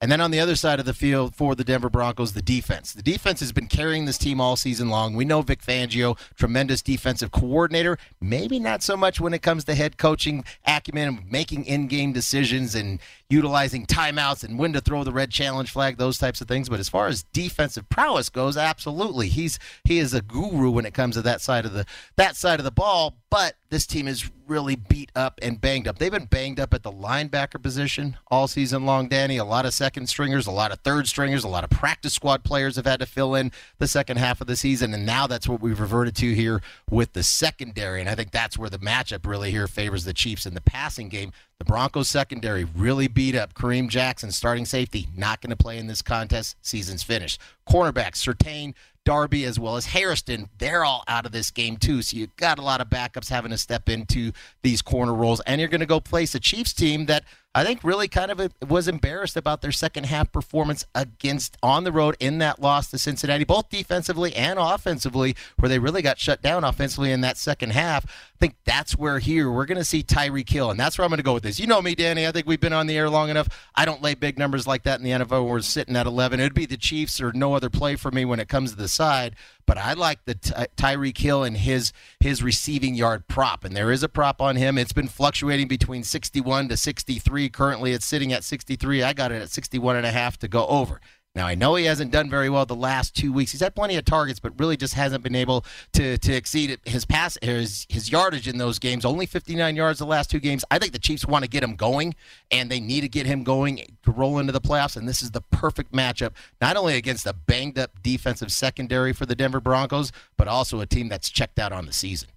And 0.00 0.10
then 0.10 0.20
on 0.20 0.30
the 0.30 0.40
other 0.40 0.56
side 0.56 0.80
of 0.80 0.86
the 0.86 0.92
field 0.92 1.34
for 1.34 1.54
the 1.54 1.64
Denver 1.64 1.88
Broncos, 1.88 2.32
the 2.32 2.42
defense. 2.42 2.92
The 2.92 3.02
defense 3.02 3.40
has 3.40 3.52
been 3.52 3.68
carrying 3.68 4.04
this 4.04 4.18
team 4.18 4.40
all 4.40 4.56
season 4.56 4.90
long. 4.90 5.14
We 5.14 5.24
know 5.24 5.40
Vic 5.40 5.62
Fangio, 5.62 6.18
tremendous 6.36 6.82
defensive 6.82 7.30
coordinator. 7.30 7.96
Maybe 8.20 8.58
not 8.58 8.82
so 8.82 8.96
much 8.96 9.20
when 9.20 9.32
it 9.32 9.40
comes 9.40 9.64
to 9.64 9.74
head 9.74 9.96
coaching 9.96 10.44
acumen 10.66 11.24
making 11.30 11.64
in 11.64 11.86
game 11.86 12.12
decisions 12.12 12.74
and 12.74 12.98
utilizing 13.30 13.86
timeouts 13.86 14.44
and 14.44 14.58
when 14.58 14.72
to 14.72 14.80
throw 14.80 15.02
the 15.04 15.12
red 15.12 15.30
challenge 15.30 15.70
flag, 15.70 15.96
those 15.96 16.18
types 16.18 16.40
of 16.40 16.48
things. 16.48 16.68
But 16.68 16.80
as 16.80 16.88
far 16.88 17.06
as 17.06 17.22
defensive 17.22 17.88
prowess 17.88 18.28
goes, 18.28 18.56
absolutely. 18.56 19.28
He's 19.28 19.58
he 19.84 19.98
is 19.98 20.14
a 20.14 20.22
guru 20.22 20.70
when 20.70 20.86
it 20.86 20.94
comes 20.94 21.16
to 21.16 21.22
that 21.22 21.40
side 21.40 21.64
of 21.64 21.72
the 21.72 21.86
that 22.16 22.36
side 22.36 22.60
of 22.60 22.64
the 22.64 22.70
ball. 22.70 23.16
But 23.30 23.56
this 23.70 23.86
team 23.86 24.06
is 24.06 24.30
really 24.46 24.76
beat 24.76 25.10
up 25.16 25.40
and 25.42 25.60
banged 25.60 25.88
up. 25.88 25.98
They've 25.98 26.12
been 26.12 26.26
banged 26.26 26.60
up 26.60 26.72
at 26.74 26.82
the 26.82 26.92
linebacker 26.92 27.60
position 27.60 28.16
all 28.28 28.46
season 28.46 28.86
long, 28.86 29.08
Danny. 29.08 29.36
A 29.36 29.44
lot 29.44 29.66
of 29.66 29.74
second 29.74 30.06
stringers, 30.08 30.46
a 30.46 30.52
lot 30.52 30.70
of 30.70 30.80
third 30.80 31.08
stringers, 31.08 31.42
a 31.42 31.48
lot 31.48 31.64
of 31.64 31.70
practice 31.70 32.14
squad 32.14 32.44
players 32.44 32.76
have 32.76 32.86
had 32.86 33.00
to 33.00 33.06
fill 33.06 33.34
in 33.34 33.50
the 33.78 33.88
second 33.88 34.18
half 34.18 34.40
of 34.40 34.46
the 34.46 34.54
season. 34.54 34.94
And 34.94 35.04
now 35.04 35.26
that's 35.26 35.48
what 35.48 35.60
we've 35.60 35.80
reverted 35.80 36.14
to 36.16 36.32
here 36.32 36.62
with 36.88 37.14
the 37.14 37.22
secondary. 37.22 38.00
And 38.00 38.08
I 38.08 38.14
think 38.14 38.30
that's 38.30 38.56
where 38.56 38.70
the 38.70 38.78
matchup 38.78 39.26
really 39.26 39.50
here 39.50 39.66
favors 39.66 40.04
the 40.04 40.14
Chiefs 40.14 40.46
in 40.46 40.54
the 40.54 40.60
passing 40.60 41.08
game. 41.08 41.32
The 41.58 41.64
Broncos 41.64 42.08
secondary 42.08 42.64
really 42.64 43.06
beat 43.06 43.36
up 43.36 43.54
Kareem 43.54 43.88
Jackson, 43.88 44.32
starting 44.32 44.64
safety, 44.64 45.08
not 45.16 45.40
going 45.40 45.50
to 45.50 45.56
play 45.56 45.78
in 45.78 45.86
this 45.86 46.02
contest. 46.02 46.56
Season's 46.62 47.04
finished. 47.04 47.40
Cornerbacks, 47.68 48.16
Surtain, 48.16 48.74
Darby 49.04 49.44
as 49.44 49.58
well 49.58 49.76
as 49.76 49.86
Hairston, 49.86 50.48
they're 50.58 50.84
all 50.84 51.04
out 51.06 51.26
of 51.26 51.32
this 51.32 51.50
game 51.50 51.76
too. 51.76 52.02
So 52.02 52.16
you've 52.16 52.36
got 52.36 52.58
a 52.58 52.62
lot 52.62 52.80
of 52.80 52.88
backups 52.88 53.28
having 53.28 53.50
to 53.50 53.58
step 53.58 53.88
into 53.88 54.32
these 54.62 54.82
corner 54.82 55.14
roles, 55.14 55.40
and 55.40 55.60
you're 55.60 55.68
going 55.68 55.80
to 55.80 55.86
go 55.86 56.00
place 56.00 56.34
a 56.34 56.40
Chiefs 56.40 56.72
team 56.72 57.06
that 57.06 57.24
I 57.54 57.62
think 57.64 57.84
really 57.84 58.08
kind 58.08 58.32
of 58.32 58.52
was 58.68 58.88
embarrassed 58.88 59.36
about 59.36 59.62
their 59.62 59.70
second 59.70 60.06
half 60.06 60.32
performance 60.32 60.84
against 60.92 61.56
on 61.62 61.84
the 61.84 61.92
road 61.92 62.16
in 62.18 62.38
that 62.38 62.60
loss 62.60 62.90
to 62.90 62.98
Cincinnati, 62.98 63.44
both 63.44 63.70
defensively 63.70 64.34
and 64.34 64.58
offensively, 64.58 65.36
where 65.56 65.68
they 65.68 65.78
really 65.78 66.02
got 66.02 66.18
shut 66.18 66.42
down 66.42 66.64
offensively 66.64 67.12
in 67.12 67.20
that 67.20 67.36
second 67.36 67.70
half. 67.70 68.04
I 68.06 68.36
think 68.40 68.56
that's 68.64 68.98
where 68.98 69.20
here 69.20 69.50
we're 69.50 69.66
going 69.66 69.78
to 69.78 69.84
see 69.84 70.02
Tyreek 70.02 70.48
Hill, 70.48 70.70
and 70.72 70.80
that's 70.80 70.98
where 70.98 71.04
I'm 71.04 71.10
going 71.10 71.18
to 71.18 71.22
go 71.22 71.34
with 71.34 71.44
this. 71.44 71.60
You 71.60 71.68
know 71.68 71.80
me, 71.80 71.94
Danny. 71.94 72.26
I 72.26 72.32
think 72.32 72.48
we've 72.48 72.60
been 72.60 72.72
on 72.72 72.88
the 72.88 72.98
air 72.98 73.08
long 73.08 73.30
enough. 73.30 73.48
I 73.76 73.84
don't 73.84 74.02
lay 74.02 74.14
big 74.14 74.36
numbers 74.36 74.66
like 74.66 74.82
that 74.82 74.98
in 74.98 75.04
the 75.04 75.24
NFL. 75.24 75.48
We're 75.48 75.60
sitting 75.60 75.94
at 75.94 76.06
11. 76.06 76.40
It'd 76.40 76.54
be 76.54 76.66
the 76.66 76.76
Chiefs 76.76 77.20
or 77.20 77.32
no 77.32 77.54
other 77.54 77.70
play 77.70 77.94
for 77.94 78.10
me 78.10 78.24
when 78.24 78.40
it 78.40 78.48
comes 78.48 78.72
to 78.72 78.76
the 78.76 78.88
side. 78.88 79.36
But 79.66 79.78
I 79.78 79.94
like 79.94 80.24
the 80.24 80.34
Ty- 80.34 80.66
Tyreek 80.76 81.18
Hill 81.18 81.42
and 81.42 81.56
his 81.56 81.92
his 82.20 82.42
receiving 82.42 82.94
yard 82.94 83.26
prop, 83.28 83.64
and 83.64 83.76
there 83.76 83.90
is 83.90 84.02
a 84.02 84.08
prop 84.08 84.40
on 84.40 84.56
him. 84.56 84.78
It's 84.78 84.92
been 84.92 85.08
fluctuating 85.08 85.68
between 85.68 86.02
61 86.02 86.68
to 86.68 86.76
63. 86.76 87.48
Currently, 87.48 87.92
it's 87.92 88.06
sitting 88.06 88.32
at 88.32 88.44
63. 88.44 89.02
I 89.02 89.12
got 89.12 89.32
it 89.32 89.42
at 89.42 89.50
61 89.50 89.96
and 89.96 90.06
a 90.06 90.10
half 90.10 90.38
to 90.38 90.48
go 90.48 90.66
over. 90.66 91.00
Now 91.34 91.46
I 91.46 91.56
know 91.56 91.74
he 91.74 91.86
hasn't 91.86 92.12
done 92.12 92.30
very 92.30 92.48
well 92.48 92.64
the 92.64 92.76
last 92.76 93.16
two 93.16 93.32
weeks. 93.32 93.50
He's 93.50 93.60
had 93.60 93.74
plenty 93.74 93.96
of 93.96 94.04
targets, 94.04 94.38
but 94.38 94.58
really 94.58 94.76
just 94.76 94.94
hasn't 94.94 95.24
been 95.24 95.34
able 95.34 95.64
to 95.94 96.16
to 96.16 96.32
exceed 96.32 96.78
his 96.84 97.04
pass 97.04 97.36
his 97.42 97.86
his 97.88 98.10
yardage 98.10 98.46
in 98.46 98.58
those 98.58 98.78
games. 98.78 99.04
Only 99.04 99.26
59 99.26 99.74
yards 99.74 99.98
the 99.98 100.06
last 100.06 100.30
two 100.30 100.38
games. 100.38 100.64
I 100.70 100.78
think 100.78 100.92
the 100.92 100.98
Chiefs 100.98 101.26
want 101.26 101.44
to 101.44 101.50
get 101.50 101.64
him 101.64 101.74
going, 101.74 102.14
and 102.52 102.70
they 102.70 102.78
need 102.78 103.00
to 103.00 103.08
get 103.08 103.26
him 103.26 103.42
going 103.42 103.84
to 104.04 104.10
roll 104.12 104.38
into 104.38 104.52
the 104.52 104.60
playoffs. 104.60 104.96
And 104.96 105.08
this 105.08 105.22
is 105.22 105.32
the 105.32 105.40
perfect 105.40 105.92
matchup, 105.92 106.32
not 106.60 106.76
only 106.76 106.96
against 106.96 107.26
a 107.26 107.32
banged 107.32 107.78
up 107.78 108.00
defensive 108.02 108.52
secondary 108.52 109.12
for 109.12 109.26
the 109.26 109.34
Denver 109.34 109.60
Broncos, 109.60 110.12
but 110.36 110.46
also 110.46 110.80
a 110.80 110.86
team 110.86 111.08
that's 111.08 111.30
checked 111.30 111.58
out 111.58 111.72
on 111.72 111.86
the 111.86 111.92
season. 111.92 112.28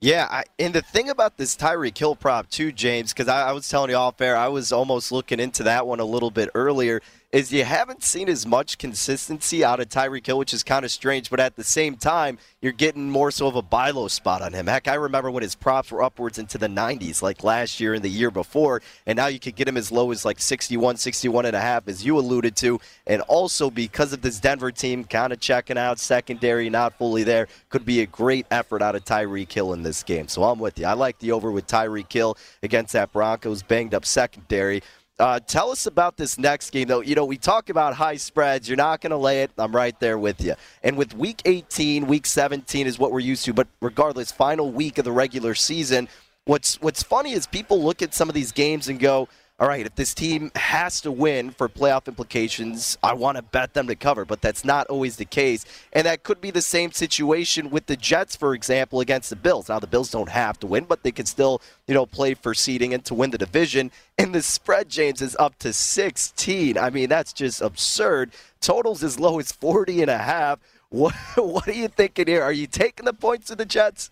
Yeah, 0.00 0.28
I, 0.30 0.44
and 0.58 0.74
the 0.74 0.82
thing 0.82 1.08
about 1.08 1.38
this 1.38 1.56
Tyreek 1.56 1.96
Hill 1.96 2.16
prop 2.16 2.50
too, 2.50 2.70
James, 2.70 3.14
because 3.14 3.28
I, 3.28 3.48
I, 3.48 3.52
was 3.52 3.66
telling 3.66 3.88
you 3.88 3.96
off 3.96 4.20
air, 4.20 4.36
I 4.36 4.48
was 4.48 4.70
almost 4.70 5.10
looking 5.10 5.40
into 5.40 5.62
that 5.62 5.86
one 5.86 6.00
a 6.00 6.04
little 6.04 6.30
bit 6.30 6.50
earlier. 6.54 7.00
Is 7.32 7.52
you 7.52 7.64
haven't 7.64 8.02
seen 8.02 8.28
as 8.28 8.46
much 8.46 8.78
consistency 8.78 9.64
out 9.64 9.80
of 9.80 9.88
Tyreek 9.88 10.26
Hill, 10.26 10.38
which 10.38 10.54
is 10.54 10.62
kind 10.62 10.84
of 10.84 10.90
strange. 10.90 11.28
But 11.28 11.40
at 11.40 11.56
the 11.56 11.64
same 11.64 11.96
time, 11.96 12.38
you're 12.62 12.72
getting 12.72 13.10
more 13.10 13.30
so 13.30 13.48
of 13.48 13.56
a 13.56 13.62
buy 13.62 13.90
low 13.90 14.08
spot 14.08 14.42
on 14.42 14.52
him. 14.52 14.66
Heck, 14.66 14.88
I 14.88 14.94
remember 14.94 15.30
when 15.30 15.42
his 15.42 15.54
props 15.54 15.90
were 15.90 16.02
upwards 16.02 16.38
into 16.38 16.56
the 16.56 16.68
90s, 16.68 17.22
like 17.22 17.42
last 17.42 17.80
year 17.80 17.94
and 17.94 18.02
the 18.02 18.08
year 18.08 18.30
before, 18.30 18.80
and 19.06 19.16
now 19.16 19.26
you 19.26 19.40
could 19.40 19.56
get 19.56 19.66
him 19.68 19.76
as 19.76 19.90
low 19.90 20.12
as 20.12 20.24
like 20.24 20.40
61, 20.40 20.96
61 20.96 21.46
and 21.46 21.56
a 21.56 21.60
half, 21.60 21.88
as 21.88 22.04
you 22.04 22.18
alluded 22.18 22.54
to. 22.56 22.80
And 23.06 23.22
also 23.22 23.70
because 23.70 24.12
of 24.12 24.22
this 24.22 24.38
Denver 24.38 24.70
team 24.70 25.04
kind 25.04 25.32
of 25.32 25.40
checking 25.40 25.78
out, 25.78 25.98
secondary 25.98 26.70
not 26.70 26.96
fully 26.96 27.24
there, 27.24 27.48
could 27.68 27.84
be 27.84 28.00
a 28.00 28.06
great 28.06 28.46
effort 28.50 28.82
out 28.82 28.94
of 28.94 29.04
Tyreek 29.04 29.52
Hill 29.52 29.72
in 29.72 29.82
this 29.82 30.02
game. 30.02 30.28
So 30.28 30.44
I'm 30.44 30.58
with 30.58 30.78
you. 30.78 30.86
I 30.86 30.92
like 30.92 31.18
the 31.18 31.32
over 31.32 31.50
with 31.50 31.66
Tyreek 31.66 32.12
Hill 32.12 32.36
against 32.62 32.92
that 32.92 33.12
Broncos 33.12 33.62
banged 33.62 33.94
up 33.94 34.04
secondary. 34.04 34.82
Uh, 35.18 35.40
tell 35.40 35.70
us 35.70 35.86
about 35.86 36.18
this 36.18 36.38
next 36.38 36.70
game, 36.70 36.88
though. 36.88 37.00
You 37.00 37.14
know, 37.14 37.24
we 37.24 37.38
talk 37.38 37.70
about 37.70 37.94
high 37.94 38.16
spreads. 38.16 38.68
You're 38.68 38.76
not 38.76 39.00
going 39.00 39.12
to 39.12 39.16
lay 39.16 39.42
it. 39.42 39.50
I'm 39.56 39.74
right 39.74 39.98
there 39.98 40.18
with 40.18 40.42
you. 40.42 40.54
And 40.82 40.96
with 40.98 41.14
week 41.14 41.40
18, 41.46 42.06
week 42.06 42.26
17 42.26 42.86
is 42.86 42.98
what 42.98 43.12
we're 43.12 43.20
used 43.20 43.44
to. 43.46 43.54
But 43.54 43.66
regardless, 43.80 44.30
final 44.30 44.70
week 44.70 44.98
of 44.98 45.06
the 45.06 45.12
regular 45.12 45.54
season, 45.54 46.08
what's 46.44 46.80
what's 46.82 47.02
funny 47.02 47.32
is 47.32 47.46
people 47.46 47.82
look 47.82 48.02
at 48.02 48.12
some 48.12 48.28
of 48.28 48.34
these 48.34 48.52
games 48.52 48.88
and 48.88 49.00
go, 49.00 49.28
all 49.58 49.68
right, 49.68 49.86
if 49.86 49.94
this 49.94 50.12
team 50.12 50.50
has 50.54 51.00
to 51.00 51.10
win 51.10 51.50
for 51.50 51.66
playoff 51.66 52.08
implications, 52.08 52.98
I 53.02 53.14
want 53.14 53.36
to 53.36 53.42
bet 53.42 53.72
them 53.72 53.86
to 53.86 53.94
cover, 53.94 54.26
but 54.26 54.42
that's 54.42 54.66
not 54.66 54.86
always 54.88 55.16
the 55.16 55.24
case. 55.24 55.64
And 55.94 56.06
that 56.06 56.24
could 56.24 56.42
be 56.42 56.50
the 56.50 56.60
same 56.60 56.92
situation 56.92 57.70
with 57.70 57.86
the 57.86 57.96
Jets, 57.96 58.36
for 58.36 58.52
example, 58.52 59.00
against 59.00 59.30
the 59.30 59.36
Bills. 59.36 59.70
Now, 59.70 59.78
the 59.78 59.86
Bills 59.86 60.10
don't 60.10 60.28
have 60.28 60.60
to 60.60 60.66
win, 60.66 60.84
but 60.84 61.02
they 61.02 61.10
can 61.10 61.24
still, 61.24 61.62
you 61.86 61.94
know, 61.94 62.04
play 62.04 62.34
for 62.34 62.52
seeding 62.52 62.92
and 62.92 63.02
to 63.06 63.14
win 63.14 63.30
the 63.30 63.38
division. 63.38 63.90
And 64.18 64.34
the 64.34 64.42
spread, 64.42 64.90
James, 64.90 65.22
is 65.22 65.34
up 65.40 65.58
to 65.60 65.72
16. 65.72 66.76
I 66.76 66.90
mean, 66.90 67.08
that's 67.08 67.32
just 67.32 67.62
absurd. 67.62 68.32
Totals 68.60 69.02
as 69.02 69.18
low 69.18 69.38
as 69.38 69.52
40 69.52 70.02
and 70.02 70.10
a 70.10 70.18
half. 70.18 70.58
What, 70.90 71.14
what 71.36 71.66
are 71.66 71.72
you 71.72 71.88
thinking 71.88 72.26
here? 72.26 72.42
Are 72.42 72.52
you 72.52 72.66
taking 72.66 73.06
the 73.06 73.14
points 73.14 73.50
of 73.50 73.56
the 73.56 73.64
Jets? 73.64 74.10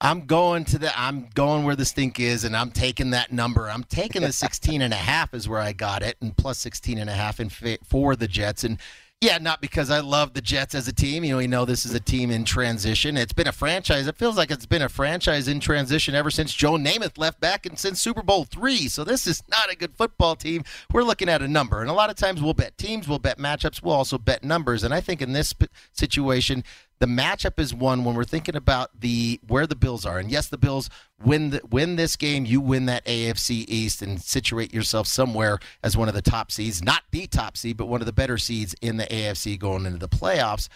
I'm 0.00 0.26
going 0.26 0.64
to 0.66 0.78
the 0.78 0.98
I'm 0.98 1.28
going 1.34 1.64
where 1.64 1.74
the 1.74 1.84
stink 1.84 2.20
is 2.20 2.44
and 2.44 2.56
I'm 2.56 2.70
taking 2.70 3.10
that 3.10 3.32
number. 3.32 3.68
I'm 3.68 3.84
taking 3.84 4.22
the 4.22 4.32
16 4.32 4.82
and 4.82 4.94
a 4.94 4.96
half 4.96 5.34
is 5.34 5.48
where 5.48 5.60
I 5.60 5.72
got 5.72 6.02
it 6.02 6.16
and 6.20 6.36
plus 6.36 6.58
16 6.58 6.98
and 6.98 7.10
a 7.10 7.14
half 7.14 7.40
in 7.40 7.50
for 7.50 8.14
the 8.14 8.28
Jets 8.28 8.64
and 8.64 8.78
yeah, 9.20 9.38
not 9.38 9.60
because 9.60 9.90
I 9.90 9.98
love 9.98 10.34
the 10.34 10.40
Jets 10.40 10.76
as 10.76 10.86
a 10.86 10.92
team. 10.92 11.24
You 11.24 11.32
know, 11.32 11.38
we 11.38 11.48
know 11.48 11.64
this 11.64 11.84
is 11.84 11.92
a 11.92 11.98
team 11.98 12.30
in 12.30 12.44
transition. 12.44 13.16
It's 13.16 13.32
been 13.32 13.48
a 13.48 13.52
franchise. 13.52 14.06
It 14.06 14.16
feels 14.16 14.36
like 14.36 14.52
it's 14.52 14.64
been 14.64 14.82
a 14.82 14.88
franchise 14.88 15.48
in 15.48 15.58
transition 15.58 16.14
ever 16.14 16.30
since 16.30 16.54
Joe 16.54 16.74
Namath 16.74 17.18
left 17.18 17.40
back 17.40 17.66
and 17.66 17.76
since 17.76 18.00
Super 18.00 18.22
Bowl 18.22 18.44
three. 18.44 18.86
So 18.86 19.02
this 19.02 19.26
is 19.26 19.42
not 19.48 19.72
a 19.72 19.76
good 19.76 19.92
football 19.96 20.36
team. 20.36 20.62
We're 20.92 21.02
looking 21.02 21.28
at 21.28 21.42
a 21.42 21.48
number, 21.48 21.80
and 21.80 21.90
a 21.90 21.94
lot 21.94 22.10
of 22.10 22.16
times 22.16 22.40
we'll 22.40 22.54
bet 22.54 22.78
teams, 22.78 23.08
we'll 23.08 23.18
bet 23.18 23.38
matchups, 23.38 23.82
we'll 23.82 23.96
also 23.96 24.18
bet 24.18 24.44
numbers. 24.44 24.84
And 24.84 24.94
I 24.94 25.00
think 25.00 25.20
in 25.20 25.32
this 25.32 25.52
situation, 25.92 26.62
the 27.00 27.06
matchup 27.06 27.60
is 27.60 27.72
one 27.72 28.04
when 28.04 28.14
we're 28.14 28.24
thinking 28.24 28.56
about 28.56 29.00
the 29.00 29.40
where 29.46 29.66
the 29.66 29.76
Bills 29.76 30.04
are. 30.04 30.18
And 30.18 30.30
yes, 30.30 30.48
the 30.48 30.58
Bills 30.58 30.90
win 31.22 31.50
the, 31.50 31.60
win 31.70 31.96
this 31.96 32.16
game, 32.16 32.44
you 32.44 32.60
win 32.60 32.86
that 32.86 33.04
AFC 33.04 33.64
East 33.68 34.02
and 34.02 34.20
situate 34.20 34.74
yourself 34.74 35.06
somewhere 35.06 35.58
as 35.82 35.96
one 35.96 36.08
of 36.08 36.14
the 36.14 36.22
top 36.22 36.50
seeds, 36.50 36.82
not 36.82 37.02
the 37.12 37.26
top 37.26 37.56
seed, 37.56 37.76
but 37.76 37.86
one 37.86 38.00
of 38.00 38.06
the 38.06 38.12
better 38.12 38.38
seeds 38.38 38.74
in 38.80 38.96
the 38.96 39.06
AFC 39.06 39.58
going 39.58 39.86
into 39.86 39.98
the 39.98 40.08
playoffs. 40.08 40.68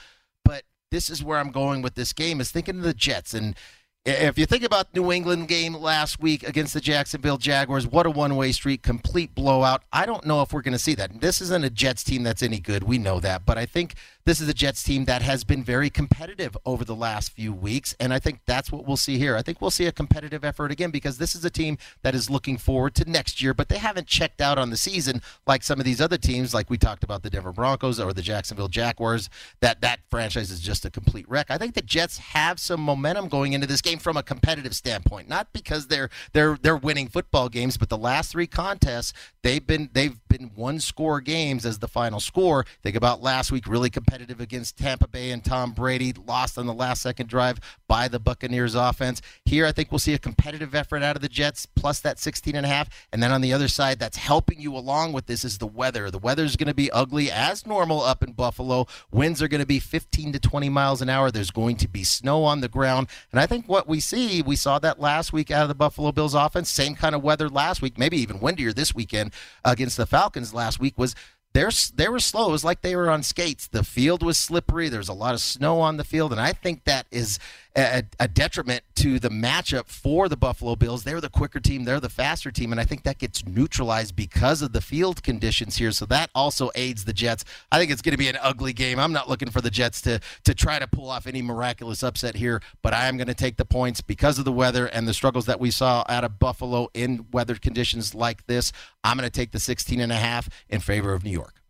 But 0.44 0.64
this 0.90 1.11
is 1.11 1.24
where 1.24 1.38
I'm 1.38 1.50
going 1.50 1.82
with 1.82 1.94
this 1.94 2.12
game 2.12 2.40
is 2.40 2.50
thinking 2.50 2.78
of 2.78 2.82
the 2.82 2.94
Jets 2.94 3.35
and 3.35 3.56
if 4.05 4.37
you 4.37 4.47
think 4.47 4.65
about 4.65 4.93
New 4.95 5.12
England 5.12 5.47
game 5.47 5.75
last 5.75 6.19
week 6.19 6.43
against 6.43 6.75
the 6.75 6.81
Jacksonville 6.81 7.38
Jaguars, 7.38 7.87
what 7.87 8.05
a 8.05 8.11
one-way 8.11 8.51
street, 8.51 8.83
complete 8.83 9.33
blowout. 9.33 9.85
I 9.93 10.07
don't 10.07 10.27
know 10.27 10.43
if 10.43 10.53
we're 10.53 10.62
going 10.62 10.73
to 10.73 10.79
see 10.79 10.97
that. 10.97 11.21
This 11.21 11.41
isn't 11.41 11.65
a 11.65 11.71
Jets 11.71 12.03
team 12.03 12.25
that's 12.25 12.43
any 12.43 12.59
good. 12.59 12.83
We 12.83 12.99
know 12.99 13.21
that, 13.21 13.47
but 13.47 13.59
I 13.59 13.67
think 13.67 13.95
this 14.25 14.41
is 14.41 14.49
a 14.49 14.55
Jets 14.55 14.83
team 14.83 15.05
that 15.07 15.23
has 15.23 15.43
been 15.45 15.65
very 15.65 15.91
competitive 15.91 16.57
over 16.65 16.85
the 16.85 16.95
last 16.95 17.33
few 17.33 17.53
weeks, 17.53 17.95
and 17.99 18.12
I 18.12 18.19
think 18.19 18.41
that's 18.47 18.71
what 18.71 18.87
we'll 18.87 18.97
see 18.97 19.19
here. 19.19 19.37
I 19.37 19.43
think 19.43 19.61
we'll 19.61 19.71
see 19.71 19.87
a 19.87 19.93
competitive 19.93 20.45
effort 20.45 20.71
again 20.71 20.91
because 20.91 21.19
this 21.19 21.35
is 21.35 21.45
a 21.45 21.51
team 21.51 21.79
that 22.03 22.15
is 22.15 22.31
looking 22.31 22.57
forward 22.57 22.95
to 22.97 23.11
next 23.11 23.43
year, 23.43 23.53
but 23.55 23.69
they 23.69 23.79
haven't 23.79 24.07
checked 24.07 24.41
out 24.41 24.59
on 24.59 24.71
the 24.71 24.77
season 24.77 25.23
like 25.47 25.62
some 25.62 25.81
of 25.81 25.85
these 25.85 26.01
other 26.01 26.19
teams, 26.19 26.55
like 26.55 26.71
we 26.71 26.79
talked 26.79 27.03
about 27.03 27.23
the 27.23 27.31
Denver 27.31 27.53
Broncos 27.53 27.99
or 27.99 28.12
the 28.12 28.23
Jacksonville 28.23 28.69
Jaguars. 28.69 29.29
That 29.61 29.81
that 29.81 30.01
franchise 30.09 30.51
is 30.51 30.61
just 30.61 30.85
a 30.85 30.91
complete 30.91 31.29
wreck. 31.29 31.51
I 31.51 31.59
think 31.59 31.75
the 31.75 31.83
Jets 31.83 32.19
have 32.19 32.61
some 32.61 32.81
momentum 32.81 33.29
going 33.29 33.55
into 33.55 33.67
this 33.67 33.81
game 33.81 33.91
game 33.92 33.98
from 33.98 34.16
a 34.16 34.22
competitive 34.22 34.74
standpoint, 34.74 35.28
not 35.28 35.52
because 35.52 35.88
they're 35.88 36.09
they're 36.33 36.57
they're 36.61 36.76
winning 36.76 37.09
football 37.09 37.48
games, 37.48 37.76
but 37.76 37.88
the 37.88 37.98
last 37.98 38.33
three 38.33 38.46
contests 38.46 39.12
they've 39.42 39.66
been 39.66 39.90
they've 39.92 40.18
been 40.28 40.50
one 40.55 40.81
score 40.81 41.20
games 41.20 41.66
as 41.66 41.78
the 41.78 41.88
final 41.88 42.20
score. 42.20 42.64
Think 42.83 42.96
about 42.96 43.22
last 43.22 43.52
week, 43.52 43.66
really 43.66 43.90
competitive 43.90 44.40
against 44.40 44.78
Tampa 44.78 45.07
Bay 45.07 45.31
and 45.31 45.44
Tom 45.44 45.72
Brady, 45.72 46.12
lost 46.12 46.57
on 46.57 46.66
the 46.66 46.72
last 46.72 47.02
second 47.02 47.28
drive 47.28 47.61
by 47.87 48.09
the 48.09 48.18
Buccaneers 48.18 48.74
offense. 48.74 49.20
Here, 49.44 49.66
I 49.66 49.72
think 49.72 49.92
we'll 49.92 49.98
see 49.98 50.14
a 50.14 50.18
competitive 50.18 50.74
effort 50.74 51.02
out 51.02 51.16
of 51.16 51.22
the 51.22 51.28
Jets 51.28 51.66
plus 51.66 52.00
that 52.00 52.18
16 52.18 52.57
and 52.57 52.64
a 52.64 52.68
half, 52.68 52.88
and 53.12 53.22
then 53.22 53.31
on 53.31 53.42
the 53.42 53.52
other 53.52 53.68
side, 53.68 53.98
that's 53.98 54.16
helping 54.16 54.61
you 54.61 54.74
along 54.74 55.12
with 55.12 55.26
this 55.26 55.44
is 55.44 55.59
the 55.59 55.66
weather. 55.66 56.11
The 56.11 56.18
weather 56.18 56.44
is 56.44 56.57
going 56.57 56.68
to 56.68 56.74
be 56.74 56.90
ugly 56.90 57.31
as 57.31 57.66
normal 57.66 58.00
up 58.00 58.22
in 58.22 58.33
Buffalo. 58.33 58.87
Winds 59.11 59.42
are 59.42 59.48
going 59.48 59.61
to 59.61 59.66
be 59.66 59.81
15 59.81 60.33
to 60.33 60.40
20 60.40 60.68
miles 60.70 61.02
an 61.02 61.11
hour. 61.11 61.31
There's 61.31 61.50
going 61.50 61.76
to 61.76 61.88
be 61.88 62.05
snow 62.05 62.44
on 62.44 62.61
the 62.61 62.68
ground, 62.68 63.09
and 63.31 63.40
I 63.40 63.46
think 63.46 63.68
what 63.68 63.82
what 63.83 63.88
we 63.88 63.99
see. 63.99 64.42
We 64.42 64.55
saw 64.55 64.79
that 64.79 65.01
last 65.01 65.33
week 65.33 65.51
out 65.51 65.62
of 65.62 65.68
the 65.68 65.75
Buffalo 65.75 66.12
Bills 66.12 66.35
offense. 66.35 66.71
Same 66.71 66.95
kind 66.95 67.16
of 67.16 67.23
weather 67.25 67.49
last 67.49 67.83
week, 67.83 67.99
maybe 67.99 68.16
even 68.18 68.38
windier 68.38 68.73
this 68.73 68.95
weekend 68.95 69.33
against 69.64 69.97
the 69.97 70.07
Falcons 70.07 70.55
last 70.55 70.79
week 70.79 70.97
was 70.97 71.16
they're, 71.53 71.71
they 71.97 72.09
were 72.09 72.21
slow. 72.21 72.49
It 72.49 72.53
was 72.53 72.64
like 72.64 72.83
they 72.83 72.95
were 72.95 73.11
on 73.11 73.25
skates. 73.25 73.66
The 73.66 73.83
field 73.83 74.23
was 74.23 74.38
slippery. 74.38 74.88
There's 74.88 75.09
a 75.09 75.12
lot 75.12 75.35
of 75.35 75.40
snow 75.40 75.81
on 75.81 75.97
the 75.97 76.05
field, 76.05 76.31
and 76.31 76.40
I 76.40 76.53
think 76.53 76.85
that 76.85 77.07
is 77.11 77.40
a, 77.77 78.05
a, 78.21 78.29
detriment 78.29 78.85
to 78.96 79.18
the 79.18 79.28
matchup 79.28 79.87
for 79.87 80.28
the 80.28 80.37
Buffalo 80.37 80.76
Bills. 80.76 81.05
They're 81.05 81.20
the 81.20 81.31
quicker 81.31 81.61
team. 81.61 81.85
They're 81.85 82.00
the 82.00 82.09
faster 82.09 82.50
team, 82.50 82.72
and 82.72 82.81
I 82.81 82.85
think 82.85 83.02
that 83.05 83.18
gets 83.18 83.46
neutralized 83.46 84.16
because 84.16 84.62
of 84.62 84.72
the 84.72 84.81
field 84.81 85.22
conditions 85.22 85.76
here. 85.76 85.92
So 85.92 86.07
that 86.07 86.31
also 86.35 86.70
aids 86.74 87.05
the 87.05 87.12
Jets. 87.12 87.44
I 87.70 87.78
think 87.78 87.90
it's 87.90 88.02
going 88.02 88.12
to 88.12 88.18
be 88.18 88.28
an 88.28 88.38
ugly 88.42 88.72
game. 88.72 88.98
I'm 88.98 89.12
not 89.12 89.28
looking 89.28 89.50
for 89.50 89.61
the 89.61 89.70
Jets 89.70 90.00
to 90.02 90.20
to 90.44 90.55
try 90.55 90.78
to 90.78 90.87
pull 90.87 91.11
off 91.11 91.26
any 91.26 91.42
miraculous 91.42 92.02
upset 92.02 92.37
here, 92.37 92.61
but 92.83 92.92
I 92.92 93.07
am 93.07 93.16
going 93.16 93.28
to 93.28 93.35
take 93.35 93.57
the 93.57 93.64
points 93.64 94.00
because 94.00 94.38
of 94.38 94.44
the 94.44 94.52
weather 94.52 94.87
and 94.87 95.07
the 95.07 95.14
struggles 95.14 95.46
that 95.46 95.61
we 95.61 95.70
saw 95.70 96.05
out 96.09 96.24
of 96.24 96.38
Buffalo 96.38 96.88
in 96.94 97.26
weather 97.33 97.55
conditions 97.55 98.14
like 98.14 98.46
this. 98.46 98.72
I'm 99.05 99.16
going 99.16 99.28
to 99.28 99.31
take 99.31 99.52
the 99.52 99.61
16 99.61 100.00
and 100.00 100.12
a 100.12 100.16
half 100.16 100.48
in 100.68 100.81
favor 100.81 101.12
of 101.12 101.24
New 101.24 101.31
York. 101.31 101.62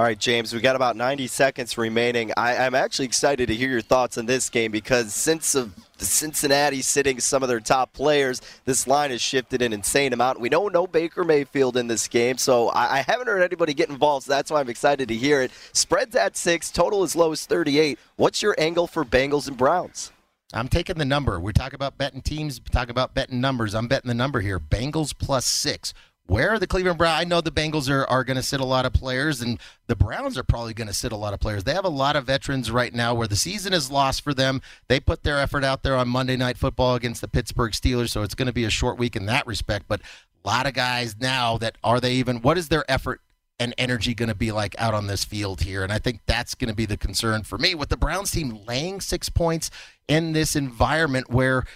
All 0.00 0.06
right, 0.06 0.18
James, 0.18 0.54
we 0.54 0.60
got 0.62 0.76
about 0.76 0.96
90 0.96 1.26
seconds 1.26 1.76
remaining. 1.76 2.32
I, 2.34 2.54
am 2.54 2.74
actually 2.74 3.04
excited 3.04 3.48
to 3.48 3.54
hear 3.54 3.68
your 3.68 3.82
thoughts 3.82 4.16
on 4.16 4.24
this 4.24 4.48
game 4.48 4.72
because 4.72 5.12
since 5.12 5.54
of 5.54 5.74
Cincinnati 5.98 6.80
sitting 6.80 7.20
some 7.20 7.42
of 7.42 7.50
their 7.50 7.60
top 7.60 7.92
players, 7.92 8.40
this 8.64 8.86
line 8.86 9.10
has 9.10 9.20
shifted 9.20 9.60
an 9.60 9.74
insane 9.74 10.14
amount. 10.14 10.40
We 10.40 10.48
don't 10.48 10.72
know 10.72 10.86
Baker 10.86 11.22
Mayfield 11.22 11.76
in 11.76 11.86
this 11.86 12.08
game, 12.08 12.38
so 12.38 12.68
I, 12.68 13.00
I 13.00 13.02
haven't 13.02 13.26
heard 13.26 13.42
anybody 13.42 13.74
get 13.74 13.90
involved, 13.90 14.24
so 14.24 14.32
that's 14.32 14.50
why 14.50 14.60
I'm 14.60 14.70
excited 14.70 15.06
to 15.08 15.14
hear 15.14 15.42
it. 15.42 15.50
Spreads 15.74 16.16
at 16.16 16.34
six, 16.34 16.70
total 16.70 17.02
as 17.02 17.14
low 17.14 17.32
as 17.32 17.44
38. 17.44 17.98
What's 18.16 18.40
your 18.40 18.54
angle 18.56 18.86
for 18.86 19.04
Bengals 19.04 19.48
and 19.48 19.56
Browns? 19.58 20.12
I'm 20.52 20.68
taking 20.68 20.96
the 20.96 21.04
number. 21.04 21.38
We 21.38 21.52
talk 21.52 21.74
about 21.74 21.96
betting 21.96 22.22
teams, 22.22 22.58
talk 22.58 22.88
about 22.88 23.14
betting 23.14 23.40
numbers. 23.40 23.74
I'm 23.74 23.86
betting 23.86 24.08
the 24.08 24.14
number 24.14 24.40
here. 24.40 24.58
Bengals 24.58 25.16
plus 25.16 25.44
six. 25.44 25.92
Where 26.30 26.50
are 26.50 26.60
the 26.60 26.68
Cleveland 26.68 26.96
Browns? 26.96 27.20
I 27.20 27.24
know 27.24 27.40
the 27.40 27.50
Bengals 27.50 27.90
are, 27.90 28.08
are 28.08 28.22
going 28.22 28.36
to 28.36 28.42
sit 28.44 28.60
a 28.60 28.64
lot 28.64 28.86
of 28.86 28.92
players, 28.92 29.40
and 29.40 29.58
the 29.88 29.96
Browns 29.96 30.38
are 30.38 30.44
probably 30.44 30.72
going 30.72 30.86
to 30.86 30.94
sit 30.94 31.10
a 31.10 31.16
lot 31.16 31.34
of 31.34 31.40
players. 31.40 31.64
They 31.64 31.74
have 31.74 31.84
a 31.84 31.88
lot 31.88 32.14
of 32.14 32.24
veterans 32.24 32.70
right 32.70 32.94
now 32.94 33.14
where 33.14 33.26
the 33.26 33.34
season 33.34 33.72
is 33.72 33.90
lost 33.90 34.22
for 34.22 34.32
them. 34.32 34.62
They 34.86 35.00
put 35.00 35.24
their 35.24 35.40
effort 35.40 35.64
out 35.64 35.82
there 35.82 35.96
on 35.96 36.06
Monday 36.06 36.36
Night 36.36 36.56
Football 36.56 36.94
against 36.94 37.20
the 37.20 37.26
Pittsburgh 37.26 37.72
Steelers, 37.72 38.10
so 38.10 38.22
it's 38.22 38.36
going 38.36 38.46
to 38.46 38.52
be 38.52 38.62
a 38.62 38.70
short 38.70 38.96
week 38.96 39.16
in 39.16 39.26
that 39.26 39.44
respect. 39.44 39.86
But 39.88 40.02
a 40.44 40.48
lot 40.48 40.68
of 40.68 40.72
guys 40.72 41.16
now 41.18 41.58
that 41.58 41.74
are 41.82 41.98
they 41.98 42.12
even, 42.12 42.42
what 42.42 42.56
is 42.56 42.68
their 42.68 42.88
effort 42.88 43.20
and 43.58 43.74
energy 43.76 44.14
going 44.14 44.28
to 44.28 44.34
be 44.36 44.52
like 44.52 44.76
out 44.78 44.94
on 44.94 45.08
this 45.08 45.24
field 45.24 45.62
here? 45.62 45.82
And 45.82 45.92
I 45.92 45.98
think 45.98 46.20
that's 46.26 46.54
going 46.54 46.70
to 46.70 46.76
be 46.76 46.86
the 46.86 46.96
concern 46.96 47.42
for 47.42 47.58
me 47.58 47.74
with 47.74 47.88
the 47.88 47.96
Browns 47.96 48.30
team 48.30 48.56
laying 48.68 49.00
six 49.00 49.28
points 49.28 49.68
in 50.06 50.32
this 50.32 50.54
environment 50.54 51.28
where– 51.28 51.64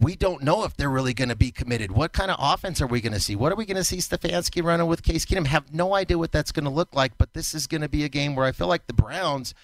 we 0.00 0.16
don't 0.16 0.42
know 0.42 0.64
if 0.64 0.76
they're 0.76 0.90
really 0.90 1.14
going 1.14 1.28
to 1.28 1.36
be 1.36 1.50
committed. 1.50 1.92
What 1.92 2.12
kind 2.12 2.30
of 2.30 2.36
offense 2.40 2.80
are 2.80 2.86
we 2.86 3.00
going 3.00 3.12
to 3.12 3.20
see? 3.20 3.36
What 3.36 3.52
are 3.52 3.56
we 3.56 3.66
going 3.66 3.76
to 3.76 3.84
see 3.84 3.98
Stefanski 3.98 4.62
running 4.62 4.86
with 4.86 5.02
Case 5.02 5.24
Keenum? 5.24 5.46
Have 5.46 5.72
no 5.72 5.94
idea 5.94 6.18
what 6.18 6.32
that's 6.32 6.52
going 6.52 6.64
to 6.64 6.70
look 6.70 6.94
like, 6.94 7.18
but 7.18 7.34
this 7.34 7.54
is 7.54 7.66
going 7.66 7.80
to 7.80 7.88
be 7.88 8.04
a 8.04 8.08
game 8.08 8.34
where 8.34 8.46
I 8.46 8.52
feel 8.52 8.66
like 8.66 8.86
the 8.86 8.92
Browns 8.92 9.54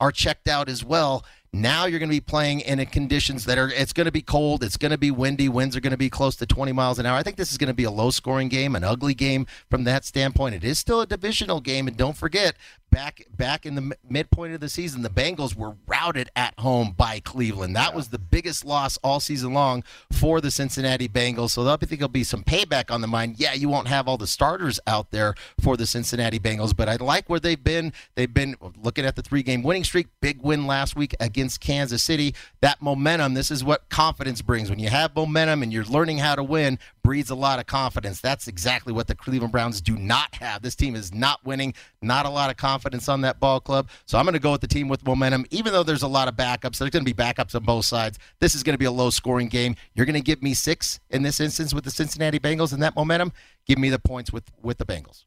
are 0.00 0.12
checked 0.12 0.48
out 0.48 0.68
as 0.68 0.84
well. 0.84 1.24
Now 1.52 1.86
you're 1.86 2.00
going 2.00 2.10
to 2.10 2.16
be 2.16 2.20
playing 2.20 2.60
in 2.60 2.84
conditions 2.86 3.44
that 3.44 3.58
are 3.58 3.68
it's 3.68 3.92
going 3.92 4.06
to 4.06 4.12
be 4.12 4.22
cold, 4.22 4.64
it's 4.64 4.76
going 4.76 4.90
to 4.90 4.98
be 4.98 5.12
windy, 5.12 5.48
winds 5.48 5.76
are 5.76 5.80
going 5.80 5.92
to 5.92 5.96
be 5.96 6.10
close 6.10 6.34
to 6.36 6.46
20 6.46 6.72
miles 6.72 6.98
an 6.98 7.06
hour. 7.06 7.16
I 7.16 7.22
think 7.22 7.36
this 7.36 7.52
is 7.52 7.58
going 7.58 7.68
to 7.68 7.74
be 7.74 7.84
a 7.84 7.92
low 7.92 8.10
scoring 8.10 8.48
game, 8.48 8.74
an 8.74 8.82
ugly 8.82 9.14
game 9.14 9.46
from 9.70 9.84
that 9.84 10.04
standpoint. 10.04 10.56
It 10.56 10.64
is 10.64 10.80
still 10.80 11.00
a 11.00 11.06
divisional 11.06 11.60
game 11.60 11.86
and 11.86 11.96
don't 11.96 12.16
forget 12.16 12.56
back 12.94 13.26
back 13.36 13.66
in 13.66 13.74
the 13.74 13.96
midpoint 14.08 14.54
of 14.54 14.60
the 14.60 14.68
season, 14.68 15.02
the 15.02 15.10
Bengals 15.10 15.56
were 15.56 15.74
routed 15.88 16.30
at 16.36 16.58
home 16.60 16.94
by 16.96 17.18
Cleveland. 17.18 17.74
That 17.74 17.90
yeah. 17.90 17.96
was 17.96 18.08
the 18.08 18.20
biggest 18.20 18.64
loss 18.64 18.96
all 18.98 19.18
season 19.18 19.52
long 19.52 19.82
for 20.12 20.40
the 20.40 20.50
Cincinnati 20.50 21.08
Bengals. 21.08 21.50
So 21.50 21.68
I 21.68 21.76
think 21.76 21.98
there'll 21.98 22.08
be 22.08 22.22
some 22.22 22.44
payback 22.44 22.92
on 22.92 23.00
the 23.00 23.08
mind. 23.08 23.34
Yeah, 23.38 23.52
you 23.52 23.68
won't 23.68 23.88
have 23.88 24.06
all 24.06 24.16
the 24.16 24.28
starters 24.28 24.78
out 24.86 25.10
there 25.10 25.34
for 25.60 25.76
the 25.76 25.86
Cincinnati 25.86 26.38
Bengals, 26.38 26.74
but 26.74 26.88
I 26.88 26.94
like 26.96 27.28
where 27.28 27.40
they've 27.40 27.62
been. 27.62 27.92
They've 28.14 28.32
been 28.32 28.54
looking 28.80 29.04
at 29.04 29.16
the 29.16 29.22
three 29.22 29.42
game 29.42 29.64
winning 29.64 29.84
streak, 29.84 30.06
big 30.20 30.40
win 30.40 30.66
last 30.66 30.94
week 30.94 31.16
against 31.18 31.60
Kansas 31.60 32.02
City. 32.02 32.34
That 32.60 32.80
momentum, 32.80 33.34
this 33.34 33.50
is 33.50 33.64
what 33.64 33.88
confidence 33.88 34.40
brings. 34.40 34.70
When 34.70 34.78
you 34.78 34.90
have 34.90 35.16
momentum 35.16 35.64
and 35.64 35.72
you're 35.72 35.84
learning 35.84 36.18
how 36.18 36.36
to 36.36 36.44
win, 36.44 36.78
breeds 37.04 37.30
a 37.30 37.34
lot 37.34 37.60
of 37.60 37.66
confidence. 37.66 38.20
That's 38.20 38.48
exactly 38.48 38.92
what 38.92 39.06
the 39.06 39.14
Cleveland 39.14 39.52
Browns 39.52 39.80
do 39.80 39.96
not 39.96 40.34
have. 40.36 40.62
This 40.62 40.74
team 40.74 40.96
is 40.96 41.14
not 41.14 41.44
winning, 41.44 41.74
not 42.02 42.26
a 42.26 42.30
lot 42.30 42.50
of 42.50 42.56
confidence 42.56 43.08
on 43.08 43.20
that 43.20 43.38
ball 43.38 43.60
club. 43.60 43.88
So 44.06 44.18
I'm 44.18 44.24
going 44.24 44.32
to 44.32 44.40
go 44.40 44.50
with 44.50 44.62
the 44.62 44.66
team 44.66 44.88
with 44.88 45.06
momentum, 45.06 45.44
even 45.50 45.72
though 45.72 45.84
there's 45.84 46.02
a 46.02 46.08
lot 46.08 46.26
of 46.26 46.34
backups. 46.34 46.78
There's 46.78 46.90
going 46.90 47.04
to 47.04 47.14
be 47.14 47.14
backups 47.14 47.54
on 47.54 47.62
both 47.62 47.84
sides. 47.84 48.18
This 48.40 48.54
is 48.54 48.64
going 48.64 48.74
to 48.74 48.78
be 48.78 48.86
a 48.86 48.90
low 48.90 49.10
scoring 49.10 49.48
game. 49.48 49.76
You're 49.94 50.06
going 50.06 50.14
to 50.14 50.22
give 50.22 50.42
me 50.42 50.54
six 50.54 50.98
in 51.10 51.22
this 51.22 51.38
instance 51.38 51.74
with 51.74 51.84
the 51.84 51.90
Cincinnati 51.90 52.40
Bengals 52.40 52.72
and 52.72 52.82
that 52.82 52.96
momentum. 52.96 53.32
Give 53.66 53.78
me 53.78 53.90
the 53.90 53.98
points 54.00 54.32
with, 54.32 54.50
with 54.62 54.78
the 54.78 54.86
Bengals. 54.86 55.26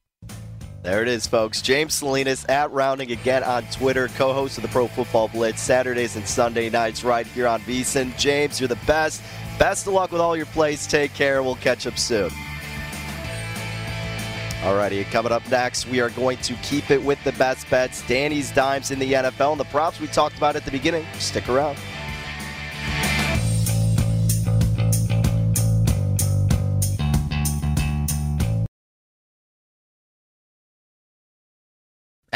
There 0.83 1.01
it 1.01 1.07
is, 1.07 1.27
folks. 1.27 1.61
James 1.61 1.95
Salinas 1.95 2.45
at 2.45 2.71
Rounding 2.71 3.11
again 3.11 3.43
on 3.43 3.63
Twitter, 3.65 4.07
co 4.09 4.33
host 4.33 4.57
of 4.57 4.61
the 4.61 4.69
Pro 4.69 4.87
Football 4.87 5.27
Blitz, 5.27 5.61
Saturdays 5.61 6.15
and 6.15 6.27
Sunday 6.27 6.69
nights 6.69 7.03
right 7.03 7.27
here 7.27 7.47
on 7.47 7.59
VSIN. 7.61 8.17
James, 8.17 8.59
you're 8.59 8.69
the 8.69 8.77
best. 8.87 9.21
Best 9.57 9.87
of 9.87 9.93
luck 9.93 10.11
with 10.11 10.21
all 10.21 10.35
your 10.35 10.45
plays. 10.47 10.85
Take 10.87 11.13
care. 11.13 11.41
We'll 11.41 11.55
catch 11.55 11.87
up 11.87 11.97
soon. 11.97 12.29
Alrighty, 14.61 15.05
coming 15.11 15.31
up 15.31 15.47
next, 15.49 15.87
we 15.87 16.01
are 16.01 16.09
going 16.09 16.39
to 16.39 16.53
keep 16.55 16.89
it 16.89 17.01
with 17.01 17.23
the 17.23 17.31
best 17.33 17.69
bets, 17.69 18.05
Danny's 18.07 18.51
dimes 18.51 18.89
in 18.89 18.97
the 18.97 19.13
NFL, 19.13 19.51
and 19.51 19.59
the 19.59 19.65
props 19.65 19.99
we 19.99 20.07
talked 20.07 20.35
about 20.35 20.55
at 20.55 20.65
the 20.65 20.71
beginning. 20.71 21.05
Stick 21.19 21.47
around. 21.47 21.77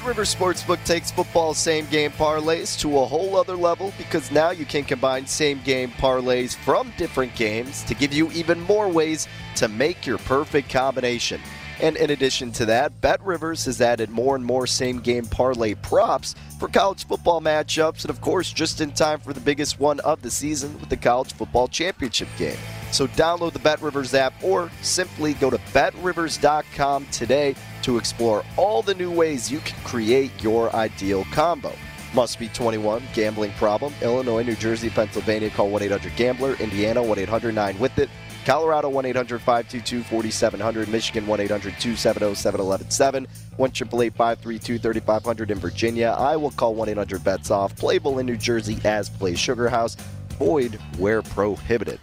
Bet 0.00 0.08
River 0.08 0.22
Sportsbook 0.22 0.82
takes 0.84 1.10
football 1.10 1.52
same 1.52 1.84
game 1.86 2.10
parlays 2.12 2.78
to 2.80 3.00
a 3.00 3.04
whole 3.04 3.36
other 3.36 3.54
level 3.54 3.92
because 3.98 4.30
now 4.30 4.48
you 4.50 4.64
can 4.64 4.82
combine 4.82 5.26
same 5.26 5.60
game 5.62 5.90
parlays 5.90 6.56
from 6.56 6.90
different 6.96 7.34
games 7.36 7.82
to 7.84 7.94
give 7.94 8.10
you 8.10 8.30
even 8.32 8.58
more 8.62 8.88
ways 8.88 9.28
to 9.56 9.68
make 9.68 10.06
your 10.06 10.16
perfect 10.16 10.70
combination. 10.70 11.38
And 11.80 11.98
in 11.98 12.10
addition 12.10 12.50
to 12.52 12.66
that, 12.66 12.98
Bet 13.02 13.22
Rivers 13.22 13.66
has 13.66 13.82
added 13.82 14.08
more 14.08 14.36
and 14.36 14.44
more 14.44 14.66
same 14.66 15.00
game 15.00 15.26
parlay 15.26 15.74
props 15.74 16.34
for 16.58 16.68
college 16.68 17.06
football 17.06 17.42
matchups, 17.42 18.02
and 18.02 18.10
of 18.10 18.22
course, 18.22 18.50
just 18.50 18.80
in 18.80 18.92
time 18.92 19.20
for 19.20 19.34
the 19.34 19.40
biggest 19.40 19.80
one 19.80 20.00
of 20.00 20.22
the 20.22 20.30
season 20.30 20.78
with 20.80 20.88
the 20.88 20.96
college 20.96 21.34
football 21.34 21.68
championship 21.68 22.28
game. 22.38 22.58
So 22.90 23.06
download 23.08 23.52
the 23.52 23.58
Bet 23.58 23.82
Rivers 23.82 24.14
app 24.14 24.32
or 24.42 24.70
simply 24.80 25.34
go 25.34 25.50
to 25.50 25.60
betrivers.com 25.72 27.06
today 27.06 27.54
to 27.82 27.96
explore 27.98 28.44
all 28.56 28.82
the 28.82 28.94
new 28.94 29.10
ways 29.10 29.50
you 29.50 29.60
can 29.60 29.78
create 29.84 30.30
your 30.42 30.74
ideal 30.74 31.24
combo. 31.32 31.72
Must 32.14 32.38
be 32.38 32.48
21. 32.48 33.02
Gambling 33.14 33.52
problem. 33.52 33.94
Illinois, 34.02 34.42
New 34.42 34.56
Jersey, 34.56 34.90
Pennsylvania. 34.90 35.50
Call 35.50 35.70
1 35.70 35.82
800 35.82 36.16
Gambler. 36.16 36.54
Indiana 36.54 37.02
1 37.02 37.18
800 37.20 37.54
9 37.54 37.78
with 37.78 37.98
it. 37.98 38.10
Colorado 38.44 38.88
1 38.88 39.06
800 39.06 39.38
522 39.38 40.02
4700. 40.02 40.88
Michigan 40.88 41.26
1 41.26 41.40
800 41.40 41.78
270 41.78 42.34
7117. 42.34 43.26
1 43.56 43.70
532 44.10 44.78
3500 44.78 45.50
in 45.50 45.58
Virginia. 45.58 46.08
Iowa 46.18 46.50
call 46.50 46.74
1 46.74 46.88
800 46.88 47.22
bets 47.22 47.50
off. 47.50 47.76
Playable 47.76 48.18
in 48.18 48.26
New 48.26 48.36
Jersey 48.36 48.78
as 48.84 49.08
Play 49.08 49.36
Sugar 49.36 49.68
House. 49.68 49.96
Void 50.38 50.74
where 50.98 51.22
prohibited. 51.22 52.00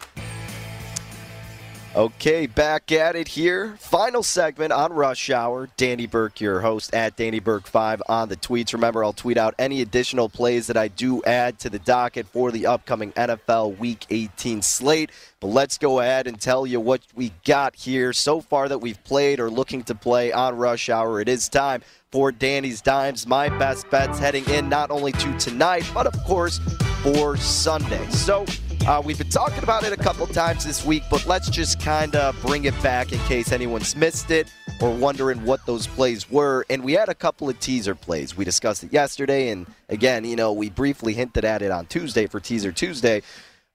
Okay, 1.97 2.45
back 2.45 2.91
at 2.91 3.15
it 3.15 3.27
here. 3.27 3.75
Final 3.79 4.21
segment 4.21 4.71
on 4.71 4.93
Rush 4.93 5.31
Hour. 5.31 5.67
Danny 5.77 6.05
Burke, 6.05 6.39
your 6.39 6.61
host 6.61 6.93
at 6.93 7.15
Danny 7.15 7.41
Burke5 7.41 8.01
on 8.07 8.29
the 8.29 8.35
tweets. 8.35 8.71
Remember, 8.71 9.03
I'll 9.03 9.13
tweet 9.13 9.35
out 9.35 9.55
any 9.57 9.81
additional 9.81 10.29
plays 10.29 10.67
that 10.67 10.77
I 10.77 10.89
do 10.89 11.23
add 11.23 11.57
to 11.57 11.71
the 11.71 11.79
docket 11.79 12.27
for 12.27 12.51
the 12.51 12.67
upcoming 12.67 13.13
NFL 13.13 13.79
Week 13.79 14.05
18 14.11 14.61
slate. 14.61 15.09
But 15.39 15.47
let's 15.47 15.79
go 15.79 15.99
ahead 15.99 16.27
and 16.27 16.39
tell 16.39 16.67
you 16.67 16.79
what 16.79 17.01
we 17.15 17.31
got 17.43 17.75
here 17.75 18.13
so 18.13 18.41
far 18.41 18.69
that 18.69 18.77
we've 18.77 19.03
played 19.03 19.39
or 19.39 19.49
looking 19.49 19.81
to 19.85 19.95
play 19.95 20.31
on 20.31 20.55
Rush 20.55 20.89
Hour. 20.89 21.19
It 21.19 21.27
is 21.27 21.49
time 21.49 21.81
for 22.11 22.31
Danny's 22.31 22.79
Dimes, 22.79 23.25
my 23.25 23.49
best 23.57 23.89
bets 23.89 24.19
heading 24.19 24.47
in 24.51 24.69
not 24.69 24.91
only 24.91 25.13
to 25.13 25.37
tonight, 25.39 25.89
but 25.95 26.05
of 26.05 26.13
course 26.25 26.59
for 27.01 27.37
Sunday. 27.37 28.07
So, 28.11 28.45
uh, 28.87 29.01
we've 29.03 29.17
been 29.17 29.29
talking 29.29 29.61
about 29.63 29.83
it 29.83 29.91
a 29.91 29.97
couple 29.97 30.25
times 30.27 30.63
this 30.63 30.85
week, 30.85 31.03
but 31.11 31.25
let's 31.25 31.49
just 31.49 31.77
kind 31.81 32.15
of 32.15 32.39
bring 32.41 32.63
it 32.63 32.81
back 32.81 33.11
in 33.11 33.19
case 33.19 33.51
anyone's 33.51 33.97
missed 33.97 34.31
it 34.31 34.49
or 34.81 34.91
wondering 34.91 35.43
what 35.43 35.65
those 35.65 35.85
plays 35.87 36.31
were. 36.31 36.65
And 36.69 36.83
we 36.83 36.93
had 36.93 37.09
a 37.09 37.13
couple 37.13 37.49
of 37.49 37.59
teaser 37.59 37.95
plays. 37.95 38.37
We 38.37 38.45
discussed 38.45 38.85
it 38.85 38.93
yesterday, 38.93 39.49
and 39.49 39.67
again, 39.89 40.23
you 40.23 40.37
know, 40.37 40.53
we 40.53 40.69
briefly 40.69 41.13
hinted 41.13 41.43
at 41.43 41.61
it 41.61 41.69
on 41.69 41.85
Tuesday 41.87 42.27
for 42.27 42.39
Teaser 42.39 42.71
Tuesday. 42.71 43.23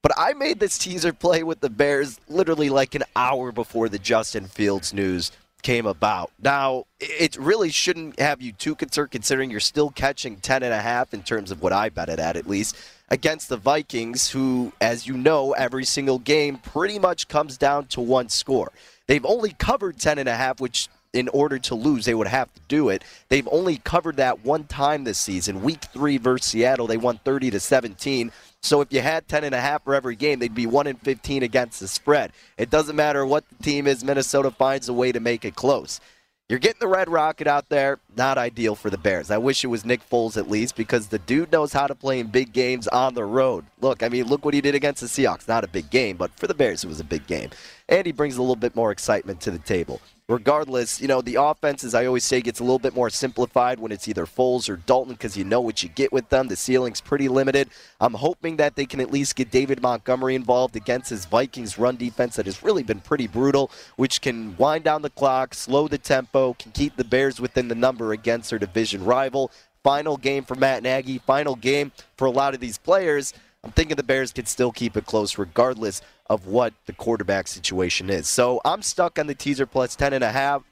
But 0.03 0.13
I 0.17 0.33
made 0.33 0.61
this 0.61 0.79
teaser 0.79 1.13
play 1.13 1.43
with 1.43 1.61
the 1.61 1.71
Bears 1.71 2.19
literally 2.29 2.71
like 2.71 2.95
an 2.95 3.05
hour 3.15 3.53
before 3.53 3.91
the 3.91 3.99
Justin 3.99 4.47
Fields 4.47 4.95
news 4.95 5.31
came 5.63 5.85
about. 5.87 6.33
Now, 6.43 6.87
it 6.99 7.37
really 7.37 7.71
shouldn't 7.71 8.19
have 8.19 8.41
you 8.41 8.53
too 8.53 8.75
concerned 8.75 9.11
considering 9.11 9.51
you're 9.51 9.61
still 9.61 9.91
catching 9.91 10.37
10 10.37 10.63
and 10.63 10.73
a 10.73 10.81
half 10.81 11.13
in 11.13 11.23
terms 11.23 11.51
of 11.51 11.63
what 11.63 11.73
I 11.73 11.91
bet 11.91 12.09
it 12.09 12.19
at 12.19 12.37
at 12.37 12.49
least 12.49 12.77
against 13.13 13.51
the 13.51 13.59
Vikings, 13.59 14.31
who, 14.31 14.73
as 14.81 15.07
you 15.07 15.13
know, 15.13 15.53
every 15.53 15.85
single 15.85 16.19
game 16.19 16.57
pretty 16.57 16.99
much 16.99 17.29
comes 17.29 17.59
down 17.59 17.85
to 17.85 18.01
one 18.01 18.31
score. 18.31 18.73
They've 19.07 19.27
only 19.27 19.51
covered 19.51 19.99
10 19.99 20.19
and 20.19 20.31
a 20.31 20.35
half, 20.35 20.63
which 20.63 20.89
in 21.13 21.29
order 21.29 21.59
to 21.59 21.75
lose, 21.75 22.07
they 22.07 22.15
would 22.15 22.27
have 22.27 22.51
to 22.55 22.61
do 22.69 22.89
it. 22.89 23.05
They've 23.29 23.47
only 23.53 23.77
covered 23.77 24.17
that 24.17 24.47
one 24.47 24.65
time 24.65 25.05
this 25.05 25.19
season. 25.19 25.63
Week 25.63 25.83
three 25.93 26.17
versus 26.17 26.47
Seattle, 26.47 26.87
they 26.87 26.97
won 26.97 27.21
30 27.23 27.51
to 27.51 27.61
17. 27.61 28.33
So 28.63 28.81
if 28.81 28.91
you 28.91 29.03
had 29.03 29.29
10 29.29 29.45
and 29.45 29.55
a 29.55 29.61
half 29.61 29.85
for 29.85 29.95
every 29.95 30.17
game, 30.17 30.39
they'd 30.39 30.55
be 30.55 30.67
1 30.67 30.87
in 30.87 30.97
15 30.97 31.43
against 31.43 31.81
the 31.81 31.89
spread. 31.89 32.33
It 32.57 32.71
doesn't 32.71 32.97
matter 32.97 33.27
what 33.27 33.45
the 33.51 33.63
team 33.63 33.87
is, 33.87 34.03
Minnesota 34.03 34.51
finds 34.51 34.89
a 34.89 34.95
way 34.95 35.13
to 35.13 35.21
make 35.21 35.45
it 35.45 35.55
close. 35.55 36.01
You're 36.49 36.59
getting 36.59 36.81
the 36.81 36.89
Red 36.89 37.09
Rocket 37.09 37.47
out 37.47 37.69
there. 37.71 37.99
Not 38.17 38.37
ideal 38.37 38.75
for 38.75 38.91
the 38.91 38.99
Bears. 38.99 39.31
I 39.31 39.39
wish 39.39 39.65
it 39.65 39.69
was 39.69 39.85
Nick 39.85 40.07
Foles 40.09 40.37
at 40.37 40.51
least 40.51 40.77
because 40.77 41.07
the 41.07 41.19
dude 41.21 41.51
knows 41.51 41.73
how 41.73 41.87
to 41.87 41.95
play 41.95 42.21
in 42.21 42.27
big 42.27 42.53
games 42.53 42.89
on 42.89 43.15
the 43.15 43.25
road. 43.25 43.65
Look, 43.81 44.03
I 44.03 44.09
mean, 44.09 44.27
look 44.27 44.45
what 44.45 44.53
he 44.53 44.61
did 44.61 44.75
against 44.75 45.01
the 45.01 45.07
Seahawks. 45.07 45.49
Not 45.49 45.65
a 45.65 45.69
big 45.69 45.89
game, 45.89 46.17
but 46.17 46.31
for 46.37 46.47
the 46.47 46.55
Bears, 46.55 46.85
it 46.85 46.89
was 46.89 47.01
a 47.01 47.05
big 47.05 47.27
game. 47.27 47.51
And 47.89 48.05
he 48.05 48.13
brings 48.13 48.37
a 48.37 48.43
little 48.43 48.57
bit 48.57 48.77
more 48.77 48.91
excitement 48.91 49.41
to 49.43 49.51
the 49.51 49.59
table 49.59 50.01
regardless, 50.33 51.01
you 51.01 51.07
know, 51.07 51.21
the 51.21 51.37
offense, 51.37 51.85
as 51.85 51.95
I 51.95 52.07
always 52.07 52.25
say, 52.25 52.41
gets 52.41 52.61
a 52.61 52.65
little 52.65 52.79
bit 52.79 52.95
more 52.95 53.11
simplified 53.11 53.79
when 53.79 53.93
it's 53.93 54.09
either 54.09 54.25
Foles 54.25 54.69
or 54.69 54.77
Dalton 54.77 55.13
because 55.13 55.37
you 55.37 55.45
know 55.45 55.61
what 55.61 55.83
you 55.83 55.89
get 55.91 56.13
with 56.13 56.29
them. 56.31 56.49
The 56.49 56.57
ceiling's 56.57 57.01
pretty 57.01 57.29
limited. 57.29 57.69
I'm 58.01 58.15
hoping 58.15 58.57
that 58.57 58.75
they 58.75 58.87
can 58.87 59.01
at 59.01 59.13
least 59.13 59.37
get 59.37 59.51
David 59.51 59.83
Montgomery 59.83 60.35
involved 60.35 60.75
against 60.75 61.11
his 61.11 61.27
Vikings 61.27 61.79
run 61.79 61.97
defense 61.97 62.37
that 62.37 62.47
has 62.47 62.63
really 62.63 62.83
been 62.83 63.01
pretty 63.01 63.27
brutal, 63.27 63.71
which 63.97 64.21
can 64.23 64.57
wind 64.57 64.85
down 64.85 65.03
the 65.03 65.11
clock, 65.11 65.55
slow 65.55 65.87
the 65.87 65.99
tempo, 65.99 66.55
can 66.55 66.73
keep 66.73 66.97
the 66.97 67.05
Bears 67.05 67.39
within 67.39 67.69
the 67.69 67.75
number 67.75 68.13
against 68.13 68.51
their 68.51 68.59
division 68.59 69.05
rival. 69.05 69.51
Final 69.85 70.17
game 70.17 70.45
for 70.45 70.55
Matt 70.55 70.83
Nagy, 70.83 71.19
final 71.19 71.57
game 71.57 71.93
for 72.17 72.27
a 72.27 72.31
lot 72.31 72.55
of 72.55 72.61
these 72.61 72.79
players. 72.79 73.35
I'm 73.65 73.71
thinking 73.71 73.95
the 73.95 74.03
Bears 74.03 74.33
can 74.33 74.47
still 74.47 74.73
keep 74.73 74.97
it 74.97 75.07
close 75.07 75.39
regardless 75.39 76.03
of 76.29 76.47
what 76.49 76.75
the 76.87 76.93
quarterback 76.93 77.47
situation 77.47 78.11
is. 78.11 78.27
So 78.27 78.61
I'm 78.65 78.83
stuck 78.83 79.21
on 79.21 79.29
the 79.29 79.37
teaser 79.37 79.67
plus 79.67 79.95
10 79.95 80.13
and 80.13 80.25
a 80.25 80.33
half. 80.33 80.65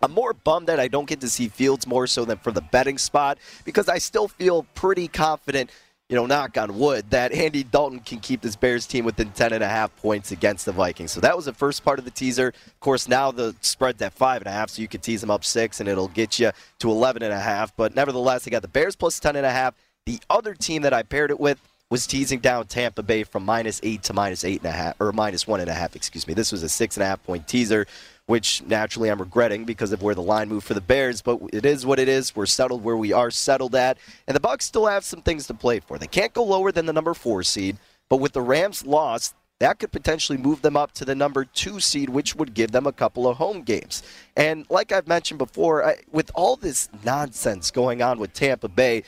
I'm 0.00 0.12
more 0.12 0.32
bummed 0.32 0.68
that 0.68 0.80
I 0.80 0.88
don't 0.88 1.06
get 1.06 1.20
to 1.20 1.28
see 1.28 1.48
Fields 1.48 1.86
more 1.86 2.06
so 2.06 2.24
than 2.24 2.38
for 2.38 2.50
the 2.50 2.62
betting 2.62 2.96
spot 2.96 3.36
because 3.66 3.90
I 3.90 3.98
still 3.98 4.28
feel 4.28 4.62
pretty 4.74 5.06
confident, 5.06 5.70
you 6.08 6.16
know, 6.16 6.24
knock 6.24 6.56
on 6.56 6.78
wood, 6.78 7.10
that 7.10 7.32
Andy 7.34 7.62
Dalton 7.62 8.00
can 8.00 8.20
keep 8.20 8.40
this 8.40 8.56
Bears 8.56 8.86
team 8.86 9.04
within 9.04 9.28
10 9.30 9.52
and 9.52 9.62
a 9.62 9.68
half 9.68 9.94
points 9.96 10.32
against 10.32 10.64
the 10.64 10.72
Vikings. 10.72 11.12
So 11.12 11.20
that 11.20 11.36
was 11.36 11.44
the 11.44 11.52
first 11.52 11.84
part 11.84 11.98
of 11.98 12.06
the 12.06 12.10
teaser. 12.10 12.48
Of 12.48 12.80
course, 12.80 13.06
now 13.06 13.32
the 13.32 13.54
spread's 13.60 14.00
at 14.00 14.14
five 14.14 14.40
and 14.40 14.48
a 14.48 14.52
half, 14.52 14.70
so 14.70 14.80
you 14.80 14.88
could 14.88 15.02
tease 15.02 15.20
them 15.20 15.30
up 15.30 15.44
six 15.44 15.78
and 15.78 15.90
it'll 15.90 16.08
get 16.08 16.38
you 16.38 16.52
to 16.78 16.90
11 16.90 17.22
and 17.22 17.34
a 17.34 17.40
half. 17.40 17.76
But 17.76 17.94
nevertheless, 17.94 18.46
I 18.46 18.50
got 18.50 18.62
the 18.62 18.68
Bears 18.68 18.96
plus 18.96 19.20
10 19.20 19.36
and 19.36 19.44
a 19.44 19.50
half. 19.50 19.74
The 20.06 20.20
other 20.30 20.54
team 20.54 20.82
that 20.82 20.94
I 20.94 21.02
paired 21.02 21.30
it 21.30 21.38
with 21.38 21.60
was 21.94 22.08
teasing 22.08 22.40
down 22.40 22.66
Tampa 22.66 23.04
Bay 23.04 23.22
from 23.22 23.44
minus 23.44 23.78
eight 23.84 24.02
to 24.02 24.12
minus 24.12 24.44
eight 24.44 24.60
and 24.62 24.66
a 24.66 24.72
half, 24.72 25.00
or 25.00 25.12
minus 25.12 25.46
one 25.46 25.60
and 25.60 25.70
a 25.70 25.72
half, 25.72 25.94
excuse 25.94 26.26
me. 26.26 26.34
This 26.34 26.50
was 26.50 26.64
a 26.64 26.68
six 26.68 26.96
and 26.96 27.04
a 27.04 27.06
half 27.06 27.22
point 27.22 27.46
teaser, 27.46 27.86
which 28.26 28.64
naturally 28.64 29.10
I'm 29.10 29.20
regretting 29.20 29.64
because 29.64 29.92
of 29.92 30.02
where 30.02 30.16
the 30.16 30.20
line 30.20 30.48
moved 30.48 30.66
for 30.66 30.74
the 30.74 30.80
Bears. 30.80 31.22
But 31.22 31.38
it 31.52 31.64
is 31.64 31.86
what 31.86 32.00
it 32.00 32.08
is. 32.08 32.34
We're 32.34 32.46
settled 32.46 32.82
where 32.82 32.96
we 32.96 33.12
are 33.12 33.30
settled 33.30 33.76
at, 33.76 33.98
and 34.26 34.34
the 34.34 34.40
Bucks 34.40 34.64
still 34.64 34.86
have 34.86 35.04
some 35.04 35.22
things 35.22 35.46
to 35.46 35.54
play 35.54 35.78
for. 35.78 35.96
They 35.96 36.08
can't 36.08 36.34
go 36.34 36.42
lower 36.42 36.72
than 36.72 36.86
the 36.86 36.92
number 36.92 37.14
four 37.14 37.44
seed, 37.44 37.76
but 38.08 38.16
with 38.16 38.32
the 38.32 38.42
Rams 38.42 38.84
loss, 38.84 39.32
that 39.60 39.78
could 39.78 39.92
potentially 39.92 40.36
move 40.36 40.62
them 40.62 40.76
up 40.76 40.90
to 40.94 41.04
the 41.04 41.14
number 41.14 41.44
two 41.44 41.78
seed, 41.78 42.10
which 42.10 42.34
would 42.34 42.54
give 42.54 42.72
them 42.72 42.88
a 42.88 42.92
couple 42.92 43.28
of 43.28 43.36
home 43.36 43.62
games. 43.62 44.02
And 44.36 44.66
like 44.68 44.90
I've 44.90 45.06
mentioned 45.06 45.38
before, 45.38 45.84
I, 45.84 45.98
with 46.10 46.32
all 46.34 46.56
this 46.56 46.88
nonsense 47.04 47.70
going 47.70 48.02
on 48.02 48.18
with 48.18 48.32
Tampa 48.32 48.68
Bay, 48.68 49.04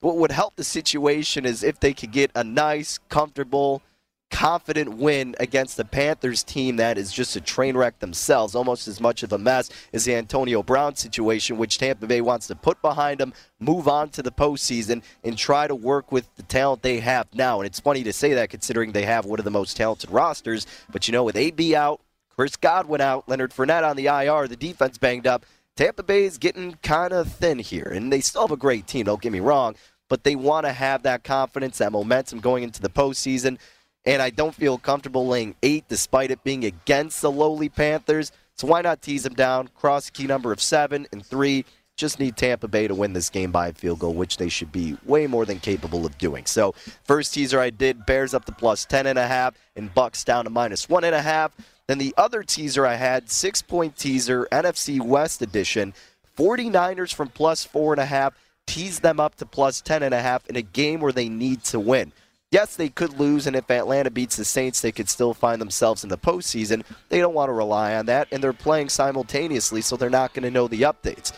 what 0.00 0.16
would 0.16 0.32
help 0.32 0.56
the 0.56 0.64
situation 0.64 1.44
is 1.44 1.62
if 1.62 1.80
they 1.80 1.92
could 1.92 2.12
get 2.12 2.30
a 2.34 2.44
nice, 2.44 2.98
comfortable, 3.08 3.82
confident 4.30 4.94
win 4.94 5.34
against 5.40 5.76
the 5.76 5.84
Panthers 5.84 6.42
team 6.42 6.76
that 6.76 6.98
is 6.98 7.12
just 7.12 7.34
a 7.34 7.40
train 7.40 7.76
wreck 7.76 7.98
themselves, 7.98 8.54
almost 8.54 8.86
as 8.86 9.00
much 9.00 9.22
of 9.22 9.32
a 9.32 9.38
mess 9.38 9.70
as 9.92 10.04
the 10.04 10.14
Antonio 10.14 10.62
Brown 10.62 10.94
situation, 10.94 11.56
which 11.56 11.78
Tampa 11.78 12.06
Bay 12.06 12.20
wants 12.20 12.46
to 12.48 12.54
put 12.54 12.80
behind 12.82 13.20
them, 13.20 13.32
move 13.58 13.88
on 13.88 14.10
to 14.10 14.22
the 14.22 14.30
postseason, 14.30 15.02
and 15.24 15.36
try 15.36 15.66
to 15.66 15.74
work 15.74 16.12
with 16.12 16.34
the 16.36 16.42
talent 16.42 16.82
they 16.82 17.00
have 17.00 17.26
now. 17.34 17.60
And 17.60 17.66
it's 17.66 17.80
funny 17.80 18.04
to 18.04 18.12
say 18.12 18.34
that 18.34 18.50
considering 18.50 18.92
they 18.92 19.04
have 19.04 19.24
one 19.24 19.38
of 19.38 19.44
the 19.44 19.50
most 19.50 19.76
talented 19.76 20.10
rosters, 20.10 20.66
but 20.90 21.08
you 21.08 21.12
know, 21.12 21.24
with 21.24 21.36
AB 21.36 21.74
out, 21.74 22.00
Chris 22.36 22.54
Godwin 22.54 23.00
out, 23.00 23.28
Leonard 23.28 23.52
Fournette 23.52 23.88
on 23.88 23.96
the 23.96 24.06
IR, 24.06 24.46
the 24.46 24.56
defense 24.56 24.96
banged 24.96 25.26
up. 25.26 25.44
Tampa 25.78 26.02
Bay 26.02 26.24
is 26.24 26.38
getting 26.38 26.76
kind 26.82 27.12
of 27.12 27.30
thin 27.30 27.60
here, 27.60 27.84
and 27.84 28.12
they 28.12 28.18
still 28.18 28.40
have 28.40 28.50
a 28.50 28.56
great 28.56 28.88
team, 28.88 29.04
don't 29.04 29.22
get 29.22 29.30
me 29.30 29.38
wrong, 29.38 29.76
but 30.08 30.24
they 30.24 30.34
want 30.34 30.66
to 30.66 30.72
have 30.72 31.04
that 31.04 31.22
confidence, 31.22 31.78
that 31.78 31.92
momentum 31.92 32.40
going 32.40 32.64
into 32.64 32.82
the 32.82 32.88
postseason. 32.88 33.58
And 34.04 34.20
I 34.20 34.30
don't 34.30 34.56
feel 34.56 34.76
comfortable 34.78 35.28
laying 35.28 35.54
eight 35.62 35.84
despite 35.86 36.32
it 36.32 36.42
being 36.42 36.64
against 36.64 37.22
the 37.22 37.30
lowly 37.30 37.68
Panthers. 37.68 38.32
So 38.56 38.66
why 38.66 38.82
not 38.82 39.02
tease 39.02 39.22
them 39.22 39.34
down? 39.34 39.68
Cross 39.68 40.10
key 40.10 40.26
number 40.26 40.50
of 40.50 40.60
seven 40.60 41.06
and 41.12 41.24
three. 41.24 41.64
Just 41.96 42.18
need 42.18 42.36
Tampa 42.36 42.66
Bay 42.66 42.88
to 42.88 42.94
win 42.96 43.12
this 43.12 43.30
game 43.30 43.52
by 43.52 43.68
a 43.68 43.72
field 43.72 44.00
goal, 44.00 44.14
which 44.14 44.36
they 44.36 44.48
should 44.48 44.72
be 44.72 44.96
way 45.04 45.28
more 45.28 45.44
than 45.44 45.60
capable 45.60 46.04
of 46.04 46.18
doing. 46.18 46.44
So 46.46 46.74
first 47.04 47.32
teaser 47.32 47.60
I 47.60 47.70
did, 47.70 48.04
Bears 48.04 48.34
up 48.34 48.46
to 48.46 48.52
plus 48.52 48.84
ten 48.84 49.06
and 49.06 49.16
a 49.16 49.28
half, 49.28 49.54
and 49.76 49.94
Bucks 49.94 50.24
down 50.24 50.42
to 50.42 50.50
minus 50.50 50.88
one 50.88 51.04
and 51.04 51.14
a 51.14 51.22
half. 51.22 51.54
Then 51.88 51.98
the 51.98 52.14
other 52.18 52.42
teaser 52.42 52.86
I 52.86 52.94
had, 52.94 53.30
six 53.30 53.62
point 53.62 53.96
teaser, 53.96 54.46
NFC 54.52 55.00
West 55.00 55.40
edition, 55.40 55.94
49ers 56.36 57.14
from 57.14 57.28
plus 57.28 57.64
four 57.64 57.94
and 57.94 58.00
a 58.00 58.06
half, 58.06 58.34
tease 58.66 59.00
them 59.00 59.18
up 59.18 59.34
to 59.36 59.46
plus 59.46 59.80
ten 59.80 60.02
and 60.02 60.14
a 60.14 60.20
half 60.20 60.46
in 60.48 60.56
a 60.56 60.62
game 60.62 61.00
where 61.00 61.12
they 61.12 61.30
need 61.30 61.64
to 61.64 61.80
win. 61.80 62.12
Yes, 62.50 62.76
they 62.76 62.88
could 62.88 63.18
lose, 63.18 63.46
and 63.46 63.56
if 63.56 63.70
Atlanta 63.70 64.10
beats 64.10 64.36
the 64.36 64.44
Saints, 64.44 64.80
they 64.80 64.92
could 64.92 65.08
still 65.08 65.34
find 65.34 65.60
themselves 65.60 66.02
in 66.02 66.08
the 66.08 66.16
postseason. 66.16 66.82
They 67.08 67.18
don't 67.18 67.34
want 67.34 67.48
to 67.48 67.54
rely 67.54 67.94
on 67.94 68.06
that, 68.06 68.28
and 68.32 68.42
they're 68.42 68.54
playing 68.54 68.88
simultaneously, 68.88 69.82
so 69.82 69.96
they're 69.96 70.08
not 70.08 70.32
going 70.32 70.44
to 70.44 70.50
know 70.50 70.68
the 70.68 70.82
updates. 70.82 71.32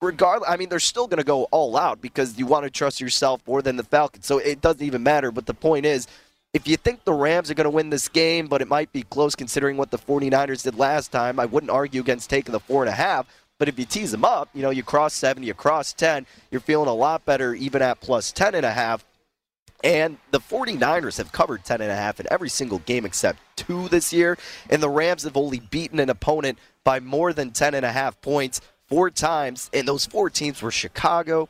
Regardless, 0.00 0.48
I 0.48 0.56
mean, 0.56 0.70
they're 0.70 0.80
still 0.80 1.06
going 1.06 1.18
to 1.18 1.24
go 1.24 1.44
all 1.50 1.76
out 1.76 2.00
because 2.00 2.38
you 2.38 2.46
want 2.46 2.64
to 2.64 2.70
trust 2.70 3.02
yourself 3.02 3.42
more 3.46 3.60
than 3.60 3.76
the 3.76 3.84
Falcons. 3.84 4.24
So 4.24 4.38
it 4.38 4.62
doesn't 4.62 4.82
even 4.82 5.02
matter. 5.02 5.30
But 5.30 5.44
the 5.44 5.52
point 5.52 5.84
is, 5.84 6.06
if 6.52 6.66
you 6.66 6.76
think 6.76 7.04
the 7.04 7.12
Rams 7.12 7.50
are 7.50 7.54
going 7.54 7.64
to 7.64 7.70
win 7.70 7.90
this 7.90 8.08
game, 8.08 8.48
but 8.48 8.60
it 8.60 8.68
might 8.68 8.92
be 8.92 9.02
close 9.02 9.36
considering 9.36 9.76
what 9.76 9.90
the 9.90 9.98
49ers 9.98 10.64
did 10.64 10.76
last 10.76 11.12
time, 11.12 11.38
I 11.38 11.46
wouldn't 11.46 11.70
argue 11.70 12.00
against 12.00 12.28
taking 12.28 12.52
the 12.52 12.60
four 12.60 12.82
and 12.82 12.88
a 12.88 12.94
half. 12.94 13.26
But 13.58 13.68
if 13.68 13.78
you 13.78 13.84
tease 13.84 14.10
them 14.10 14.24
up, 14.24 14.48
you 14.54 14.62
know, 14.62 14.70
you 14.70 14.82
cross 14.82 15.12
seven, 15.12 15.42
you 15.42 15.54
cross 15.54 15.92
10, 15.92 16.26
you're 16.50 16.60
feeling 16.60 16.88
a 16.88 16.94
lot 16.94 17.24
better 17.24 17.54
even 17.54 17.82
at 17.82 18.00
plus 18.00 18.32
10 18.32 18.54
and 18.54 18.66
a 18.66 18.72
half. 18.72 19.04
And 19.84 20.18
the 20.30 20.40
49ers 20.40 21.18
have 21.18 21.30
covered 21.30 21.64
10 21.64 21.80
and 21.80 21.90
a 21.90 21.94
half 21.96 22.20
in 22.20 22.26
every 22.30 22.48
single 22.48 22.80
game 22.80 23.04
except 23.04 23.38
two 23.56 23.88
this 23.88 24.12
year. 24.12 24.36
And 24.70 24.82
the 24.82 24.88
Rams 24.88 25.22
have 25.22 25.36
only 25.36 25.60
beaten 25.60 26.00
an 26.00 26.10
opponent 26.10 26.58
by 26.84 27.00
more 27.00 27.32
than 27.32 27.50
10 27.50 27.74
and 27.74 27.86
a 27.86 27.92
half 27.92 28.20
points 28.22 28.60
four 28.88 29.10
times. 29.10 29.70
And 29.72 29.86
those 29.86 30.06
four 30.06 30.30
teams 30.30 30.62
were 30.62 30.70
Chicago, 30.70 31.48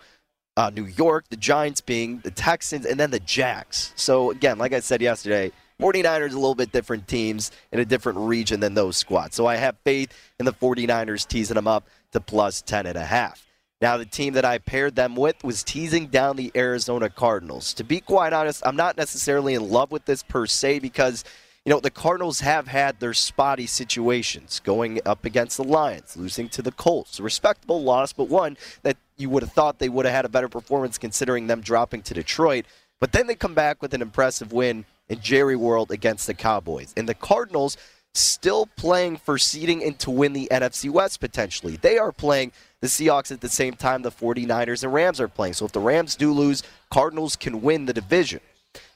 uh, 0.60 0.68
New 0.68 0.84
York, 0.84 1.24
the 1.30 1.38
Giants 1.38 1.80
being 1.80 2.18
the 2.18 2.30
Texans, 2.30 2.84
and 2.84 3.00
then 3.00 3.10
the 3.10 3.20
Jags. 3.20 3.94
So, 3.96 4.30
again, 4.30 4.58
like 4.58 4.74
I 4.74 4.80
said 4.80 5.00
yesterday, 5.00 5.52
49ers 5.80 6.32
a 6.32 6.34
little 6.34 6.54
bit 6.54 6.70
different 6.70 7.08
teams 7.08 7.50
in 7.72 7.80
a 7.80 7.84
different 7.86 8.18
region 8.18 8.60
than 8.60 8.74
those 8.74 8.98
squads. 8.98 9.34
So 9.34 9.46
I 9.46 9.56
have 9.56 9.78
faith 9.84 10.12
in 10.38 10.44
the 10.44 10.52
49ers 10.52 11.26
teasing 11.26 11.54
them 11.54 11.66
up 11.66 11.88
to 12.12 12.20
plus 12.20 12.60
10 12.60 12.84
and 12.84 12.98
a 12.98 13.06
half. 13.06 13.46
Now, 13.80 13.96
the 13.96 14.04
team 14.04 14.34
that 14.34 14.44
I 14.44 14.58
paired 14.58 14.96
them 14.96 15.16
with 15.16 15.42
was 15.42 15.64
teasing 15.64 16.08
down 16.08 16.36
the 16.36 16.52
Arizona 16.54 17.08
Cardinals. 17.08 17.72
To 17.74 17.84
be 17.84 18.00
quite 18.00 18.34
honest, 18.34 18.62
I'm 18.66 18.76
not 18.76 18.98
necessarily 18.98 19.54
in 19.54 19.70
love 19.70 19.90
with 19.90 20.04
this 20.04 20.22
per 20.22 20.44
se 20.44 20.80
because– 20.80 21.24
you 21.64 21.70
know, 21.70 21.80
the 21.80 21.90
Cardinals 21.90 22.40
have 22.40 22.68
had 22.68 23.00
their 23.00 23.12
spotty 23.12 23.66
situations 23.66 24.60
going 24.64 25.00
up 25.04 25.26
against 25.26 25.58
the 25.58 25.64
Lions, 25.64 26.16
losing 26.16 26.48
to 26.50 26.62
the 26.62 26.72
Colts. 26.72 27.18
A 27.18 27.22
respectable 27.22 27.82
loss, 27.82 28.14
but 28.14 28.28
one 28.28 28.56
that 28.82 28.96
you 29.20 29.30
would 29.30 29.42
have 29.42 29.52
thought 29.52 29.78
they 29.78 29.88
would 29.88 30.06
have 30.06 30.14
had 30.14 30.24
a 30.24 30.30
better 30.30 30.48
performance 30.48 30.98
considering 30.98 31.46
them 31.46 31.60
dropping 31.60 32.02
to 32.02 32.14
Detroit. 32.14 32.64
But 33.00 33.12
then 33.12 33.26
they 33.26 33.34
come 33.34 33.54
back 33.54 33.80
with 33.82 33.94
an 33.94 34.02
impressive 34.02 34.52
win 34.52 34.84
in 35.08 35.20
Jerry 35.20 35.56
World 35.56 35.90
against 35.90 36.26
the 36.26 36.34
Cowboys. 36.34 36.92
And 36.96 37.08
the 37.08 37.14
Cardinals 37.14 37.76
still 38.14 38.66
playing 38.76 39.16
for 39.16 39.38
seeding 39.38 39.84
and 39.84 39.98
to 40.00 40.10
win 40.10 40.32
the 40.32 40.48
NFC 40.50 40.90
West 40.90 41.20
potentially. 41.20 41.76
They 41.76 41.98
are 41.98 42.12
playing 42.12 42.52
the 42.80 42.88
Seahawks 42.88 43.30
at 43.30 43.40
the 43.40 43.48
same 43.48 43.74
time 43.74 44.02
the 44.02 44.10
49ers 44.10 44.82
and 44.82 44.92
Rams 44.92 45.20
are 45.20 45.28
playing. 45.28 45.54
So 45.54 45.66
if 45.66 45.72
the 45.72 45.80
Rams 45.80 46.16
do 46.16 46.32
lose, 46.32 46.62
Cardinals 46.90 47.36
can 47.36 47.62
win 47.62 47.86
the 47.86 47.92
division. 47.92 48.40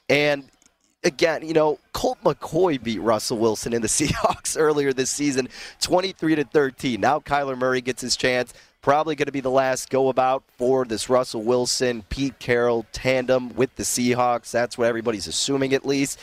And 0.09 0.45
again, 1.03 1.47
you 1.47 1.53
know, 1.53 1.79
Colt 1.93 2.17
McCoy 2.23 2.81
beat 2.81 2.99
Russell 2.99 3.37
Wilson 3.37 3.73
in 3.73 3.81
the 3.81 3.87
Seahawks 3.87 4.59
earlier 4.59 4.91
this 4.91 5.09
season, 5.09 5.47
23 5.81 6.35
to 6.35 6.43
13. 6.43 6.99
Now 6.99 7.19
Kyler 7.19 7.57
Murray 7.57 7.81
gets 7.81 8.01
his 8.01 8.17
chance. 8.17 8.53
Probably 8.85 9.15
going 9.15 9.25
to 9.25 9.31
be 9.31 9.39
the 9.39 9.49
last 9.49 9.89
go 9.89 10.09
about 10.09 10.43
for 10.59 10.85
this 10.85 11.09
Russell 11.09 11.41
Wilson, 11.41 12.03
Pete 12.09 12.37
Carroll 12.37 12.85
tandem 12.91 13.55
with 13.55 13.75
the 13.77 13.81
Seahawks. 13.81 14.51
That's 14.51 14.77
what 14.77 14.87
everybody's 14.87 15.25
assuming, 15.25 15.73
at 15.73 15.87
least. 15.87 16.19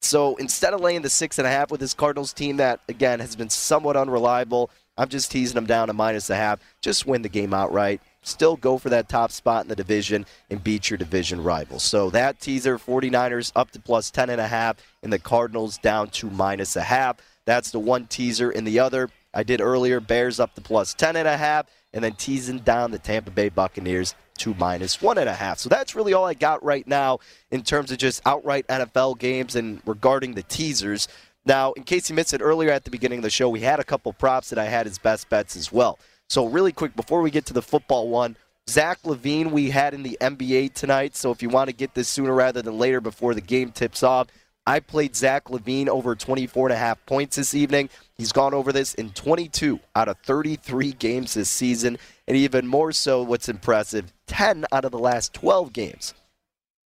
So 0.00 0.36
instead 0.36 0.74
of 0.74 0.80
laying 0.80 1.02
the 1.02 1.10
six 1.10 1.38
and 1.38 1.46
a 1.48 1.50
half 1.50 1.72
with 1.72 1.80
this 1.80 1.92
Cardinals 1.92 2.32
team 2.32 2.58
that, 2.58 2.78
again, 2.88 3.18
has 3.18 3.34
been 3.34 3.50
somewhat 3.50 3.96
unreliable, 3.96 4.70
I'm 4.96 5.08
just 5.08 5.32
teasing 5.32 5.56
them 5.56 5.66
down 5.66 5.88
to 5.88 5.92
minus 5.92 6.30
a 6.30 6.36
half. 6.36 6.60
Just 6.80 7.04
win 7.04 7.22
the 7.22 7.28
game 7.28 7.52
outright 7.52 8.00
still 8.26 8.56
go 8.56 8.78
for 8.78 8.88
that 8.90 9.08
top 9.08 9.30
spot 9.30 9.64
in 9.64 9.68
the 9.68 9.76
division 9.76 10.26
and 10.50 10.64
beat 10.64 10.90
your 10.90 10.96
division 10.96 11.42
rivals. 11.42 11.82
So 11.82 12.10
that 12.10 12.40
teaser, 12.40 12.78
49ers 12.78 13.52
up 13.54 13.70
to 13.72 13.80
plus 13.80 14.10
10.5 14.10 14.28
and 14.30 14.40
a 14.40 14.48
half 14.48 14.76
and 15.02 15.12
the 15.12 15.18
Cardinals 15.18 15.78
down 15.78 16.08
to 16.10 16.30
minus 16.30 16.76
a 16.76 16.82
half. 16.82 17.16
That's 17.44 17.70
the 17.70 17.78
one 17.78 18.06
teaser. 18.06 18.50
And 18.50 18.66
the 18.66 18.78
other, 18.78 19.10
I 19.32 19.42
did 19.42 19.60
earlier. 19.60 20.00
Bears 20.00 20.40
up 20.40 20.54
to 20.54 20.60
plus 20.60 20.94
10.5, 20.94 21.14
and 21.16 21.66
then 22.02 22.14
teasing 22.14 22.58
down 22.60 22.90
the 22.90 22.98
Tampa 22.98 23.30
Bay 23.30 23.48
Buccaneers 23.48 24.14
to 24.38 24.54
minus 24.54 24.96
1.5. 24.96 25.58
So 25.58 25.68
that's 25.68 25.94
really 25.94 26.12
all 26.12 26.24
I 26.24 26.34
got 26.34 26.64
right 26.64 26.86
now 26.86 27.20
in 27.50 27.62
terms 27.62 27.92
of 27.92 27.98
just 27.98 28.22
outright 28.26 28.66
NFL 28.66 29.18
games 29.18 29.54
and 29.54 29.80
regarding 29.86 30.34
the 30.34 30.42
teasers. 30.42 31.06
Now, 31.46 31.72
in 31.72 31.84
case 31.84 32.08
you 32.08 32.16
missed 32.16 32.32
it 32.32 32.40
earlier 32.40 32.70
at 32.70 32.84
the 32.84 32.90
beginning 32.90 33.18
of 33.18 33.22
the 33.22 33.30
show, 33.30 33.48
we 33.48 33.60
had 33.60 33.78
a 33.78 33.84
couple 33.84 34.12
props 34.12 34.50
that 34.50 34.58
I 34.58 34.64
had 34.64 34.86
as 34.86 34.98
best 34.98 35.28
bets 35.28 35.56
as 35.56 35.70
well. 35.70 35.98
So, 36.28 36.46
really 36.46 36.72
quick, 36.72 36.96
before 36.96 37.20
we 37.20 37.30
get 37.30 37.44
to 37.46 37.52
the 37.52 37.62
football 37.62 38.08
one, 38.08 38.36
Zach 38.68 39.02
LaVine 39.02 39.50
we 39.50 39.68
had 39.68 39.92
in 39.92 40.02
the 40.02 40.16
NBA 40.22 40.72
tonight. 40.72 41.14
So, 41.16 41.30
if 41.30 41.42
you 41.42 41.50
want 41.50 41.68
to 41.68 41.76
get 41.76 41.94
this 41.94 42.08
sooner 42.08 42.32
rather 42.32 42.62
than 42.62 42.78
later 42.78 43.02
before 43.02 43.34
the 43.34 43.42
game 43.42 43.72
tips 43.72 44.02
off, 44.02 44.28
I 44.66 44.80
played 44.80 45.14
Zach 45.14 45.44
LaVine 45.44 45.88
over 45.88 46.14
24 46.14 46.68
and 46.68 46.74
a 46.74 46.78
half 46.78 47.04
points 47.04 47.36
this 47.36 47.54
evening. 47.54 47.90
He's 48.16 48.32
gone 48.32 48.54
over 48.54 48.72
this 48.72 48.94
in 48.94 49.10
22 49.10 49.80
out 49.96 50.08
of 50.08 50.18
33 50.18 50.92
games 50.92 51.34
this 51.34 51.48
season. 51.48 51.98
And 52.28 52.36
even 52.36 52.66
more 52.66 52.92
so, 52.92 53.22
what's 53.22 53.48
impressive, 53.48 54.12
10 54.28 54.66
out 54.72 54.84
of 54.84 54.92
the 54.92 54.98
last 54.98 55.34
12 55.34 55.72
games. 55.72 56.14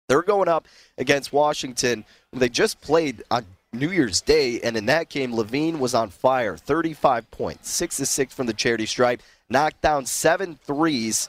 They're 0.08 0.22
going 0.22 0.48
up 0.48 0.66
against 0.96 1.32
Washington. 1.32 2.04
They 2.32 2.48
just 2.48 2.80
played 2.80 3.22
on 3.30 3.44
New 3.74 3.90
Year's 3.90 4.22
Day, 4.22 4.60
and 4.60 4.76
in 4.78 4.86
that 4.86 5.10
game, 5.10 5.32
LaVine 5.32 5.78
was 5.78 5.94
on 5.94 6.08
fire. 6.08 6.56
35 6.56 7.30
points, 7.30 7.70
6 7.70 7.98
to 7.98 8.06
6 8.06 8.34
from 8.34 8.46
the 8.46 8.54
charity 8.54 8.86
stripe, 8.86 9.22
knocked 9.50 9.82
down 9.82 10.06
seven 10.06 10.58
threes, 10.64 11.28